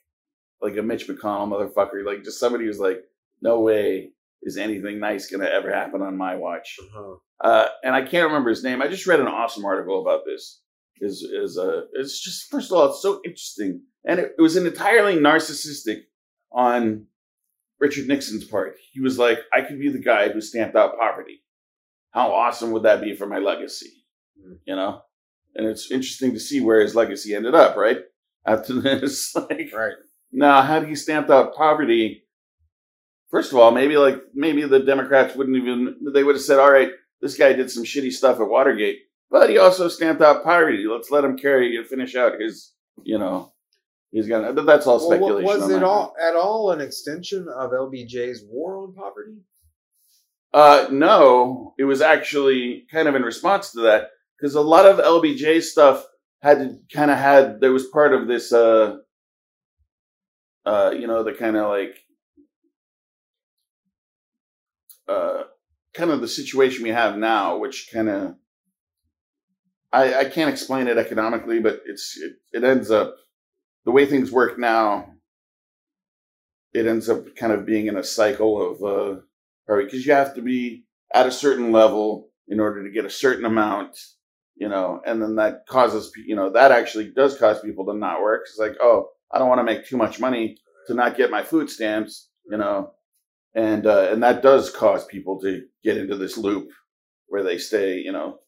like 0.61 0.77
a 0.77 0.81
Mitch 0.81 1.07
McConnell 1.07 1.47
motherfucker, 1.47 2.05
like 2.05 2.23
just 2.23 2.39
somebody 2.39 2.65
who's 2.65 2.79
like, 2.79 3.03
no 3.41 3.59
way 3.59 4.11
is 4.41 4.57
anything 4.57 4.99
nice 4.99 5.29
gonna 5.29 5.45
ever 5.45 5.73
happen 5.73 6.01
on 6.01 6.17
my 6.17 6.35
watch. 6.35 6.77
Uh-huh. 6.81 7.15
Uh, 7.41 7.67
and 7.83 7.95
I 7.95 8.01
can't 8.01 8.27
remember 8.27 8.49
his 8.49 8.63
name. 8.63 8.81
I 8.81 8.87
just 8.87 9.07
read 9.07 9.19
an 9.19 9.27
awesome 9.27 9.65
article 9.65 10.01
about 10.01 10.25
this. 10.25 10.61
Is 10.99 11.21
is 11.23 11.57
uh, 11.57 11.81
it's 11.93 12.23
just 12.23 12.49
first 12.49 12.71
of 12.71 12.77
all, 12.77 12.89
it's 12.89 13.01
so 13.01 13.19
interesting, 13.25 13.81
and 14.05 14.19
it, 14.19 14.35
it 14.37 14.41
was 14.41 14.55
an 14.55 14.65
entirely 14.65 15.15
narcissistic 15.15 16.03
on 16.51 17.07
Richard 17.79 18.07
Nixon's 18.07 18.45
part. 18.45 18.75
He 18.91 19.01
was 19.01 19.17
like, 19.17 19.39
I 19.51 19.61
could 19.61 19.79
be 19.79 19.89
the 19.89 19.99
guy 19.99 20.29
who 20.29 20.39
stamped 20.39 20.75
out 20.75 20.97
poverty. 20.97 21.41
How 22.11 22.31
awesome 22.31 22.71
would 22.71 22.83
that 22.83 23.01
be 23.01 23.15
for 23.15 23.25
my 23.25 23.39
legacy? 23.39 23.91
Mm. 24.39 24.59
You 24.65 24.75
know, 24.75 25.01
and 25.55 25.67
it's 25.67 25.91
interesting 25.91 26.33
to 26.33 26.39
see 26.39 26.61
where 26.61 26.79
his 26.79 26.95
legacy 26.95 27.35
ended 27.35 27.55
up. 27.55 27.75
Right 27.75 27.99
after 28.45 28.73
this, 28.81 29.35
like 29.35 29.71
Right. 29.73 29.93
Now, 30.33 30.61
had 30.61 30.87
he 30.87 30.95
stamped 30.95 31.29
out 31.29 31.55
poverty, 31.55 32.25
first 33.31 33.51
of 33.51 33.59
all, 33.59 33.71
maybe 33.71 33.97
like 33.97 34.21
maybe 34.33 34.63
the 34.63 34.79
Democrats 34.79 35.35
wouldn't 35.35 35.57
even 35.57 35.95
they 36.13 36.23
would 36.23 36.35
have 36.35 36.43
said, 36.43 36.59
"All 36.59 36.71
right, 36.71 36.91
this 37.21 37.37
guy 37.37 37.53
did 37.53 37.71
some 37.71 37.83
shitty 37.83 38.11
stuff 38.11 38.39
at 38.39 38.49
Watergate, 38.49 38.99
but 39.31 39.49
he 39.49 39.57
also 39.57 39.87
stamped 39.87 40.21
out 40.21 40.43
poverty. 40.43 40.85
Let's 40.85 41.11
let 41.11 41.23
him 41.23 41.37
carry 41.37 41.77
and 41.77 41.87
finish 41.87 42.15
out 42.15 42.39
his 42.41 42.73
you 43.03 43.17
know, 43.17 43.53
he's 44.11 44.27
gonna. 44.27 44.53
but 44.53 44.65
That's 44.65 44.87
all 44.87 44.97
Well, 44.99 45.17
speculation. 45.17 45.61
was 45.61 45.69
it 45.69 45.83
all 45.83 46.13
at 46.21 46.35
all 46.35 46.71
an 46.71 46.81
extension 46.81 47.47
of 47.47 47.71
LBJ's 47.71 48.43
war 48.47 48.77
on 48.83 48.93
poverty? 48.93 49.37
Uh, 50.53 50.87
no, 50.91 51.73
it 51.79 51.83
was 51.83 52.01
actually 52.01 52.85
kind 52.91 53.07
of 53.07 53.15
in 53.15 53.23
response 53.23 53.71
to 53.71 53.81
that 53.81 54.09
because 54.37 54.53
a 54.55 54.61
lot 54.61 54.85
of 54.85 54.99
LBJ 54.99 55.63
stuff 55.63 56.05
had 56.43 56.79
kind 56.93 57.09
of 57.09 57.17
had 57.17 57.59
there 57.59 57.71
was 57.71 57.87
part 57.87 58.13
of 58.13 58.27
this, 58.27 58.53
uh, 58.53 58.97
uh, 60.65 60.91
you 60.97 61.07
know, 61.07 61.23
the 61.23 61.33
kind 61.33 61.57
of 61.57 61.69
like, 61.69 61.97
uh, 65.07 65.43
kind 65.93 66.11
of 66.11 66.21
the 66.21 66.27
situation 66.27 66.83
we 66.83 66.89
have 66.89 67.17
now, 67.17 67.57
which 67.57 67.89
kind 67.91 68.09
of, 68.09 68.35
I, 69.91 70.21
I 70.21 70.25
can't 70.25 70.49
explain 70.49 70.87
it 70.87 70.97
economically, 70.97 71.59
but 71.59 71.81
it's 71.85 72.17
it, 72.17 72.33
it 72.51 72.63
ends 72.63 72.89
up 72.89 73.15
the 73.85 73.91
way 73.91 74.05
things 74.05 74.31
work 74.31 74.57
now. 74.57 75.09
It 76.73 76.87
ends 76.87 77.09
up 77.09 77.35
kind 77.35 77.53
of 77.53 77.65
being 77.65 77.85
in 77.85 77.97
a 77.97 78.03
cycle 78.03 78.71
of 78.71 78.83
uh, 78.83 79.21
because 79.67 80.05
you 80.05 80.13
have 80.13 80.33
to 80.35 80.41
be 80.41 80.85
at 81.13 81.27
a 81.27 81.31
certain 81.31 81.71
level 81.71 82.29
in 82.47 82.59
order 82.59 82.83
to 82.83 82.89
get 82.89 83.05
a 83.05 83.09
certain 83.09 83.45
amount, 83.45 83.97
you 84.55 84.67
know, 84.67 84.99
and 85.05 85.21
then 85.21 85.35
that 85.35 85.67
causes, 85.67 86.11
you 86.25 86.35
know, 86.35 86.49
that 86.51 86.71
actually 86.71 87.11
does 87.11 87.37
cause 87.37 87.61
people 87.61 87.85
to 87.85 87.93
not 87.93 88.21
work. 88.21 88.41
It's 88.45 88.57
like, 88.57 88.75
oh, 88.81 89.09
I 89.33 89.39
don't 89.39 89.49
want 89.49 89.59
to 89.59 89.63
make 89.63 89.85
too 89.85 89.97
much 89.97 90.19
money 90.19 90.57
to 90.87 90.93
not 90.93 91.17
get 91.17 91.31
my 91.31 91.43
food 91.43 91.69
stamps, 91.69 92.29
you 92.49 92.57
know, 92.57 92.91
and 93.55 93.85
uh, 93.87 94.09
and 94.11 94.21
that 94.23 94.41
does 94.41 94.69
cause 94.69 95.05
people 95.05 95.39
to 95.41 95.63
get 95.83 95.97
into 95.97 96.15
this 96.17 96.37
loop 96.37 96.69
where 97.27 97.43
they 97.43 97.57
stay, 97.57 97.97
you 97.97 98.11
know, 98.11 98.39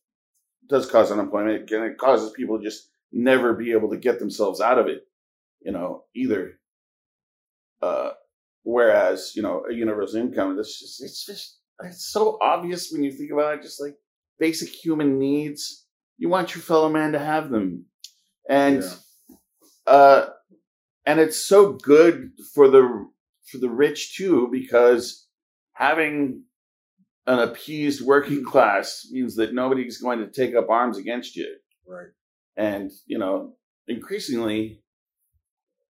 does 0.70 0.90
cause 0.90 1.12
unemployment 1.12 1.70
and 1.72 1.84
it 1.86 1.98
causes 1.98 2.32
people 2.32 2.58
to 2.58 2.64
just 2.64 2.90
never 3.12 3.54
be 3.54 3.72
able 3.72 3.90
to 3.90 3.98
get 3.98 4.20
themselves 4.20 4.62
out 4.62 4.78
of 4.80 4.88
it, 4.88 5.02
you 5.62 5.72
know, 5.72 6.04
either. 6.16 6.60
Uh, 7.82 8.12
whereas 8.66 9.34
you 9.36 9.44
know 9.44 9.64
a 9.70 9.74
universal 9.74 10.20
income 10.20 10.58
this 10.58 10.80
just 10.80 11.02
it's 11.04 11.24
just 11.26 11.60
it's 11.84 12.08
so 12.08 12.38
obvious 12.42 12.92
when 12.92 13.04
you 13.04 13.12
think 13.12 13.32
about 13.32 13.54
it 13.54 13.62
just 13.62 13.80
like 13.80 13.96
basic 14.40 14.70
human 14.70 15.20
needs 15.20 15.86
you 16.18 16.28
want 16.28 16.56
your 16.56 16.64
fellow 16.64 16.90
man 16.90 17.12
to 17.12 17.20
have 17.20 17.52
them 17.52 17.86
and 18.50 18.84
Yeah. 18.84 19.36
uh 19.86 20.30
and 21.06 21.20
it's 21.20 21.46
so 21.46 21.74
good 21.74 22.32
for 22.54 22.68
the 22.70 23.08
for 23.52 23.58
the 23.60 23.70
rich 23.70 24.16
too 24.18 24.50
because 24.52 25.28
having 25.74 26.44
an 27.28 27.40
appeased 27.40 28.02
working 28.06 28.44
class 28.44 29.08
means 29.12 29.36
that 29.36 29.54
nobody's 29.54 29.98
going 30.00 30.20
to 30.20 30.28
take 30.28 30.56
up 30.56 30.70
arms 30.70 30.98
against 30.98 31.36
you 31.36 31.56
Right. 31.88 32.08
and 32.58 32.92
you 33.06 33.18
know 33.20 33.56
increasingly 33.88 34.82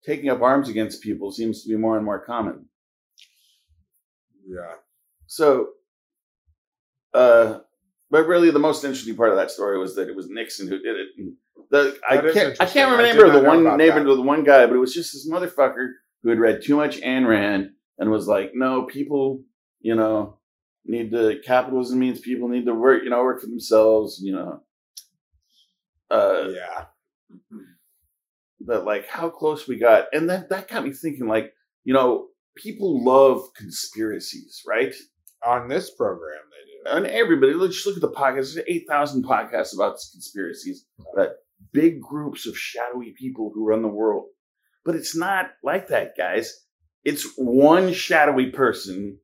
taking 0.04 0.30
up 0.30 0.42
arms 0.42 0.68
against 0.68 1.02
people 1.02 1.32
seems 1.32 1.62
to 1.62 1.68
be 1.68 1.76
more 1.76 1.96
and 1.96 2.04
more 2.04 2.24
common 2.24 2.66
Yeah. 4.46 4.74
so 5.26 5.68
uh 7.14 7.60
but 8.10 8.26
really 8.26 8.50
the 8.50 8.58
most 8.58 8.84
interesting 8.84 9.16
part 9.16 9.30
of 9.30 9.36
that 9.36 9.50
story 9.50 9.78
was 9.78 9.94
that 9.96 10.08
it 10.08 10.16
was 10.16 10.28
nixon 10.28 10.68
who 10.68 10.78
did 10.78 10.96
it 10.96 11.08
and 11.18 11.34
the 11.70 11.98
i 12.08 12.16
can't 12.32 12.56
i 12.60 12.66
can't 12.66 12.90
remember 12.96 13.26
did 13.26 13.34
the 13.42 13.46
one 13.46 13.64
that. 13.64 13.80
of 13.96 14.16
the 14.16 14.22
one 14.22 14.44
guy 14.44 14.66
but 14.66 14.74
it 14.74 14.78
was 14.78 14.94
just 14.94 15.12
this 15.12 15.28
motherfucker 15.30 15.88
who 16.22 16.30
had 16.30 16.38
read 16.38 16.62
too 16.62 16.76
much 16.76 17.00
Ayn 17.00 17.26
Rand 17.28 17.70
and 17.98 18.10
was 18.10 18.26
like 18.26 18.52
no 18.54 18.82
people 18.82 19.42
you 19.80 19.94
know 19.94 20.38
need 20.86 21.10
to 21.10 21.38
capitalism 21.44 21.98
means 21.98 22.20
people 22.20 22.48
need 22.48 22.64
to 22.66 22.74
work 22.74 23.02
you 23.04 23.10
know 23.10 23.22
work 23.22 23.40
for 23.40 23.46
themselves 23.46 24.20
you 24.22 24.32
know 24.34 24.62
uh 26.10 26.48
Yeah. 26.48 26.84
but 28.60 28.84
like 28.84 29.06
how 29.06 29.28
close 29.28 29.68
we 29.68 29.76
got 29.76 30.06
and 30.12 30.28
that 30.30 30.48
that 30.48 30.68
got 30.68 30.84
me 30.84 30.92
thinking 30.92 31.26
like 31.28 31.52
you 31.84 31.92
know 31.94 32.28
people 32.56 33.04
love 33.04 33.42
conspiracies 33.54 34.62
right 34.66 34.94
On 35.46 35.68
this 35.68 35.90
program, 35.94 36.40
they 36.50 36.90
do. 36.90 36.96
and 36.96 37.06
everybody 37.06 37.52
let's 37.54 37.74
just 37.74 37.86
look 37.86 37.96
at 37.96 38.02
the 38.02 38.10
podcasts 38.10 38.54
there's 38.54 38.66
8000 38.66 39.24
podcasts 39.24 39.74
about 39.74 39.98
conspiracies 40.12 40.86
that 41.14 41.36
big 41.72 42.00
groups 42.00 42.46
of 42.46 42.58
shadowy 42.58 43.14
people 43.16 43.50
who 43.54 43.66
run 43.66 43.82
the 43.82 43.88
world. 43.88 44.26
But 44.84 44.94
it's 44.94 45.16
not 45.16 45.50
like 45.62 45.88
that 45.88 46.16
guys. 46.16 46.64
It's 47.04 47.26
one 47.36 47.92
shadowy 47.92 48.50
person 48.50 49.18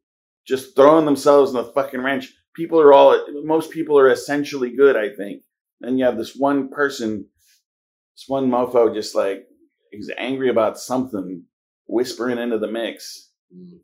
just 0.47 0.77
throwing 0.77 1.05
themselves 1.07 1.51
in 1.51 1.57
the 1.57 1.65
fucking 1.65 2.01
wrench 2.01 2.33
people 2.55 2.81
are 2.81 2.93
all 2.93 3.19
most 3.45 3.71
people 3.71 3.99
are 3.99 4.11
essentially 4.11 4.75
good 4.75 4.97
i 4.97 5.09
think. 5.15 5.43
And 5.81 5.99
you 5.99 6.05
have 6.05 6.17
this 6.17 6.35
one 6.35 6.71
person 6.71 7.27
this 8.15 8.25
one 8.29 8.49
mofo 8.49 8.95
just 8.95 9.15
like 9.15 9.47
he's 9.91 10.11
angry 10.17 10.49
about 10.49 10.79
something 10.79 11.45
whispering 11.87 12.39
into 12.39 12.59
the 12.59 12.69
mix. 12.69 13.31
Mm. 13.55 13.79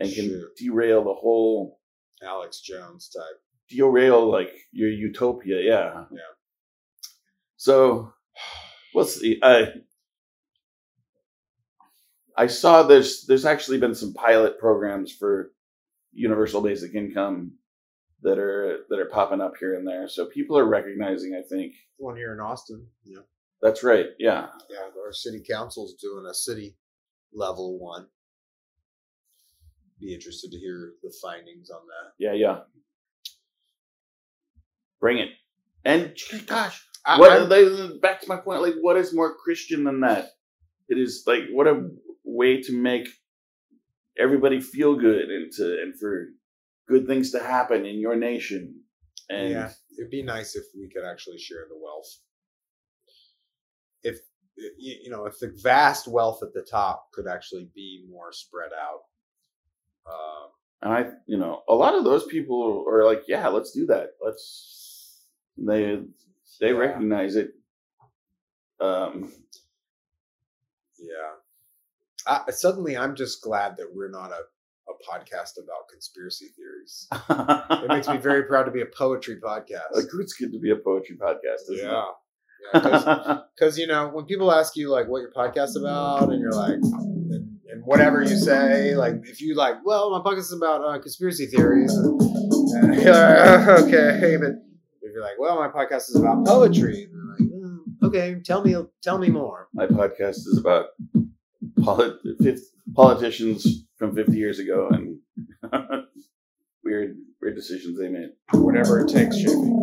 and 0.00 0.14
can 0.14 0.48
derail 0.56 1.04
the 1.04 1.12
whole 1.14 1.80
Alex 2.22 2.60
Jones 2.60 3.08
type. 3.08 3.40
derail 3.68 4.30
like 4.30 4.52
your 4.70 4.88
utopia 4.90 5.60
yeah. 5.60 6.04
Yeah. 6.10 6.32
So 7.62 8.12
we'll 8.92 9.04
see 9.04 9.38
i 9.40 9.68
i 12.36 12.44
saw 12.48 12.82
there's 12.82 13.24
there's 13.26 13.44
actually 13.44 13.78
been 13.78 13.94
some 13.94 14.12
pilot 14.14 14.58
programs 14.58 15.12
for 15.12 15.52
universal 16.12 16.60
basic 16.60 16.92
income 16.96 17.52
that 18.22 18.36
are 18.36 18.80
that 18.90 18.98
are 18.98 19.06
popping 19.12 19.40
up 19.40 19.52
here 19.60 19.74
and 19.76 19.86
there 19.86 20.08
so 20.08 20.26
people 20.26 20.58
are 20.58 20.64
recognizing 20.66 21.36
i 21.38 21.42
think 21.48 21.74
One 21.98 22.16
here 22.16 22.32
in 22.32 22.40
Austin. 22.40 22.84
Yeah. 23.04 23.20
that's 23.62 23.84
right 23.84 24.06
yeah 24.18 24.48
Yeah. 24.68 24.88
Our 25.06 25.12
city 25.12 25.40
council's 25.48 25.94
doing 25.94 26.26
a 26.26 26.34
city 26.34 26.74
level 27.32 27.78
one. 27.78 28.06
Be 30.00 30.12
interested 30.14 30.50
to 30.50 30.58
hear 30.58 30.94
the 31.04 31.12
findings 31.22 31.70
on 31.70 31.82
that. 31.86 32.12
yeah 32.18 32.32
yeah 32.32 32.58
bring 34.98 35.18
it 35.18 35.30
and 35.84 36.12
gosh 36.46 36.88
I, 37.04 37.18
what 37.18 37.32
I'm- 37.32 37.48
they, 37.48 37.98
back 37.98 38.20
to 38.22 38.28
my 38.28 38.36
point 38.36 38.62
like 38.62 38.74
what 38.80 38.96
is 38.96 39.14
more 39.14 39.34
christian 39.34 39.84
than 39.84 40.00
that 40.00 40.30
it 40.88 40.98
is 40.98 41.24
like 41.26 41.44
what 41.50 41.66
a 41.66 41.88
way 42.24 42.62
to 42.62 42.72
make 42.72 43.08
everybody 44.18 44.60
feel 44.60 44.94
good 44.94 45.30
and 45.30 45.52
to 45.52 45.64
and 45.82 45.98
for 45.98 46.28
good 46.88 47.06
things 47.06 47.32
to 47.32 47.40
happen 47.42 47.86
in 47.86 47.98
your 47.98 48.16
nation 48.16 48.82
and 49.30 49.50
yeah, 49.50 49.70
it'd 49.98 50.10
be 50.10 50.22
nice 50.22 50.54
if 50.56 50.64
we 50.76 50.88
could 50.88 51.04
actually 51.04 51.38
share 51.38 51.64
the 51.68 51.78
wealth. 51.82 52.18
If 54.02 54.18
you 54.56 54.96
you 55.04 55.10
know, 55.10 55.24
if 55.24 55.38
the 55.38 55.56
vast 55.62 56.06
wealth 56.06 56.42
at 56.42 56.52
the 56.52 56.62
top 56.62 57.10
could 57.12 57.26
actually 57.26 57.68
be 57.74 58.04
more 58.10 58.32
spread 58.32 58.70
out. 58.72 59.00
Um, 60.06 60.48
and 60.82 60.92
i 60.92 61.10
you 61.26 61.38
know 61.38 61.62
a 61.68 61.74
lot 61.74 61.94
of 61.94 62.02
those 62.02 62.26
people 62.26 62.84
are 62.88 63.04
like 63.04 63.22
yeah 63.28 63.46
let's 63.46 63.70
do 63.70 63.86
that 63.86 64.08
let's 64.20 65.22
they 65.56 66.00
they 66.60 66.68
yeah, 66.68 66.76
recognize 66.78 67.36
it 67.36 67.54
um 68.80 69.32
Yeah. 70.98 71.32
I, 72.26 72.50
suddenly, 72.52 72.96
I'm 72.96 73.16
just 73.16 73.42
glad 73.42 73.76
that 73.78 73.88
we're 73.92 74.10
not 74.10 74.30
a, 74.30 74.42
a 74.90 74.94
podcast 75.08 75.58
about 75.62 75.88
conspiracy 75.90 76.48
theories. 76.56 77.08
It 77.82 77.88
makes 77.88 78.08
me 78.08 78.16
very 78.16 78.44
proud 78.44 78.64
to 78.64 78.70
be 78.70 78.80
a 78.82 78.86
poetry 78.86 79.40
podcast. 79.44 79.90
like 79.92 80.04
it's 80.20 80.34
good 80.34 80.52
to 80.52 80.60
be 80.60 80.70
a 80.70 80.76
poetry 80.76 81.16
podcast 81.16 81.70
isn't 81.72 81.78
yeah. 81.88 82.04
it 82.74 83.40
Because, 83.56 83.76
you 83.78 83.88
know, 83.88 84.08
when 84.08 84.24
people 84.26 84.52
ask 84.52 84.76
you, 84.76 84.90
like, 84.90 85.08
what 85.08 85.18
your 85.18 85.32
podcast 85.32 85.76
about, 85.76 86.30
and 86.30 86.40
you're 86.40 86.52
like, 86.52 86.74
and, 86.74 87.58
and 87.70 87.84
whatever 87.84 88.22
you 88.22 88.36
say, 88.36 88.94
like, 88.94 89.14
if 89.24 89.40
you 89.40 89.56
like, 89.56 89.84
well, 89.84 90.10
my 90.10 90.18
podcast 90.18 90.38
is 90.38 90.52
about 90.52 90.84
uh, 90.84 90.98
conspiracy 91.00 91.46
theories, 91.46 91.92
and, 91.92 92.20
and 92.72 92.96
like, 92.98 93.06
"Oh, 93.06 93.84
okay, 93.86 94.36
but 94.36 94.52
if 95.12 95.16
you're 95.16 95.24
like, 95.24 95.38
well, 95.38 95.56
my 95.56 95.68
podcast 95.68 96.08
is 96.08 96.16
about 96.16 96.46
poetry, 96.46 97.04
and 97.04 97.12
they're 97.12 97.48
like, 97.48 97.54
"Mm, 97.54 97.78
okay, 98.02 98.40
tell 98.42 98.64
me, 98.64 98.74
tell 99.02 99.18
me 99.18 99.28
more. 99.28 99.68
my 99.74 99.86
podcast 99.86 100.36
is 100.46 100.56
about 100.58 100.86
polit- 101.82 102.16
politicians 102.94 103.84
from 103.96 104.14
50 104.14 104.32
years 104.32 104.58
ago 104.58 104.88
and 104.90 105.18
weird 106.84 107.16
weird 107.42 107.54
decisions 107.54 107.98
they 107.98 108.08
made 108.08 108.30
Whatever 108.52 109.00
it 109.00 109.08
takes, 109.08 109.36
JP. 109.36 109.82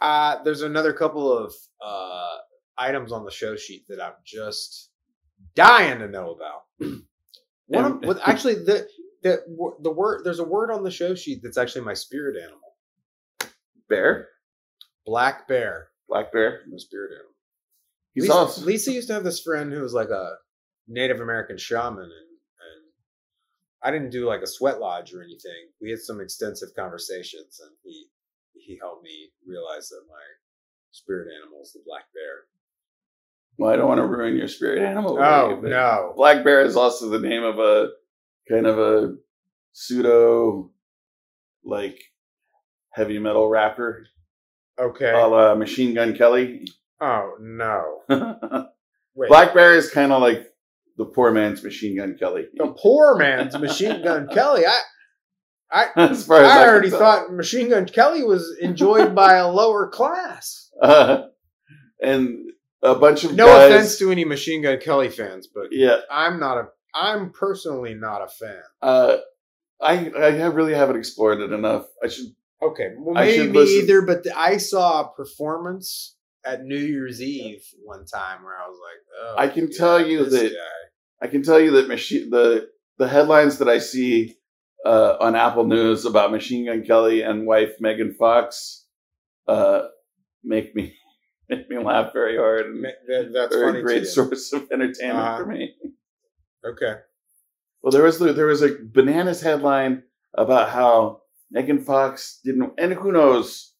Uh, 0.00 0.42
there's 0.42 0.62
another 0.62 0.92
couple 0.92 1.30
of 1.32 1.54
uh, 1.84 2.36
items 2.76 3.12
on 3.12 3.24
the 3.24 3.30
show 3.30 3.54
sheet 3.54 3.84
that 3.88 4.00
I'm 4.00 4.14
just 4.24 4.90
dying 5.54 6.00
to 6.00 6.08
know 6.08 6.32
about. 6.32 6.62
One 7.68 7.84
of, 7.84 8.00
with, 8.02 8.18
actually, 8.24 8.54
the 8.54 8.88
the 9.22 9.42
the 9.82 9.90
word 9.90 10.22
there's 10.24 10.38
a 10.38 10.44
word 10.44 10.70
on 10.70 10.82
the 10.84 10.90
show 10.90 11.14
sheet 11.14 11.40
that's 11.42 11.58
actually 11.58 11.84
my 11.84 11.94
spirit 11.94 12.36
animal, 12.42 12.76
bear 13.88 14.28
black 15.06 15.48
bear. 15.48 15.88
black 16.08 16.32
bear 16.32 16.62
My 16.70 16.76
spirit 16.78 17.12
animal. 17.12 17.32
he's 18.14 18.24
Lisa, 18.24 18.34
awesome 18.34 18.66
Lisa 18.66 18.92
used 18.92 19.08
to 19.08 19.14
have 19.14 19.24
this 19.24 19.40
friend 19.40 19.72
who 19.72 19.80
was 19.82 19.94
like 19.94 20.10
a 20.10 20.34
Native 20.88 21.20
American 21.20 21.58
shaman, 21.58 22.04
and, 22.04 22.10
and 22.10 22.82
I 23.82 23.90
didn't 23.90 24.10
do 24.10 24.26
like 24.26 24.42
a 24.42 24.46
sweat 24.46 24.80
lodge 24.80 25.12
or 25.12 25.22
anything. 25.22 25.68
We 25.82 25.90
had 25.90 26.00
some 26.00 26.20
extensive 26.20 26.70
conversations, 26.76 27.60
and 27.62 27.70
he 27.84 28.06
he 28.54 28.78
helped 28.80 29.02
me 29.04 29.30
realize 29.46 29.88
that 29.88 30.02
my 30.08 30.22
spirit 30.92 31.28
animal 31.42 31.60
is 31.62 31.72
the 31.72 31.80
black 31.86 32.04
bear. 32.14 32.44
Well, 33.58 33.70
I 33.72 33.76
don't 33.76 33.88
want 33.88 33.98
to 33.98 34.06
ruin 34.06 34.36
your 34.36 34.48
spirit 34.48 34.78
animal. 34.82 35.18
Oh 35.20 35.60
you, 35.62 35.68
no! 35.68 36.12
Black 36.16 36.44
Bear 36.44 36.62
is 36.62 36.76
also 36.76 37.08
the 37.08 37.18
name 37.18 37.42
of 37.42 37.58
a 37.58 37.90
kind 38.48 38.66
of 38.66 38.78
a 38.78 39.14
pseudo, 39.72 40.70
like 41.64 41.98
heavy 42.90 43.18
metal 43.18 43.48
rapper, 43.48 44.06
Okay. 44.80 45.10
a 45.10 45.26
la 45.26 45.54
Machine 45.54 45.94
Gun 45.94 46.16
Kelly. 46.16 46.66
oh 47.00 47.34
no! 47.40 48.02
Black 49.28 49.54
Bear 49.54 49.74
is 49.74 49.90
kind 49.90 50.12
of 50.12 50.20
like 50.22 50.46
the 50.96 51.04
poor 51.04 51.30
man's 51.32 51.62
Machine 51.62 51.96
Gun 51.96 52.16
Kelly. 52.18 52.46
the 52.54 52.68
poor 52.78 53.16
man's 53.16 53.56
Machine 53.58 54.02
Gun 54.02 54.28
Kelly. 54.32 54.64
I 54.66 54.80
I 55.70 55.88
as 56.10 56.24
far 56.26 56.40
as 56.42 56.50
I 56.50 56.54
can 56.58 56.68
already 56.68 56.90
thought 56.90 57.32
Machine 57.32 57.70
Gun 57.70 57.86
Kelly 57.86 58.22
was 58.24 58.56
enjoyed 58.60 59.14
by 59.14 59.34
a 59.34 59.48
lower 59.50 59.88
class. 59.88 60.70
Uh, 60.80 61.24
and 62.00 62.38
a 62.82 62.94
bunch 62.94 63.24
of 63.24 63.34
No 63.34 63.46
guys, 63.46 63.72
offense 63.72 63.98
to 63.98 64.10
any 64.12 64.24
Machine 64.24 64.62
Gun 64.62 64.78
Kelly 64.78 65.08
fans, 65.08 65.48
but 65.52 65.66
yeah. 65.72 65.98
I'm 66.10 66.38
not 66.40 66.58
a. 66.58 66.68
I'm 67.00 67.30
personally 67.30 67.94
not 67.94 68.22
a 68.22 68.28
fan. 68.28 68.62
Uh, 68.82 69.16
I 69.80 70.10
I 70.10 70.46
really 70.46 70.74
haven't 70.74 70.96
explored 70.96 71.40
it 71.40 71.52
enough. 71.52 71.86
I 72.02 72.08
should. 72.08 72.26
Okay, 72.60 72.88
well 72.98 73.14
maybe 73.14 73.56
either, 73.56 74.02
but 74.02 74.24
the, 74.24 74.36
I 74.36 74.56
saw 74.56 75.02
a 75.02 75.08
performance 75.14 76.16
at 76.44 76.64
New 76.64 76.76
Year's 76.78 77.22
Eve 77.22 77.62
one 77.84 78.04
time 78.04 78.42
where 78.42 78.56
I 78.56 78.66
was 78.66 78.78
like, 78.82 79.00
oh, 79.22 79.34
I 79.38 79.46
can 79.48 79.68
yeah, 79.70 79.78
tell 79.78 80.06
you 80.06 80.24
that- 80.24 80.50
guy. 80.50 80.78
I 81.20 81.26
can 81.26 81.42
tell 81.42 81.58
you 81.60 81.70
that 81.72 81.88
machine 81.88 82.30
the 82.30 82.68
the 82.98 83.08
headlines 83.08 83.58
that 83.58 83.68
I 83.68 83.78
see 83.78 84.36
uh, 84.84 85.16
on 85.20 85.34
Apple 85.36 85.64
News 85.64 86.04
about 86.04 86.30
Machine 86.32 86.66
Gun 86.66 86.82
Kelly 86.84 87.22
and 87.22 87.46
wife 87.46 87.72
Megan 87.80 88.14
Fox 88.14 88.86
uh, 89.46 89.82
make 90.44 90.74
me 90.74 90.94
make 91.48 91.68
me 91.70 91.78
laugh 91.78 92.12
very 92.12 92.36
hard 92.36 92.66
and 92.66 92.84
that- 92.84 93.30
that's 93.32 93.54
very 93.54 93.72
funny. 93.72 93.82
great 93.82 94.06
source 94.06 94.52
of 94.52 94.68
entertainment 94.72 95.18
Uh-huh. 95.26 95.38
for 95.38 95.46
me. 95.46 95.74
Okay, 96.68 97.00
Well, 97.82 97.92
there 97.92 98.02
was 98.02 98.18
there 98.18 98.46
was 98.46 98.62
a 98.62 98.76
bananas 98.82 99.40
headline 99.40 100.02
about 100.34 100.70
how 100.70 101.22
Megan 101.50 101.80
Fox 101.82 102.40
didn't, 102.44 102.72
and 102.78 102.92
who 102.92 103.12
knows, 103.12 103.72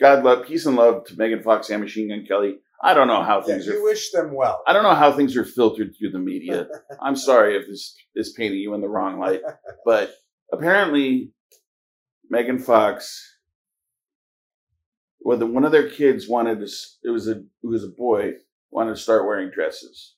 God 0.00 0.24
love, 0.24 0.46
peace 0.46 0.66
and 0.66 0.76
love 0.76 1.04
to 1.06 1.16
Megan 1.16 1.42
Fox 1.42 1.70
and 1.70 1.82
Machine 1.82 2.08
Gun 2.08 2.26
Kelly. 2.26 2.58
I 2.82 2.92
don't 2.92 3.08
know 3.08 3.22
how 3.22 3.38
yeah, 3.40 3.46
things 3.46 3.66
you 3.66 3.80
are. 3.80 3.82
wish 3.82 4.10
them 4.10 4.34
well. 4.34 4.62
I 4.66 4.72
don't 4.74 4.82
know 4.82 4.94
how 4.94 5.10
things 5.12 5.34
are 5.36 5.44
filtered 5.44 5.94
through 5.98 6.10
the 6.10 6.18
media. 6.18 6.68
I'm 7.02 7.16
sorry 7.16 7.56
if 7.56 7.66
this 7.66 7.96
is 8.14 8.34
painting 8.36 8.58
you 8.58 8.74
in 8.74 8.82
the 8.82 8.88
wrong 8.88 9.18
light, 9.18 9.40
but 9.86 10.14
apparently, 10.52 11.32
Megan 12.28 12.58
Fox, 12.58 13.38
well, 15.20 15.38
the, 15.38 15.46
one 15.46 15.64
of 15.64 15.72
their 15.72 15.88
kids 15.88 16.28
wanted 16.28 16.58
to. 16.60 16.68
It 17.02 17.10
was 17.10 17.28
a 17.28 17.38
it 17.38 17.66
was 17.66 17.82
a 17.82 17.88
boy 17.88 18.32
wanted 18.70 18.90
to 18.94 19.00
start 19.00 19.26
wearing 19.26 19.50
dresses, 19.50 20.14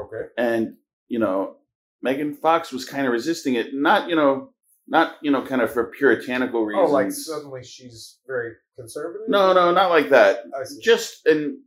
okay, 0.00 0.28
and 0.38 0.76
you 1.08 1.18
know, 1.18 1.56
Megan 2.02 2.34
Fox 2.34 2.72
was 2.72 2.84
kind 2.84 3.06
of 3.06 3.12
resisting 3.12 3.54
it. 3.54 3.74
Not 3.74 4.08
you 4.08 4.16
know, 4.16 4.50
not 4.88 5.16
you 5.22 5.30
know, 5.30 5.42
kind 5.44 5.62
of 5.62 5.72
for 5.72 5.84
puritanical 5.86 6.64
reasons. 6.64 6.90
oh, 6.90 6.92
like 6.92 7.12
suddenly 7.12 7.62
she's 7.64 8.18
very 8.26 8.52
conservative. 8.78 9.28
no, 9.28 9.52
no, 9.52 9.72
not 9.72 9.90
like 9.90 10.10
that. 10.10 10.44
Just 10.82 11.26
and 11.26 11.58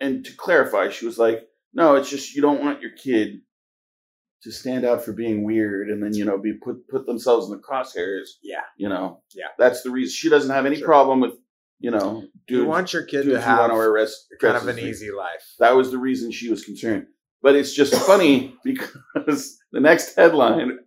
and 0.00 0.24
to 0.24 0.34
clarify, 0.36 0.88
she 0.90 1.06
was 1.06 1.18
like, 1.18 1.46
"No, 1.72 1.96
it's 1.96 2.10
just 2.10 2.34
you 2.34 2.42
don't 2.42 2.62
want 2.62 2.80
your 2.82 2.90
kid 2.92 3.40
to 4.42 4.50
stand 4.52 4.84
out 4.84 5.02
for 5.02 5.12
being 5.12 5.42
weird 5.44 5.88
and 5.88 6.02
then 6.02 6.12
you 6.14 6.24
know 6.24 6.36
be 6.38 6.52
put 6.52 6.86
put 6.88 7.06
themselves 7.06 7.46
in 7.46 7.52
the 7.52 7.62
crosshairs." 7.62 8.28
yeah, 8.42 8.60
You 8.76 8.88
know, 8.88 9.22
Yeah. 9.34 9.48
that's 9.58 9.82
the 9.82 9.90
reason. 9.90 10.12
She 10.14 10.28
doesn't 10.28 10.50
have 10.50 10.66
any 10.66 10.76
Sure. 10.76 10.86
problem 10.86 11.20
with 11.20 11.34
you 11.80 11.90
know, 11.90 12.22
dudes, 12.46 12.62
you 12.62 12.64
want 12.64 12.92
your 12.94 13.02
kid 13.02 13.24
to 13.24 13.38
have 13.40 13.70
to 13.70 14.16
kind 14.40 14.56
of 14.56 14.68
an 14.68 14.78
easy 14.78 15.10
life. 15.10 15.44
That 15.58 15.72
was 15.76 15.90
the 15.90 15.98
reason 15.98 16.30
she 16.30 16.48
was 16.50 16.64
concerned. 16.64 17.08
But 17.44 17.56
it's 17.56 17.74
just 17.74 17.94
funny 18.06 18.56
because 18.64 19.58
the 19.72 19.80
next 19.80 20.16
headline 20.16 20.78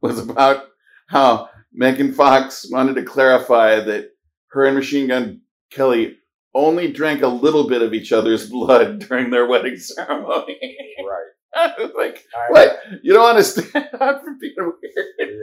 was 0.00 0.20
about 0.20 0.66
how 1.08 1.50
Megan 1.72 2.12
Fox 2.12 2.68
wanted 2.70 2.94
to 2.94 3.02
clarify 3.02 3.80
that 3.80 4.10
her 4.50 4.64
and 4.64 4.76
Machine 4.76 5.08
Gun 5.08 5.40
Kelly 5.72 6.18
only 6.54 6.92
drank 6.92 7.22
a 7.22 7.26
little 7.26 7.68
bit 7.68 7.82
of 7.82 7.94
each 7.94 8.12
other's 8.12 8.48
blood 8.48 9.00
during 9.08 9.30
their 9.30 9.48
wedding 9.48 9.76
ceremony. 9.76 10.56
Right. 11.04 11.32
I 11.56 11.74
was 11.82 11.90
like, 11.96 12.24
I, 12.32 12.52
what? 12.52 12.78
You 13.02 13.14
don't 13.14 13.34
want 13.34 13.38
to 13.38 13.44
stand 13.44 13.88
out 14.00 14.22
for 14.22 14.36
being 14.40 14.54
weird? 14.58 15.40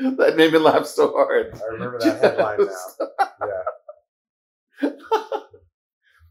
Yeah, 0.00 0.10
That 0.16 0.36
made 0.38 0.54
me 0.54 0.58
laugh 0.58 0.86
so 0.86 1.12
hard. 1.12 1.52
I 1.54 1.66
remember 1.66 1.98
that 2.00 2.22
headline 2.22 2.60
now. 2.60 2.66
Yeah. 4.80 4.90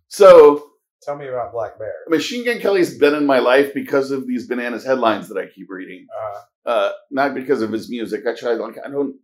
So 0.07 0.70
Tell 1.03 1.15
me 1.17 1.27
about 1.27 1.51
Black 1.51 1.79
Bear. 1.79 1.93
Machine 2.09 2.45
Gun 2.45 2.59
Kelly's 2.59 2.97
been 2.97 3.15
in 3.15 3.25
my 3.25 3.39
life 3.39 3.73
because 3.73 4.11
of 4.11 4.27
these 4.27 4.47
bananas 4.47 4.85
headlines 4.85 5.27
that 5.29 5.37
I 5.37 5.47
keep 5.47 5.67
reading. 5.69 6.07
Uh, 6.15 6.41
Uh, 6.69 6.91
not 7.09 7.33
because 7.33 7.63
of 7.63 7.71
his 7.71 7.89
music. 7.89 8.21
I 8.27 8.35
tried 8.35 8.59
like 8.59 8.75
I 8.85 8.87
don't 8.89 9.15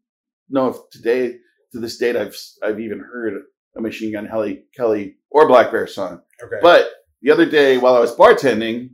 know 0.49 0.69
if 0.69 0.77
today 0.91 1.35
to 1.71 1.79
this 1.79 1.97
date 1.97 2.15
I've 2.15 2.35
I've 2.63 2.79
even 2.79 2.99
heard 2.99 3.43
a 3.77 3.81
Machine 3.81 4.11
Gun 4.11 4.27
Kelly 4.27 4.63
Kelly 4.75 5.17
or 5.29 5.47
Black 5.47 5.71
Bear 5.71 5.85
song. 5.85 6.21
okay. 6.43 6.57
But 6.61 6.89
the 7.21 7.29
other 7.31 7.45
day 7.45 7.77
while 7.77 7.95
I 7.95 7.99
was 7.99 8.15
bartending, 8.15 8.89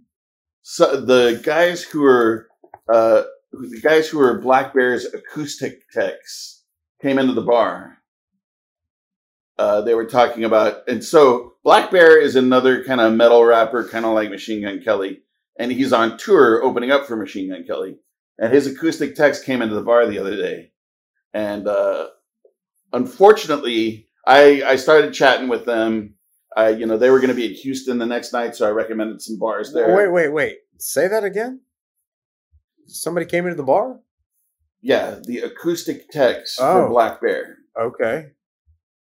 so 0.61 0.99
the 0.99 1.39
guys 1.43 1.83
who 1.83 2.01
were 2.01 2.47
uh, 2.93 3.23
the 3.53 3.79
guys 3.81 4.09
who 4.09 4.17
were 4.17 4.41
Black 4.41 4.73
Bear's 4.73 5.05
acoustic 5.05 5.89
techs 5.93 6.63
came 7.01 7.17
into 7.19 7.33
the 7.33 7.41
bar. 7.43 7.99
Uh, 9.57 9.81
they 9.81 9.93
were 9.93 10.05
talking 10.05 10.43
about, 10.43 10.87
and 10.87 11.03
so 11.03 11.53
Black 11.63 11.91
Bear 11.91 12.19
is 12.19 12.35
another 12.35 12.83
kind 12.83 12.99
of 12.99 13.13
metal 13.13 13.43
rapper, 13.43 13.87
kind 13.87 14.05
of 14.05 14.13
like 14.13 14.29
Machine 14.31 14.63
Gun 14.63 14.81
Kelly, 14.83 15.21
and 15.59 15.71
he's 15.71 15.93
on 15.93 16.17
tour 16.17 16.63
opening 16.63 16.89
up 16.91 17.05
for 17.05 17.15
Machine 17.15 17.49
Gun 17.49 17.63
Kelly. 17.65 17.97
And 18.39 18.51
his 18.51 18.65
acoustic 18.65 19.15
text 19.15 19.45
came 19.45 19.61
into 19.61 19.75
the 19.75 19.83
bar 19.83 20.07
the 20.07 20.17
other 20.17 20.35
day, 20.35 20.71
and 21.35 21.67
uh, 21.67 22.07
unfortunately, 22.91 24.07
I 24.25 24.63
I 24.63 24.75
started 24.75 25.13
chatting 25.13 25.49
with 25.49 25.65
them. 25.65 26.15
I, 26.55 26.69
you 26.69 26.85
know, 26.85 26.97
they 26.97 27.09
were 27.09 27.19
going 27.19 27.29
to 27.29 27.35
be 27.35 27.47
in 27.47 27.53
Houston 27.53 27.97
the 27.97 28.05
next 28.05 28.31
night, 28.33 28.55
so 28.55 28.67
I 28.67 28.71
recommended 28.71 29.21
some 29.21 29.39
bars 29.39 29.73
there. 29.73 29.95
Wait, 29.95 30.11
wait, 30.11 30.29
wait. 30.29 30.57
Say 30.77 31.07
that 31.07 31.23
again. 31.23 31.61
Somebody 32.85 33.25
came 33.25 33.45
into 33.45 33.55
the 33.55 33.63
bar. 33.63 33.99
Yeah, 34.81 35.19
the 35.23 35.39
acoustic 35.39 36.09
text 36.09 36.59
Oh. 36.61 36.83
for 36.85 36.89
Black 36.89 37.21
Bear, 37.21 37.57
Okay. 37.79 38.31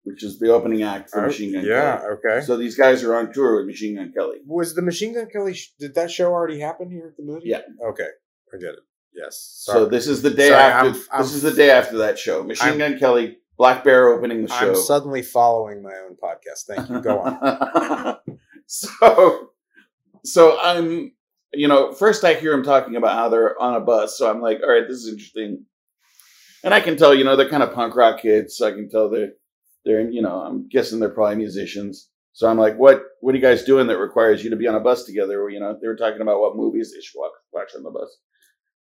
Which 0.08 0.24
is 0.24 0.40
the 0.40 0.50
opening 0.54 0.84
act 0.84 1.10
for 1.10 1.24
Oh, 1.24 1.28
Machine 1.28 1.54
Gun 1.54 1.66
yeah. 1.66 1.98
Kelly. 1.98 2.10
Okay. 2.26 2.46
So 2.46 2.56
these 2.58 2.76
guys 2.76 3.04
are 3.04 3.16
on 3.16 3.34
tour 3.34 3.58
with 3.58 3.66
Machine 3.66 3.96
Gun 3.96 4.12
Kelly. 4.16 4.38
was 4.46 4.74
the 4.74 4.82
Machine 4.82 5.14
Gun 5.14 5.28
Kelly? 5.32 5.54
Sh- 5.54 5.74
did 5.80 5.96
that 5.96 6.10
show 6.12 6.32
already 6.32 6.60
happen 6.60 6.90
here 6.90 7.08
at 7.08 7.18
the 7.18 7.24
Moody? 7.24 7.50
Yeah. 7.50 7.62
Okay. 7.90 8.08
I 8.54 8.58
get 8.58 8.70
it. 8.70 8.80
Yes. 9.14 9.62
So 9.64 9.86
this 9.86 10.08
is 10.08 10.22
the 10.22 10.30
day 10.30 10.50
Sorry, 10.50 10.62
after. 10.62 10.88
I'm- 10.90 11.02
I'm- 11.12 11.22
this 11.24 11.34
is 11.34 11.42
the 11.42 11.52
day 11.54 11.72
after 11.72 11.98
that 11.98 12.18
show. 12.20 12.44
Machine 12.44 12.68
I'm- 12.70 12.78
Gun 12.78 12.98
Kelly, 13.00 13.38
Black 13.58 13.84
Bear 13.84 14.08
opening 14.10 14.44
the 14.44 14.48
show. 14.50 14.70
I'm 14.70 14.76
suddenly 14.76 15.22
following 15.24 15.82
my 15.84 15.94
own 16.06 16.16
podcast. 16.16 16.66
Thank 16.68 16.90
you. 16.90 17.02
Go 17.02 17.20
on. 17.20 18.18
so, 18.68 19.50
so 20.24 20.58
I'm, 20.62 21.12
you 21.54 21.68
know, 21.68 21.92
first 21.94 22.24
I 22.24 22.36
hear 22.36 22.54
him 22.54 22.64
talking 22.64 22.96
about 22.96 23.14
how 23.16 23.30
they're 23.30 23.60
on 23.62 23.76
a 23.76 23.80
bus. 23.82 24.18
So 24.18 24.30
I'm 24.30 24.42
like, 24.42 24.60
all 24.64 24.70
right, 24.72 24.88
this 24.88 24.98
is 25.00 25.08
interesting. 25.10 25.66
And 26.64 26.74
I 26.74 26.80
can 26.82 26.98
tell, 26.98 27.14
you 27.16 27.24
know, 27.24 27.36
they're 27.36 27.50
kind 27.50 27.64
of 27.64 27.74
punk 27.74 27.96
rock 27.96 28.22
kids. 28.22 28.56
So 28.58 28.68
I 28.68 28.72
can 28.72 28.90
tell 28.90 29.10
they're, 29.10 29.32
they're, 29.88 30.10
you 30.10 30.22
know, 30.22 30.42
I'm 30.42 30.68
guessing 30.68 31.00
they're 31.00 31.10
probably 31.10 31.38
musicians. 31.38 32.10
So 32.34 32.48
I'm 32.48 32.58
like, 32.58 32.78
what, 32.78 33.02
what 33.22 33.34
are 33.34 33.38
you 33.38 33.42
guys 33.42 33.64
doing 33.64 33.88
that 33.88 33.98
requires 33.98 34.44
you 34.44 34.50
to 34.50 34.56
be 34.56 34.68
on 34.68 34.76
a 34.76 34.82
bus 34.82 35.06
together? 35.06 35.50
You 35.50 35.60
know, 35.60 35.78
they 35.82 35.88
were 35.88 35.96
talking 35.96 36.22
about 36.22 36.42
what 36.42 36.58
movies 36.58 36.92
they 36.94 37.02
should 37.02 37.18
watch, 37.18 37.32
watch 37.54 37.72
on 37.76 37.84
the 37.84 37.90
bus. 37.90 38.18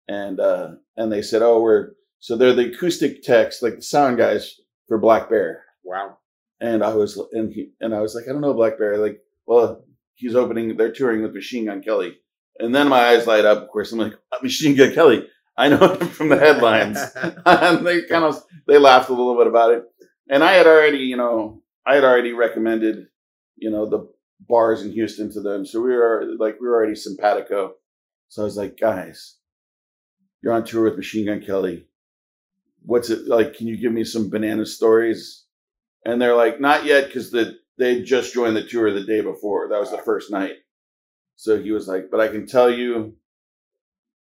And, 0.09 0.39
uh, 0.39 0.71
and 0.97 1.11
they 1.11 1.21
said, 1.21 1.41
oh, 1.41 1.61
we're, 1.61 1.93
so 2.19 2.35
they're 2.35 2.53
the 2.53 2.73
acoustic 2.73 3.23
techs, 3.23 3.61
like 3.63 3.77
the 3.77 3.81
sound 3.81 4.17
guys 4.17 4.53
for 4.87 4.99
Black 4.99 5.29
Bear. 5.29 5.63
Wow. 5.83 6.17
And 6.59 6.83
I 6.83 6.93
was, 6.93 7.19
and 7.31 7.51
he, 7.51 7.71
and 7.79 7.95
I 7.95 8.01
was 8.01 8.13
like, 8.13 8.25
I 8.25 8.33
don't 8.33 8.41
know, 8.41 8.53
Black 8.53 8.77
Bear. 8.77 8.97
Like, 8.97 9.19
well, 9.45 9.85
he's 10.15 10.35
opening, 10.35 10.75
they're 10.75 10.91
touring 10.91 11.23
with 11.23 11.33
Machine 11.33 11.65
Gun 11.65 11.81
Kelly. 11.81 12.17
And 12.59 12.75
then 12.75 12.89
my 12.89 12.99
eyes 12.99 13.27
light 13.27 13.45
up. 13.45 13.63
Of 13.63 13.69
course, 13.69 13.91
I'm 13.91 13.99
like, 13.99 14.13
Machine 14.43 14.75
Gun 14.75 14.93
Kelly. 14.93 15.27
I 15.57 15.69
know 15.69 15.95
him 15.95 16.09
from 16.09 16.29
the 16.29 16.37
headlines. 16.37 16.99
and 17.45 17.85
they 17.87 18.03
kind 18.03 18.25
of, 18.25 18.43
they 18.67 18.77
laughed 18.77 19.09
a 19.09 19.13
little 19.13 19.37
bit 19.37 19.47
about 19.47 19.71
it. 19.71 19.83
And 20.29 20.43
I 20.43 20.53
had 20.53 20.67
already, 20.67 20.99
you 20.99 21.17
know, 21.17 21.61
I 21.85 21.95
had 21.95 22.03
already 22.03 22.33
recommended, 22.33 23.07
you 23.55 23.69
know, 23.69 23.89
the 23.89 24.09
bars 24.41 24.81
in 24.83 24.91
Houston 24.91 25.31
to 25.33 25.41
them. 25.41 25.65
So 25.65 25.81
we 25.81 25.93
were 25.95 26.25
like, 26.37 26.59
we 26.59 26.67
were 26.67 26.75
already 26.75 26.95
simpatico. 26.95 27.73
So 28.29 28.41
I 28.41 28.45
was 28.45 28.57
like, 28.57 28.79
guys, 28.79 29.35
you're 30.41 30.53
on 30.53 30.65
tour 30.65 30.83
with 30.83 30.97
Machine 30.97 31.25
Gun 31.27 31.41
Kelly. 31.41 31.87
What's 32.83 33.09
it 33.09 33.27
like? 33.27 33.55
Can 33.55 33.67
you 33.67 33.77
give 33.77 33.91
me 33.91 34.03
some 34.03 34.29
banana 34.29 34.65
stories? 34.65 35.45
And 36.05 36.21
they're 36.21 36.35
like, 36.35 36.59
not 36.61 36.85
yet, 36.85 37.07
because 37.07 37.31
the 37.31 37.57
they 37.77 38.01
just 38.01 38.33
joined 38.33 38.55
the 38.55 38.63
tour 38.63 38.91
the 38.91 39.03
day 39.03 39.21
before. 39.21 39.69
That 39.69 39.79
was 39.79 39.91
the 39.91 39.97
first 39.99 40.31
night. 40.31 40.55
So 41.35 41.61
he 41.61 41.71
was 41.71 41.87
like, 41.87 42.09
but 42.09 42.19
I 42.19 42.27
can 42.27 42.47
tell 42.47 42.69
you 42.69 43.15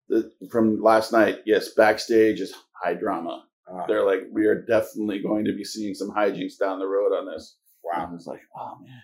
that 0.08 0.30
from 0.50 0.82
last 0.82 1.12
night, 1.12 1.40
yes, 1.44 1.74
backstage 1.74 2.40
is 2.40 2.54
high 2.72 2.94
drama. 2.94 3.44
Ah, 3.70 3.84
They're 3.86 4.04
like, 4.04 4.22
we 4.32 4.46
are 4.46 4.62
definitely 4.62 5.20
going 5.22 5.44
to 5.44 5.52
be 5.54 5.64
seeing 5.64 5.94
some 5.94 6.10
hijinks 6.10 6.58
down 6.58 6.78
the 6.78 6.86
road 6.86 7.12
on 7.16 7.26
this. 7.32 7.56
Wow. 7.84 8.08
I 8.08 8.12
was 8.12 8.26
like, 8.26 8.40
oh 8.56 8.76
man, 8.82 9.00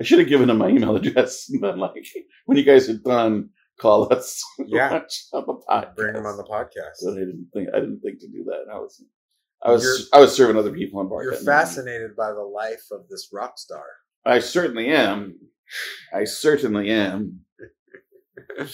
I 0.00 0.04
should 0.04 0.18
have 0.18 0.28
given 0.28 0.48
them 0.48 0.58
my 0.58 0.68
email 0.68 0.96
address. 1.00 1.48
And 1.50 1.62
then, 1.62 1.78
like, 1.78 1.92
when 2.46 2.58
you 2.58 2.64
guys 2.64 2.88
are 2.88 2.98
done, 2.98 3.50
call 3.80 4.12
us. 4.12 4.42
Yeah. 4.66 5.02
on 5.32 5.44
the 5.46 5.54
podcast. 5.68 5.96
Bring 5.96 6.14
them 6.14 6.26
on 6.26 6.36
the 6.36 6.44
podcast. 6.44 6.96
But 7.04 7.12
I 7.12 7.16
didn't 7.20 7.48
think 7.54 7.68
I 7.74 7.80
didn't 7.80 8.00
think 8.00 8.20
to 8.20 8.28
do 8.28 8.44
that. 8.44 8.72
I 8.72 8.78
was, 8.78 9.02
I 9.62 9.70
was, 9.70 9.82
You're- 9.84 10.04
I 10.12 10.20
was 10.20 10.34
serving 10.36 10.56
other 10.56 10.72
people 10.72 11.00
on 11.00 11.08
bar. 11.08 11.22
You're 11.22 11.34
fascinated 11.34 12.16
by 12.16 12.32
the 12.32 12.42
life 12.42 12.84
of 12.92 13.08
this 13.08 13.28
rock 13.32 13.58
star. 13.58 13.84
I 14.24 14.38
certainly 14.40 14.88
am. 14.88 15.38
I 16.14 16.24
certainly 16.24 16.90
am. 16.90 17.40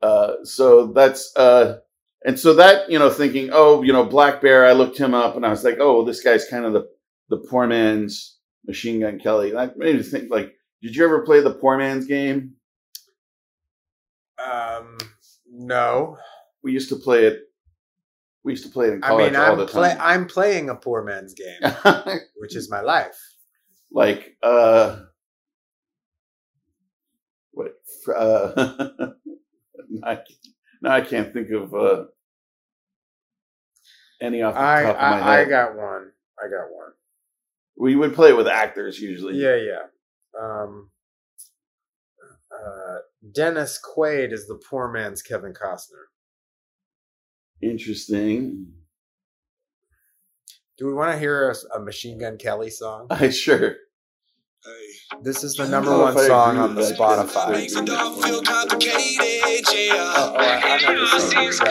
Uh, 0.00 0.34
so 0.44 0.92
that's 0.92 1.32
uh, 1.36 1.78
and 2.24 2.38
so 2.38 2.54
that 2.54 2.90
you 2.90 2.98
know, 2.98 3.10
thinking, 3.10 3.50
oh, 3.52 3.82
you 3.82 3.92
know, 3.92 4.04
Black 4.04 4.40
Bear. 4.40 4.66
I 4.66 4.72
looked 4.72 4.98
him 4.98 5.14
up, 5.14 5.36
and 5.36 5.44
I 5.46 5.50
was 5.50 5.64
like, 5.64 5.78
oh, 5.80 6.04
this 6.04 6.22
guy's 6.22 6.46
kind 6.48 6.64
of 6.64 6.72
the 6.72 6.88
the 7.28 7.38
poor 7.38 7.66
man's 7.66 8.38
Machine 8.66 9.00
Gun 9.00 9.18
Kelly. 9.18 9.50
And 9.50 9.58
that 9.58 9.76
made 9.76 9.96
me 9.96 10.02
think, 10.02 10.30
like, 10.30 10.52
did 10.82 10.96
you 10.96 11.04
ever 11.04 11.22
play 11.24 11.40
the 11.40 11.54
poor 11.54 11.76
man's 11.78 12.06
game? 12.06 12.54
Um, 14.38 14.98
no. 15.50 16.16
We 16.62 16.72
used 16.72 16.88
to 16.90 16.96
play 16.96 17.24
it. 17.26 17.40
We 18.44 18.52
used 18.52 18.64
to 18.64 18.70
play 18.70 18.88
it 18.88 18.94
in 18.94 19.04
I 19.04 19.16
mean, 19.16 19.36
all 19.36 19.52
I'm 19.52 19.58
the 19.58 19.66
play- 19.66 19.90
time. 19.90 19.98
I'm 20.00 20.26
playing 20.26 20.70
a 20.70 20.74
poor 20.74 21.02
man's 21.04 21.34
game, 21.34 21.72
which 22.36 22.56
is 22.56 22.70
my 22.70 22.80
life. 22.80 23.18
like 23.90 24.36
uh 24.42 25.00
what 27.52 27.74
uh 28.16 28.86
I, 30.04 30.18
now 30.82 30.92
I 30.92 31.00
can't 31.00 31.32
think 31.32 31.50
of 31.50 31.74
uh 31.74 32.04
any 34.20 34.42
off 34.42 34.54
the 34.54 34.60
I 34.60 34.82
top 34.82 34.96
of 34.96 35.00
my 35.02 35.20
I, 35.20 35.40
I 35.40 35.44
got 35.44 35.76
one. 35.76 36.10
I 36.38 36.48
got 36.48 36.70
one. 36.72 36.92
we 37.76 37.96
would 37.96 38.14
play 38.14 38.30
it 38.30 38.36
with 38.36 38.48
actors 38.48 38.98
usually. 38.98 39.36
Yeah, 39.36 39.56
yeah. 39.56 39.82
Um, 40.40 40.90
uh, 42.52 42.98
Dennis 43.34 43.80
Quaid 43.80 44.32
is 44.32 44.46
the 44.46 44.60
poor 44.70 44.90
man's 44.90 45.22
Kevin 45.22 45.52
Costner. 45.52 46.06
Interesting. 47.62 48.72
Do 50.78 50.86
we 50.86 50.92
want 50.94 51.12
to 51.12 51.18
hear 51.18 51.50
a, 51.50 51.78
a 51.78 51.80
Machine 51.80 52.18
Gun 52.18 52.38
Kelly 52.38 52.70
song? 52.70 53.08
I 53.10 53.28
sure. 53.30 53.76
This 55.22 55.42
is 55.42 55.54
the 55.54 55.66
number 55.66 55.96
one 55.96 56.16
song 56.18 56.58
on 56.58 56.74
the. 56.74 56.82
Spotify. 56.82 57.50
Makes 57.52 57.74
it 57.76 57.88
all 57.88 58.12
feel 58.20 58.42
complicated, 58.42 59.64
yeah. 59.72 59.94
Oh, 59.96 60.34
oh, 60.36 60.38
I, 60.38 60.60
I 60.62 60.82
know 60.82 61.00
this 61.00 61.58
song. 61.58 61.66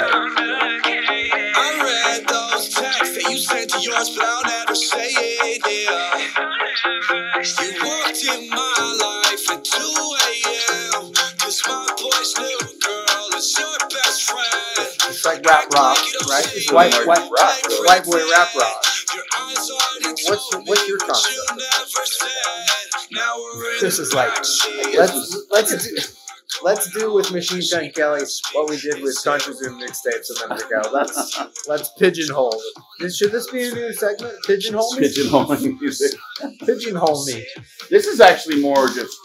I 1.56 1.80
read 1.84 2.28
those 2.28 2.70
texts 2.70 3.16
that 3.16 3.30
you 3.30 3.38
sent 3.38 3.70
to 3.72 3.80
yours, 3.80 4.10
but 4.10 4.26
I'll 4.26 4.44
never 4.44 4.76
say 4.76 5.10
it, 5.14 5.62
yeah. 5.70 6.18
You 7.62 7.86
walked 7.86 8.24
in 8.26 8.50
my 8.50 8.98
life 9.06 9.52
at 9.52 9.64
2 9.64 9.82
a.m. 10.28 11.14
Cause 11.38 11.62
my 11.68 11.88
boy's 11.96 12.34
new 12.40 12.57
It's 15.18 15.26
like 15.26 15.44
rap 15.48 15.66
rock, 15.74 15.98
right? 16.30 16.46
It's 16.54 16.72
white, 16.72 16.92
Like 16.94 17.08
white, 17.08 17.18
rap, 17.18 17.32
rock, 17.32 17.88
white 17.88 18.06
boy 18.06 18.22
rap 18.32 18.54
rock. 18.54 18.84
Your 19.16 19.24
eyes 19.36 19.58
already 19.72 20.22
What's- 20.30 20.50
told 20.52 20.68
what's 20.68 20.88
your 20.88 21.00
concept? 21.00 21.34
You 21.50 21.56
never 21.58 22.06
said. 22.06 23.08
Now 23.14 23.36
we're 23.40 23.74
in 23.74 23.82
This 23.82 23.98
is 23.98 24.14
like, 24.14 24.30
let's 24.96 25.36
let's 25.50 25.88
do 25.88 25.98
let's 26.64 26.92
do 26.94 27.14
with 27.16 27.32
Machine 27.32 27.64
Gun 27.72 27.90
Kelly 27.92 28.22
what 28.54 28.70
we 28.70 28.78
did 28.78 29.02
with 29.02 29.18
Contra 29.24 29.56
Zoom 29.56 29.82
mixtapes 29.82 30.30
a 30.30 30.48
minute 30.50 30.64
ago. 30.68 30.82
Let's 30.94 31.68
let's 31.68 31.90
pigeonhole. 31.98 32.62
This, 33.00 33.18
should 33.18 33.32
this 33.32 33.50
be 33.50 33.70
a 33.70 33.74
new 33.74 33.94
segment? 33.94 34.36
Pigeonhole 34.46 34.94
me. 34.98 35.08
Pigeonholing 35.08 35.82
music. 35.82 36.12
Pigeonhole 36.64 37.26
me. 37.26 37.44
This 37.90 38.06
is 38.06 38.22
actually 38.22 38.62
more 38.62 38.88
just 38.90 39.18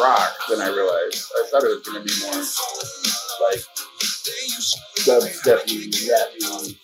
rock 0.00 0.34
than 0.50 0.60
I 0.60 0.66
realized. 0.66 1.30
I 1.36 1.46
thought 1.48 1.62
it 1.62 1.68
was 1.68 1.82
gonna 1.86 2.00
be 2.02 2.12
more 2.22 2.42
like. 3.40 3.60
Um, 6.50 6.74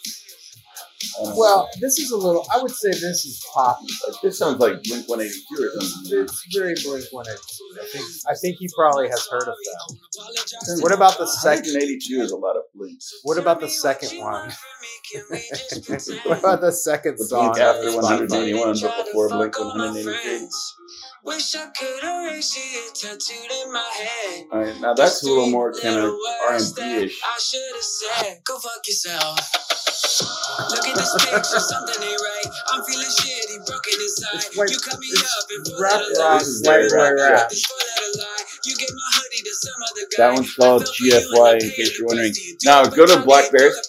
Well, 1.36 1.68
this 1.80 1.98
is 1.98 2.10
a 2.10 2.16
little. 2.16 2.46
I 2.52 2.60
would 2.62 2.70
say 2.70 2.90
this 2.90 3.24
is 3.24 3.44
poppy. 3.52 3.86
like, 4.08 4.20
this 4.22 4.38
sounds 4.38 4.58
like 4.58 4.82
Blink 4.82 5.08
One 5.08 5.20
Eighty 5.20 5.34
Two 5.48 5.62
or 5.62 5.80
something. 5.80 6.22
It's 6.22 6.46
very 6.56 6.74
Blink 6.82 7.04
One 7.12 7.26
Eighty 7.28 7.38
Two. 7.38 7.80
I 7.80 7.86
think 7.92 8.04
I 8.30 8.34
think 8.34 8.56
he 8.58 8.68
probably 8.76 9.08
has 9.08 9.26
heard 9.30 9.42
of 9.46 9.54
them. 9.54 9.98
What 10.80 10.92
about 10.92 11.18
the 11.18 11.26
second? 11.26 11.72
182 11.74 12.20
is 12.22 12.30
a 12.30 12.36
lot 12.36 12.56
of 12.56 12.62
blinks. 12.74 13.12
What 13.24 13.38
about 13.38 13.60
the 13.60 13.68
second 13.68 14.18
one? 14.18 14.50
what 16.24 16.38
about 16.38 16.60
the 16.60 16.72
second 16.72 17.18
song? 17.18 17.52
Blink 17.52 17.58
after 17.58 17.88
on 17.88 17.94
181, 18.02 18.80
but 18.80 19.04
before 19.06 19.28
Blink 19.28 19.58
183. 19.58 20.48
Wish 21.24 21.54
I 21.56 21.68
could 21.78 22.04
erase 22.04 22.54
it 22.56 22.94
tattooed 22.94 23.50
in 23.64 23.72
my 23.72 23.80
head. 23.96 24.44
All 24.52 24.60
right, 24.60 24.80
now 24.80 24.92
that's 24.94 25.22
a 25.22 25.26
little 25.28 25.48
more 25.48 25.72
kind 25.72 25.96
of 25.96 26.12
R 26.48 26.54
and 26.54 26.64
B 26.76 26.82
ish. 27.08 27.20
I 27.24 27.38
should 27.40 27.60
have 27.72 27.82
said, 27.82 28.40
go 28.44 28.58
fuck 28.58 28.86
yourself. 28.86 29.38
Look 30.70 30.86
at 30.86 30.94
this 30.96 31.14
picture, 31.24 31.60
something 31.60 32.02
ain't 32.02 32.20
right. 32.20 32.46
I'm 32.72 32.84
feeling 32.84 33.08
shitty, 33.08 33.66
broken 33.66 33.94
inside. 33.94 34.34
It's 34.36 34.56
white- 34.56 34.70
you 34.70 34.78
cut 34.78 34.98
me 35.00 35.08
up 35.16 35.48
and 35.50 35.66
full 35.66 35.80
rap 35.80 35.92
of 35.94 36.06
rock, 36.12 36.18
lies. 36.18 36.40
This 36.40 36.48
is 36.48 36.60
very 36.60 36.88
Staring 36.88 37.16
rap, 37.16 37.32
at 37.32 37.38
yeah. 37.40 37.46
this 37.48 37.64
full 37.64 37.76
of 37.78 38.20
lie. 38.20 38.44
You 38.64 38.76
gave 38.76 38.90
my 38.92 39.10
hoodie 39.16 39.42
to 39.44 39.54
some 39.54 39.80
other 39.88 40.04
guy. 40.04 40.16
That 40.28 40.34
one's 40.34 40.54
called 40.54 40.82
I 40.82 40.84
fell 40.84 40.94
for 40.94 41.04
you 41.04 41.12
GFY, 41.12 41.52
in 41.54 41.70
case 41.70 41.98
you're 41.98 42.06
wondering. 42.06 42.28
price. 42.32 42.38
Do 42.38 42.48
you 42.48 42.56
Now, 42.64 42.84
go 42.84 43.06
to 43.06 43.16
for 43.16 43.24
Black? 43.24 43.50
Bears. 43.50 43.80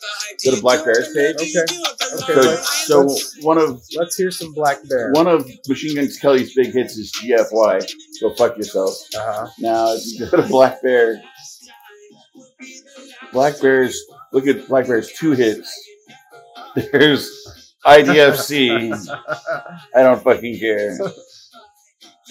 Do 0.46 0.52
it 0.54 0.54
for 0.54 0.54
hype. 0.54 0.54
Go 0.54 0.54
to 0.54 0.56
Do 0.56 0.62
Black 0.62 0.86
Bears 0.86 1.08
do 1.10 1.14
page. 1.16 1.36
Okay. 1.36 1.46
Do 1.46 1.46
you 1.46 1.66
do 1.66 1.84
it 1.84 2.00
for 2.00 2.32
Okay, 2.32 2.36
love? 2.36 2.46
let's- 2.46 2.88
So 2.88 3.46
one 3.46 3.58
of 3.58 3.82
Let's 3.98 4.16
hear 4.16 4.32
some 4.32 4.54
Black 4.54 4.78
Bear. 4.88 5.12
one 5.12 5.28
of 5.28 5.50
Machine 5.68 5.96
Gun 5.96 6.08
Kelly's 6.22 6.54
big 6.54 6.74
hits 6.74 6.96
is 6.98 7.12
GFY. 7.12 7.80
Go 8.22 8.34
fuck 8.36 8.58
yourself. 8.58 8.94
Uh-huh. 9.16 9.48
Now, 9.60 9.94
if 9.94 10.02
you 10.06 10.26
go 10.28 10.38
to 10.42 10.48
Black 10.48 10.82
Bear, 10.82 11.22
Black 13.34 13.60
Bears, 13.62 14.02
look 14.32 14.48
at 14.48 14.68
Black 14.68 14.88
Bear's 14.88 15.12
two 15.14 15.32
hits. 15.32 15.70
There's 16.76 17.30
IDFC. 17.86 18.92
I 19.96 20.02
don't 20.04 20.24
fucking 20.24 20.60
care. 20.60 20.98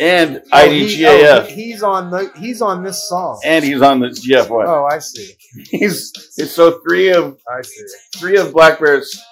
And 0.00 0.42
Oh, 0.52 0.68
he- 0.68 1.06
oh, 1.06 1.42
he's 1.44 1.82
on 1.82 2.10
the. 2.10 2.30
He's 2.36 2.60
on 2.60 2.82
this 2.82 3.08
song. 3.08 3.40
and 3.44 3.64
he's 3.64 3.80
on 3.80 4.00
the 4.00 4.08
GFY. 4.08 4.64
Oh, 4.66 4.84
I 4.90 4.98
see. 4.98 5.34
He's 5.70 6.12
it's 6.36 6.52
so 6.52 6.80
three 6.86 7.12
of 7.12 7.38
I 7.48 7.62
see. 7.62 7.84
three 8.16 8.36
of 8.38 8.52
Black 8.52 8.80
Bear's 8.80 9.22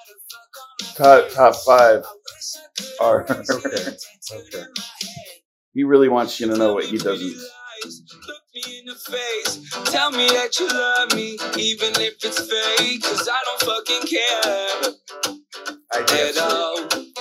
top, 0.97 1.31
top 1.31 1.57
five 1.57 2.05
are. 3.01 3.27
Okay. 3.51 3.97
Okay. 4.33 4.65
he 5.75 5.83
really 5.85 6.09
wants 6.09 6.39
you 6.41 6.47
to 6.49 6.57
know 6.57 6.75
what 6.75 6.85
he 6.85 6.97
doesn't. 6.97 7.27
Look 7.27 8.43
me 8.55 8.79
in 8.79 8.85
the 8.87 8.95
face. 8.95 9.91
Tell 9.91 10.11
me 10.13 10.27
that 10.29 10.59
you 10.61 10.69
love 10.69 11.15
me, 11.15 11.33
even 11.59 11.93
if 12.01 12.15
it's 12.25 12.39
fake. 12.39 13.03
Cause 13.03 13.29
I 13.29 13.41
don't 13.45 13.61
fucking 13.63 14.07
care 14.09 14.95
I 15.93 16.01
at 16.01 16.07
guess. 16.07 16.39
all. 16.39 17.12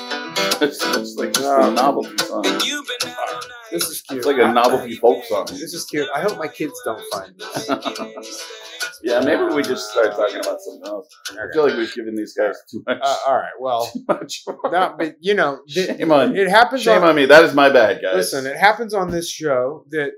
It's, 0.62 0.86
it's 0.98 1.16
like 1.16 1.34
just 1.34 1.46
a 1.46 1.72
novelty 1.72 2.18
song. 2.18 2.46
And 2.46 2.64
you've 2.64 2.86
been 2.88 3.10
out 3.10 3.18
all 3.30 3.36
night. 3.36 3.72
This 3.72 3.84
is 3.88 4.02
cute. 4.02 4.18
It's 4.20 4.28
like 4.28 4.38
a 4.38 4.52
novelty 4.52 4.96
folk 4.96 5.24
song. 5.26 5.46
This 5.50 5.74
is 5.74 5.86
cute. 5.86 6.08
I 6.16 6.22
hope 6.22 6.38
my 6.38 6.48
kids 6.48 6.74
don't 6.86 7.02
find 7.12 7.38
this. 7.38 8.48
Yeah, 9.04 9.20
maybe 9.22 9.44
we 9.56 9.64
just 9.64 9.90
start 9.90 10.12
talking 10.12 10.36
about 10.42 10.62
something 10.62 10.84
else. 10.86 11.08
I 11.32 11.52
feel 11.52 11.64
like 11.68 11.76
we've 11.76 11.92
given 11.94 12.16
these 12.16 12.36
guys 12.36 12.56
too 12.70 12.84
much. 12.86 13.00
Uh, 13.02 13.16
all 13.28 13.36
right. 13.36 13.50
Well, 13.60 13.88
too 13.94 14.04
much. 14.08 14.44
no, 14.72 14.94
but 14.96 15.16
you 15.20 15.34
know, 15.34 15.60
th- 15.68 15.98
Shame 15.98 16.12
on, 16.12 16.36
it 16.36 16.48
happens. 16.48 16.84
shame 16.84 17.02
on, 17.02 17.10
on 17.10 17.16
me. 17.16 17.26
That 17.26 17.44
is 17.44 17.56
my 17.56 17.70
bad, 17.70 18.00
guys. 18.04 18.14
Listen, 18.16 18.46
it 18.46 18.58
happens 18.58 18.94
on 18.94 19.10
this 19.10 19.28
show 19.28 19.86
that 19.90 20.12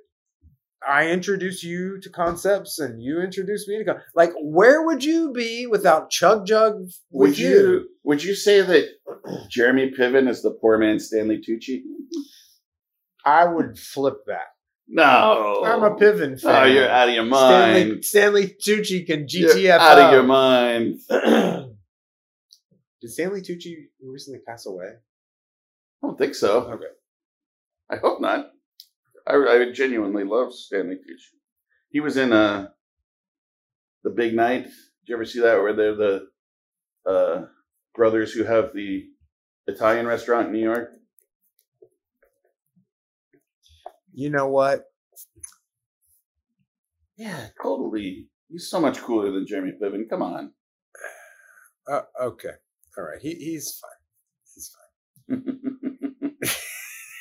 I 0.87 1.09
introduce 1.09 1.63
you 1.63 1.99
to 2.01 2.09
concepts 2.09 2.79
and 2.79 3.01
you 3.01 3.21
introduce 3.21 3.67
me 3.67 3.77
to 3.77 3.85
con- 3.85 4.01
like 4.15 4.31
where 4.41 4.83
would 4.85 5.03
you 5.03 5.31
be 5.31 5.65
without 5.67 6.09
Chug 6.09 6.45
Jug 6.45 6.89
would 7.11 7.37
you 7.37 7.87
would 8.03 8.23
you 8.23 8.35
say 8.35 8.61
that 8.61 8.87
Jeremy 9.49 9.91
Piven 9.97 10.27
is 10.27 10.41
the 10.41 10.51
poor 10.51 10.77
man 10.77 10.99
Stanley 10.99 11.41
Tucci? 11.47 11.81
I 13.25 13.45
would 13.45 13.77
flip 13.79 14.17
that. 14.27 14.47
No, 14.87 15.63
I'm 15.65 15.83
a 15.83 15.95
Piven 15.95 16.39
fan. 16.39 16.63
Oh, 16.63 16.65
you're 16.65 16.89
out 16.89 17.07
of 17.07 17.15
your 17.15 17.23
mind. 17.23 18.03
Stanley, 18.03 18.47
Stanley 18.59 18.81
Tucci 18.83 19.05
can 19.07 19.25
GTFO. 19.25 19.69
out 19.79 19.99
of 19.99 20.11
your 20.11 20.23
mind. 20.23 20.99
Did 23.01 23.11
Stanley 23.11 23.41
Tucci 23.41 23.85
recently 24.01 24.39
pass 24.45 24.65
away? 24.65 24.87
I 26.03 26.07
don't 26.07 26.17
think 26.17 26.35
so. 26.35 26.63
Okay. 26.71 26.85
I 27.89 27.95
hope 27.95 28.19
not. 28.19 28.52
I, 29.27 29.35
I 29.35 29.71
genuinely 29.71 30.23
love 30.23 30.53
Stanley 30.53 30.95
Tucci. 30.95 31.37
He 31.89 31.99
was 31.99 32.17
in 32.17 32.33
uh, 32.33 32.67
the 34.03 34.09
Big 34.09 34.33
Night. 34.33 34.63
Did 34.63 34.73
you 35.05 35.15
ever 35.15 35.25
see 35.25 35.41
that? 35.41 35.61
Where 35.61 35.73
they're 35.73 35.95
the 35.95 36.27
uh, 37.05 37.45
brothers 37.95 38.33
who 38.33 38.43
have 38.43 38.73
the 38.73 39.05
Italian 39.67 40.07
restaurant 40.07 40.47
in 40.47 40.53
New 40.53 40.63
York. 40.63 40.91
You 44.13 44.29
know 44.29 44.47
what? 44.47 44.85
Yeah, 47.17 47.47
totally. 47.61 48.27
He's 48.49 48.69
so 48.69 48.79
much 48.79 48.99
cooler 49.01 49.31
than 49.31 49.47
Jeremy 49.47 49.73
Piven. 49.81 50.09
Come 50.09 50.21
on. 50.21 50.51
Uh, 51.87 52.01
okay. 52.21 52.49
All 52.97 53.03
right, 53.03 53.19
he, 53.21 53.33
he's 53.35 53.79
fine. 53.81 53.91
He's 54.53 54.75
fine. 55.29 55.43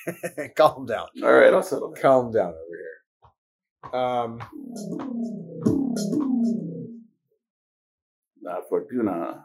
Calm 0.57 0.87
down. 0.87 1.07
All 1.23 1.33
right, 1.33 1.53
I'll 1.53 1.63
settle. 1.63 1.95
Calm 2.01 2.33
down 2.33 2.55
over 2.55 2.77
here. 3.93 4.01
Um, 4.01 4.41
La 8.43 8.61
fortuna. 8.69 9.45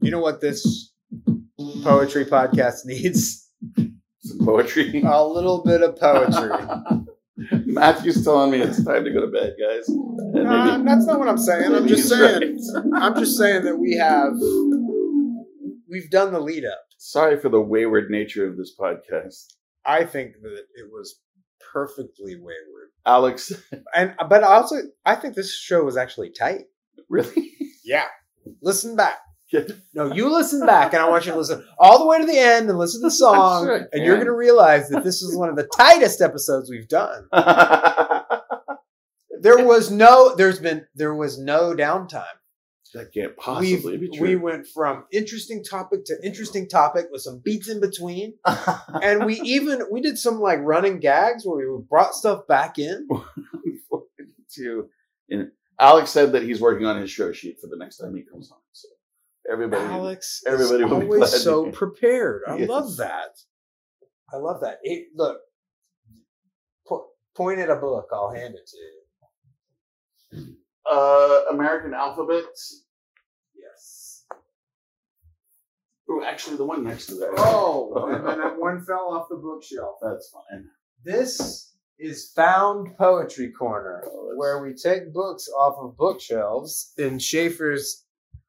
you 0.00 0.10
know 0.10 0.20
what 0.20 0.40
this 0.40 0.92
poetry 1.82 2.24
podcast 2.24 2.78
needs? 2.86 3.48
Some 4.20 4.38
poetry. 4.46 5.02
A 5.04 5.26
little 5.26 5.62
bit 5.64 5.82
of 5.82 5.96
poetry. 5.98 6.50
Matthew's 7.66 8.22
telling 8.24 8.50
me 8.52 8.60
it's 8.60 8.84
time 8.84 9.04
to 9.04 9.10
go 9.10 9.20
to 9.20 9.26
bed, 9.26 9.54
guys. 9.60 9.88
Uh, 9.88 10.78
that's 10.84 11.06
not 11.06 11.18
what 11.18 11.28
I'm 11.28 11.38
saying. 11.38 11.74
I'm 11.74 11.88
just 11.88 12.08
saying. 12.08 12.58
right. 12.84 13.02
I'm 13.02 13.14
just 13.18 13.36
saying 13.36 13.64
that 13.64 13.76
we 13.78 13.96
have 13.96 14.32
we've 15.90 16.10
done 16.10 16.32
the 16.32 16.40
lead 16.40 16.64
up. 16.64 16.78
Sorry 16.98 17.36
for 17.38 17.48
the 17.48 17.60
wayward 17.60 18.10
nature 18.10 18.46
of 18.46 18.56
this 18.56 18.72
podcast. 18.78 19.54
I 19.84 20.04
think 20.04 20.34
that 20.42 20.64
it 20.74 20.90
was 20.90 21.20
perfectly 21.72 22.36
wayward, 22.36 22.90
Alex, 23.06 23.52
and 23.94 24.14
uh, 24.18 24.26
but 24.26 24.42
also 24.42 24.76
I 25.04 25.16
think 25.16 25.34
this 25.34 25.54
show 25.54 25.84
was 25.84 25.96
actually 25.96 26.30
tight. 26.30 26.66
really? 27.08 27.52
Yeah, 27.84 28.06
listen 28.60 28.96
back. 28.96 29.18
No, 29.92 30.10
you 30.14 30.32
listen 30.32 30.64
back, 30.64 30.94
and 30.94 31.02
I 31.02 31.08
want 31.10 31.26
you 31.26 31.32
to 31.32 31.38
listen 31.38 31.62
all 31.78 31.98
the 31.98 32.06
way 32.06 32.18
to 32.18 32.24
the 32.24 32.38
end 32.38 32.70
and 32.70 32.78
listen 32.78 33.02
to 33.02 33.08
the 33.08 33.10
song, 33.26 33.66
sure 33.66 33.88
and 33.92 34.04
you're 34.04 34.16
going 34.16 34.26
to 34.26 34.32
realize 34.32 34.88
that 34.88 35.04
this 35.04 35.20
is 35.20 35.36
one 35.36 35.50
of 35.50 35.56
the 35.56 35.68
tightest 35.76 36.22
episodes 36.22 36.70
we've 36.70 36.88
done. 36.88 37.28
There 39.42 39.66
was 39.66 39.90
no, 39.90 40.36
there's 40.36 40.60
been, 40.60 40.86
there 40.94 41.14
was 41.14 41.36
no 41.36 41.74
downtime. 41.74 42.22
That 42.94 43.12
can't 43.12 43.30
We've, 43.30 43.36
possibly 43.36 43.96
be 43.96 44.08
true. 44.10 44.26
we 44.26 44.36
went 44.36 44.66
from 44.66 45.04
interesting 45.12 45.62
topic 45.64 46.04
to 46.06 46.14
interesting 46.24 46.68
topic 46.68 47.06
with 47.10 47.22
some 47.22 47.40
beats 47.44 47.68
in 47.68 47.80
between, 47.80 48.34
and 49.02 49.24
we 49.24 49.40
even 49.42 49.82
we 49.90 50.00
did 50.00 50.18
some 50.18 50.40
like 50.40 50.60
running 50.62 50.98
gags 51.00 51.44
where 51.46 51.72
we 51.72 51.82
brought 51.88 52.14
stuff 52.14 52.46
back 52.46 52.78
in. 52.78 53.08
to, 54.54 54.88
and 55.30 55.50
Alex 55.80 56.10
said 56.10 56.32
that 56.32 56.42
he's 56.42 56.60
working 56.60 56.86
on 56.86 57.00
his 57.00 57.10
show 57.10 57.32
sheet 57.32 57.58
for 57.60 57.66
the 57.68 57.76
next 57.76 57.96
time 57.96 58.14
he 58.14 58.22
comes 58.22 58.50
on. 58.52 58.58
So 58.72 58.88
everybody, 59.50 59.82
Alex, 59.84 60.42
everybody 60.46 60.84
is 60.84 60.90
will 60.90 61.00
be 61.00 61.06
always 61.06 61.42
so 61.42 61.70
prepared. 61.70 62.42
I 62.46 62.56
Yes. 62.58 62.68
love 62.68 62.96
that. 62.98 63.30
I 64.32 64.36
love 64.36 64.60
that. 64.60 64.78
It, 64.82 65.08
look, 65.14 65.38
po- 66.86 67.08
point 67.34 67.60
at 67.60 67.70
a 67.70 67.76
book. 67.76 68.08
I'll 68.12 68.30
hand 68.30 68.54
it 68.54 68.66
to 68.68 70.38
you. 70.46 70.56
Uh, 70.90 71.42
American 71.52 71.94
Alphabet. 71.94 72.44
Yes. 73.54 74.24
Oh, 76.08 76.22
actually, 76.26 76.56
the 76.56 76.64
one 76.64 76.84
next 76.84 77.06
to 77.06 77.14
that. 77.16 77.32
Oh, 77.38 78.08
and 78.12 78.26
then 78.26 78.38
that 78.38 78.58
one 78.58 78.84
fell 78.84 79.12
off 79.14 79.28
the 79.28 79.36
bookshelf. 79.36 79.96
that's 80.02 80.30
fine. 80.30 80.64
This 81.04 81.74
is 81.98 82.32
Found 82.36 82.96
Poetry 82.96 83.50
Corner, 83.52 84.02
Oh, 84.06 84.32
where 84.36 84.62
we 84.62 84.74
take 84.74 85.12
books 85.12 85.48
off 85.58 85.76
of 85.80 85.96
bookshelves 85.96 86.92
in 86.98 87.18
Schaefer's. 87.18 88.04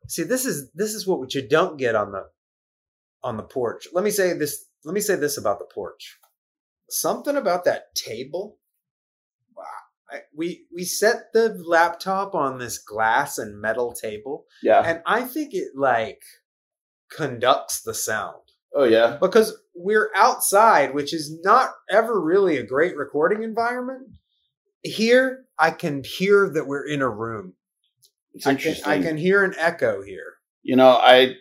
See, 0.07 0.23
this 0.23 0.45
is 0.45 0.71
this 0.73 0.93
is 0.93 1.07
what 1.07 1.33
you 1.33 1.47
don't 1.47 1.77
get 1.77 1.95
on 1.95 2.11
the 2.11 2.25
on 3.23 3.37
the 3.37 3.43
porch. 3.43 3.87
Let 3.93 4.03
me 4.03 4.11
say 4.11 4.33
this. 4.33 4.65
Let 4.83 4.93
me 4.93 5.01
say 5.01 5.15
this 5.15 5.37
about 5.37 5.59
the 5.59 5.65
porch. 5.73 6.19
Something 6.89 7.37
about 7.37 7.63
that 7.65 7.95
table. 7.95 8.57
I, 10.13 10.17
we 10.35 10.65
we 10.73 10.83
set 10.83 11.33
the 11.33 11.59
laptop 11.65 12.35
on 12.35 12.59
this 12.59 12.77
glass 12.77 13.37
and 13.37 13.59
metal 13.59 13.93
table, 13.93 14.45
Yeah. 14.61 14.81
and 14.85 15.01
I 15.05 15.23
think 15.23 15.53
it 15.53 15.69
like 15.75 16.21
conducts 17.11 17.81
the 17.81 17.93
sound 17.93 18.41
Oh 18.75 18.83
yeah. 18.85 19.17
because 19.21 19.55
we're 19.75 20.09
outside, 20.15 20.93
which 20.93 21.13
is 21.13 21.39
not 21.43 21.71
ever 21.89 22.19
really 22.21 22.57
a 22.57 22.63
great 22.65 22.95
recording 22.97 23.43
environment. 23.43 24.07
Here, 24.83 25.45
I 25.57 25.71
can 25.71 26.03
hear 26.03 26.49
that 26.49 26.67
we're 26.67 26.85
in 26.87 27.01
a 27.01 27.09
room. 27.09 27.53
It's 28.33 28.45
I 28.47 28.51
can, 28.55 28.57
interesting. 28.59 28.91
I 28.91 29.01
can 29.01 29.17
hear 29.17 29.43
an 29.43 29.53
echo 29.57 30.01
here. 30.03 30.33
You 30.63 30.75
know, 30.75 30.89
I 30.89 31.35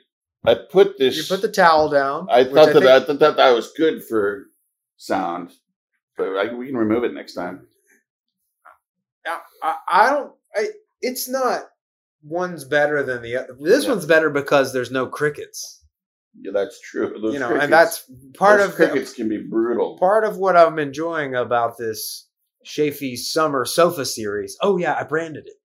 I 0.45 0.55
put 0.71 0.99
this. 0.99 1.17
You 1.17 1.25
put 1.25 1.43
the 1.43 1.49
towel 1.53 1.89
down. 1.89 2.27
I 2.31 2.45
thought 2.45 2.67
that, 2.67 2.73
think- 2.75 2.85
I 2.87 3.01
thought 3.01 3.19
that 3.19 3.37
that 3.37 3.51
was 3.51 3.73
good 3.77 4.05
for 4.05 4.47
sound, 4.97 5.53
but 6.17 6.29
I, 6.37 6.53
we 6.55 6.67
can 6.67 6.77
remove 6.77 7.05
it 7.05 7.15
next 7.15 7.35
time. 7.35 7.67
I, 9.63 9.77
I, 9.91 10.11
don't. 10.11 10.33
I, 10.55 10.69
it's 11.01 11.29
not. 11.29 11.63
One's 12.25 12.65
better 12.65 13.03
than 13.03 13.23
the 13.23 13.37
other. 13.37 13.57
This 13.61 13.85
Yeah. 13.85 13.91
one's 13.91 14.07
better 14.07 14.31
because 14.31 14.73
there's 14.73 14.91
no 14.91 15.07
crickets. 15.07 15.85
Yeah, 16.41 16.53
that's 16.55 16.81
true. 16.81 17.19
Those 17.21 17.35
you 17.35 17.41
know, 17.41 17.49
crickets, 17.49 17.65
and 17.65 17.73
that's 17.73 18.11
part 18.35 18.61
of 18.61 18.71
the, 18.71 18.77
crickets 18.77 19.13
can 19.13 19.29
be 19.29 19.39
brutal. 19.39 19.99
part 19.99 20.25
of 20.25 20.39
what 20.39 20.57
I'm 20.57 20.79
enjoying 20.79 21.35
about 21.35 21.77
this 21.77 22.29
Chafee 22.65 23.17
Summer 23.19 23.65
Sofa 23.65 24.05
series. 24.07 24.57
Oh 24.63 24.79
yeah, 24.79 24.97
I 24.99 25.03
branded 25.05 25.47
it. 25.47 25.57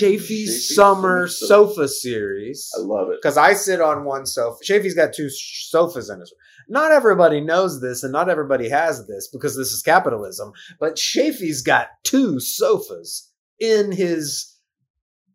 Chafee 0.00 0.18
Chafee 0.18 0.46
Summer 0.46 1.28
Summer 1.28 1.28
Sofa 1.28 1.88
series. 1.88 2.70
I 2.76 2.80
love 2.82 3.08
it. 3.10 3.18
Because 3.22 3.36
I 3.36 3.52
sit 3.54 3.80
on 3.80 4.04
one 4.04 4.26
sofa. 4.26 4.58
Chafee's 4.64 4.94
got 4.94 5.12
two 5.12 5.28
sofas 5.30 6.08
in 6.10 6.20
his 6.20 6.32
room. 6.32 6.38
Not 6.68 6.92
everybody 6.92 7.40
knows 7.40 7.80
this, 7.80 8.02
and 8.04 8.12
not 8.12 8.28
everybody 8.28 8.68
has 8.68 9.06
this 9.06 9.28
because 9.32 9.56
this 9.56 9.72
is 9.72 9.82
capitalism. 9.82 10.52
But 10.78 10.94
Chafee's 10.96 11.62
got 11.62 11.88
two 12.04 12.38
sofas 12.40 13.30
in 13.58 13.92
his 13.92 14.56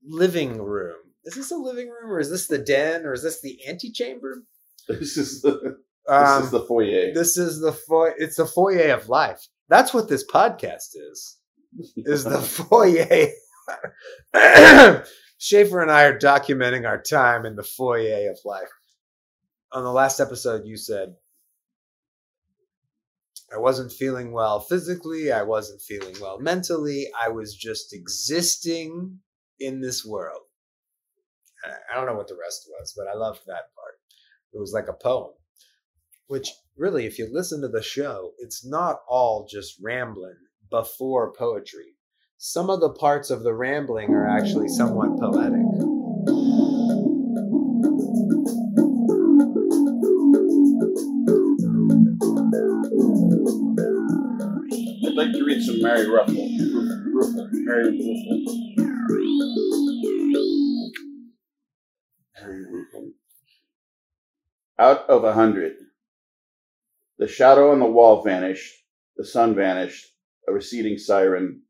living 0.07 0.61
room. 0.61 0.95
Is 1.25 1.35
this 1.35 1.51
a 1.51 1.55
living 1.57 1.89
room, 1.89 2.11
or 2.11 2.19
is 2.19 2.29
this 2.29 2.47
the 2.47 2.57
den, 2.59 3.05
or 3.05 3.13
is 3.13 3.23
this 3.23 3.41
the 3.41 3.59
antechamber? 3.67 4.43
This 4.87 5.17
is 5.17 5.41
the 5.41 5.51
this 5.61 5.73
Um, 6.07 6.43
is 6.43 6.51
the 6.51 6.61
foyer. 6.61 7.13
this 7.13 7.35
is 7.37 7.59
the 7.59 7.73
foyer. 7.73 8.13
It's 8.17 8.35
the 8.37 8.45
foyer 8.45 8.93
of 8.93 9.09
life. 9.09 9.47
That's 9.69 9.93
what 9.93 10.07
this 10.07 10.23
podcast 10.25 10.95
is. 10.95 11.37
Is 11.97 12.23
the 12.23 12.39
foyer. 12.69 13.27
Schaefer 15.37 15.81
and 15.81 15.91
I 15.91 16.03
are 16.05 16.17
documenting 16.17 16.87
our 16.87 17.01
time 17.01 17.45
in 17.45 17.55
the 17.55 17.63
foyer 17.63 18.29
of 18.29 18.39
life. 18.45 18.69
On 19.71 19.83
the 19.83 19.91
last 19.91 20.19
episode, 20.19 20.65
you 20.65 20.77
said, 20.77 21.15
I 23.53 23.57
wasn't 23.57 23.91
feeling 23.91 24.31
well 24.31 24.59
physically. 24.59 25.31
I 25.31 25.43
wasn't 25.43 25.81
feeling 25.81 26.15
well 26.19 26.39
mentally. 26.39 27.07
I 27.21 27.29
was 27.29 27.55
just 27.55 27.93
existing 27.93 29.19
in 29.59 29.81
this 29.81 30.05
world. 30.05 30.41
I- 31.63 31.95
don't 31.95 32.05
know 32.05 32.15
what 32.15 32.27
the 32.27 32.37
rest 32.37 32.69
was, 32.69 32.93
but 32.95 33.07
I 33.07 33.15
loved 33.15 33.41
that 33.47 33.73
part. 33.75 33.99
It 34.53 34.59
was 34.59 34.73
like 34.73 34.87
a 34.87 34.93
poem 34.93 35.31
which 36.27 36.49
really, 36.75 37.05
if 37.05 37.19
you 37.19 37.27
listen 37.31 37.61
to 37.61 37.67
the 37.67 37.81
show, 37.81 38.33
it's 38.39 38.65
not 38.65 39.01
all 39.07 39.47
just 39.49 39.75
rambling 39.81 40.37
before 40.69 41.33
poetry. 41.33 41.94
Some 42.47 42.69
of 42.69 42.79
the 42.79 42.91
parts 42.91 43.31
of 43.31 43.41
the 43.41 43.55
rambling 43.55 44.11
are 44.11 44.29
actually 44.29 44.67
somewhat 44.67 45.19
poetic. 45.19 45.65
I'd 55.03 55.15
like 55.15 55.31
to 55.33 55.43
read 55.43 55.63
some 55.63 55.81
Mary 55.81 56.07
Ruefle. 56.07 56.35
Ruff- 56.35 57.33
Ruefle. 57.33 57.49
Mary 57.51 57.83
Ruefle. 57.87 58.65
Mary 62.35 62.65
Ruefle. 62.71 63.11
Out 64.77 65.09
of 65.09 65.23
a 65.23 65.33
hundred. 65.33 65.77
The 67.17 67.27
shadow 67.27 67.71
on 67.71 67.79
the 67.79 67.87
wall 67.87 68.23
vanished. 68.23 68.71
The 69.17 69.25
sun 69.25 69.55
vanished. 69.55 70.05
A 70.47 70.53
receding 70.53 70.99
siren. 70.99 71.64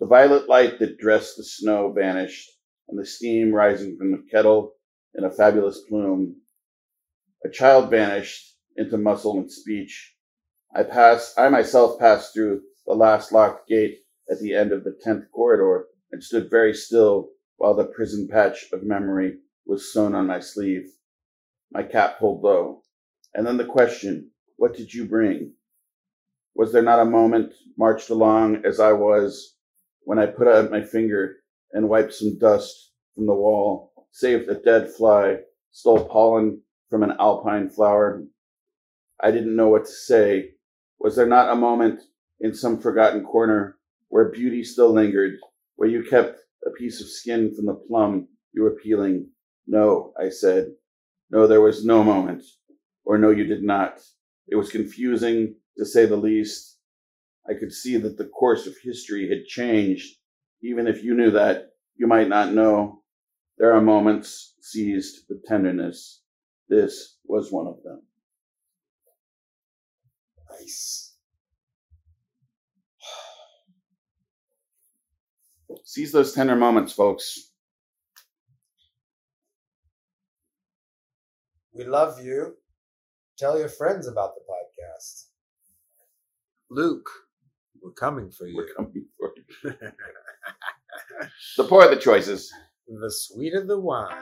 The 0.00 0.06
violet 0.06 0.48
light 0.48 0.78
that 0.78 0.96
dressed 0.96 1.36
the 1.36 1.44
snow 1.44 1.92
vanished, 1.92 2.50
and 2.88 2.98
the 2.98 3.04
steam 3.04 3.54
rising 3.54 3.98
from 3.98 4.12
the 4.12 4.24
kettle 4.30 4.72
in 5.14 5.24
a 5.24 5.30
fabulous 5.30 5.82
plume. 5.82 6.40
A 7.44 7.50
child 7.50 7.90
vanished 7.90 8.56
into 8.78 8.96
muscle 8.96 9.38
and 9.38 9.52
speech. 9.52 10.16
I 10.74 10.84
pass, 10.84 11.34
I 11.36 11.50
myself 11.50 11.98
passed 11.98 12.32
through 12.32 12.62
the 12.86 12.94
last 12.94 13.30
locked 13.30 13.68
gate 13.68 13.98
at 14.30 14.40
the 14.40 14.54
end 14.54 14.72
of 14.72 14.84
the 14.84 14.98
tenth 15.02 15.30
corridor 15.32 15.88
and 16.12 16.24
stood 16.24 16.48
very 16.48 16.72
still 16.72 17.32
while 17.58 17.74
the 17.74 17.84
prison 17.84 18.26
patch 18.26 18.72
of 18.72 18.82
memory 18.82 19.36
was 19.66 19.92
sewn 19.92 20.14
on 20.14 20.26
my 20.26 20.40
sleeve. 20.40 20.90
My 21.70 21.82
cap 21.82 22.18
pulled 22.18 22.42
low. 22.42 22.84
And 23.34 23.46
then 23.46 23.58
the 23.58 23.66
question, 23.66 24.30
what 24.56 24.72
did 24.74 24.94
you 24.94 25.04
bring? 25.04 25.52
Was 26.54 26.72
there 26.72 26.80
not 26.80 27.00
a 27.00 27.04
moment 27.04 27.52
marched 27.76 28.08
along 28.08 28.64
as 28.64 28.80
I 28.80 28.92
was 28.92 29.58
when 30.10 30.18
I 30.18 30.26
put 30.26 30.48
out 30.48 30.72
my 30.72 30.82
finger 30.82 31.36
and 31.72 31.88
wiped 31.88 32.12
some 32.12 32.36
dust 32.36 32.90
from 33.14 33.26
the 33.26 33.32
wall, 33.32 33.92
saved 34.10 34.48
a 34.48 34.56
dead 34.56 34.90
fly, 34.90 35.36
stole 35.70 36.04
pollen 36.04 36.60
from 36.88 37.04
an 37.04 37.12
alpine 37.20 37.68
flower. 37.68 38.24
I 39.22 39.30
didn't 39.30 39.54
know 39.54 39.68
what 39.68 39.84
to 39.84 39.92
say. 39.92 40.54
Was 40.98 41.14
there 41.14 41.28
not 41.28 41.52
a 41.52 41.54
moment 41.54 42.02
in 42.40 42.52
some 42.52 42.80
forgotten 42.80 43.22
corner 43.22 43.76
where 44.08 44.32
beauty 44.32 44.64
still 44.64 44.92
lingered, 44.92 45.34
where 45.76 45.88
you 45.88 46.02
kept 46.02 46.40
a 46.66 46.70
piece 46.70 47.00
of 47.00 47.08
skin 47.08 47.54
from 47.54 47.66
the 47.66 47.80
plum 47.86 48.26
you 48.52 48.64
were 48.64 48.80
peeling? 48.82 49.28
No, 49.68 50.12
I 50.20 50.30
said. 50.30 50.72
No, 51.30 51.46
there 51.46 51.60
was 51.60 51.84
no 51.84 52.02
moment. 52.02 52.42
Or 53.04 53.16
no, 53.16 53.30
you 53.30 53.44
did 53.44 53.62
not. 53.62 54.00
It 54.48 54.56
was 54.56 54.72
confusing, 54.72 55.54
to 55.78 55.84
say 55.84 56.04
the 56.04 56.16
least, 56.16 56.69
I 57.48 57.54
could 57.54 57.72
see 57.72 57.96
that 57.96 58.18
the 58.18 58.26
course 58.26 58.66
of 58.66 58.74
history 58.82 59.28
had 59.28 59.46
changed. 59.46 60.16
Even 60.62 60.86
if 60.86 61.02
you 61.02 61.14
knew 61.14 61.30
that, 61.32 61.70
you 61.96 62.06
might 62.06 62.28
not 62.28 62.52
know. 62.52 63.02
There 63.58 63.74
are 63.74 63.80
moments 63.80 64.54
seized 64.60 65.24
with 65.28 65.44
tenderness. 65.44 66.22
This 66.68 67.16
was 67.26 67.50
one 67.50 67.66
of 67.66 67.82
them. 67.82 68.02
Nice. 70.50 71.14
Seize 75.84 76.12
those 76.12 76.32
tender 76.32 76.56
moments, 76.56 76.92
folks. 76.92 77.50
We 81.72 81.84
love 81.84 82.24
you. 82.24 82.56
Tell 83.38 83.58
your 83.58 83.68
friends 83.68 84.06
about 84.06 84.34
the 84.34 84.42
podcast. 84.42 85.26
Luke. 86.68 87.08
We're 87.82 87.92
coming 87.92 88.30
for 88.30 88.46
you. 88.46 88.66
Coming 88.76 89.06
for 89.18 89.32
you. 89.36 89.72
the 91.56 91.64
poorer 91.64 91.88
the 91.94 92.00
choices, 92.00 92.52
the 92.88 93.10
sweeter 93.10 93.64
the 93.64 93.78
wine. 93.78 94.14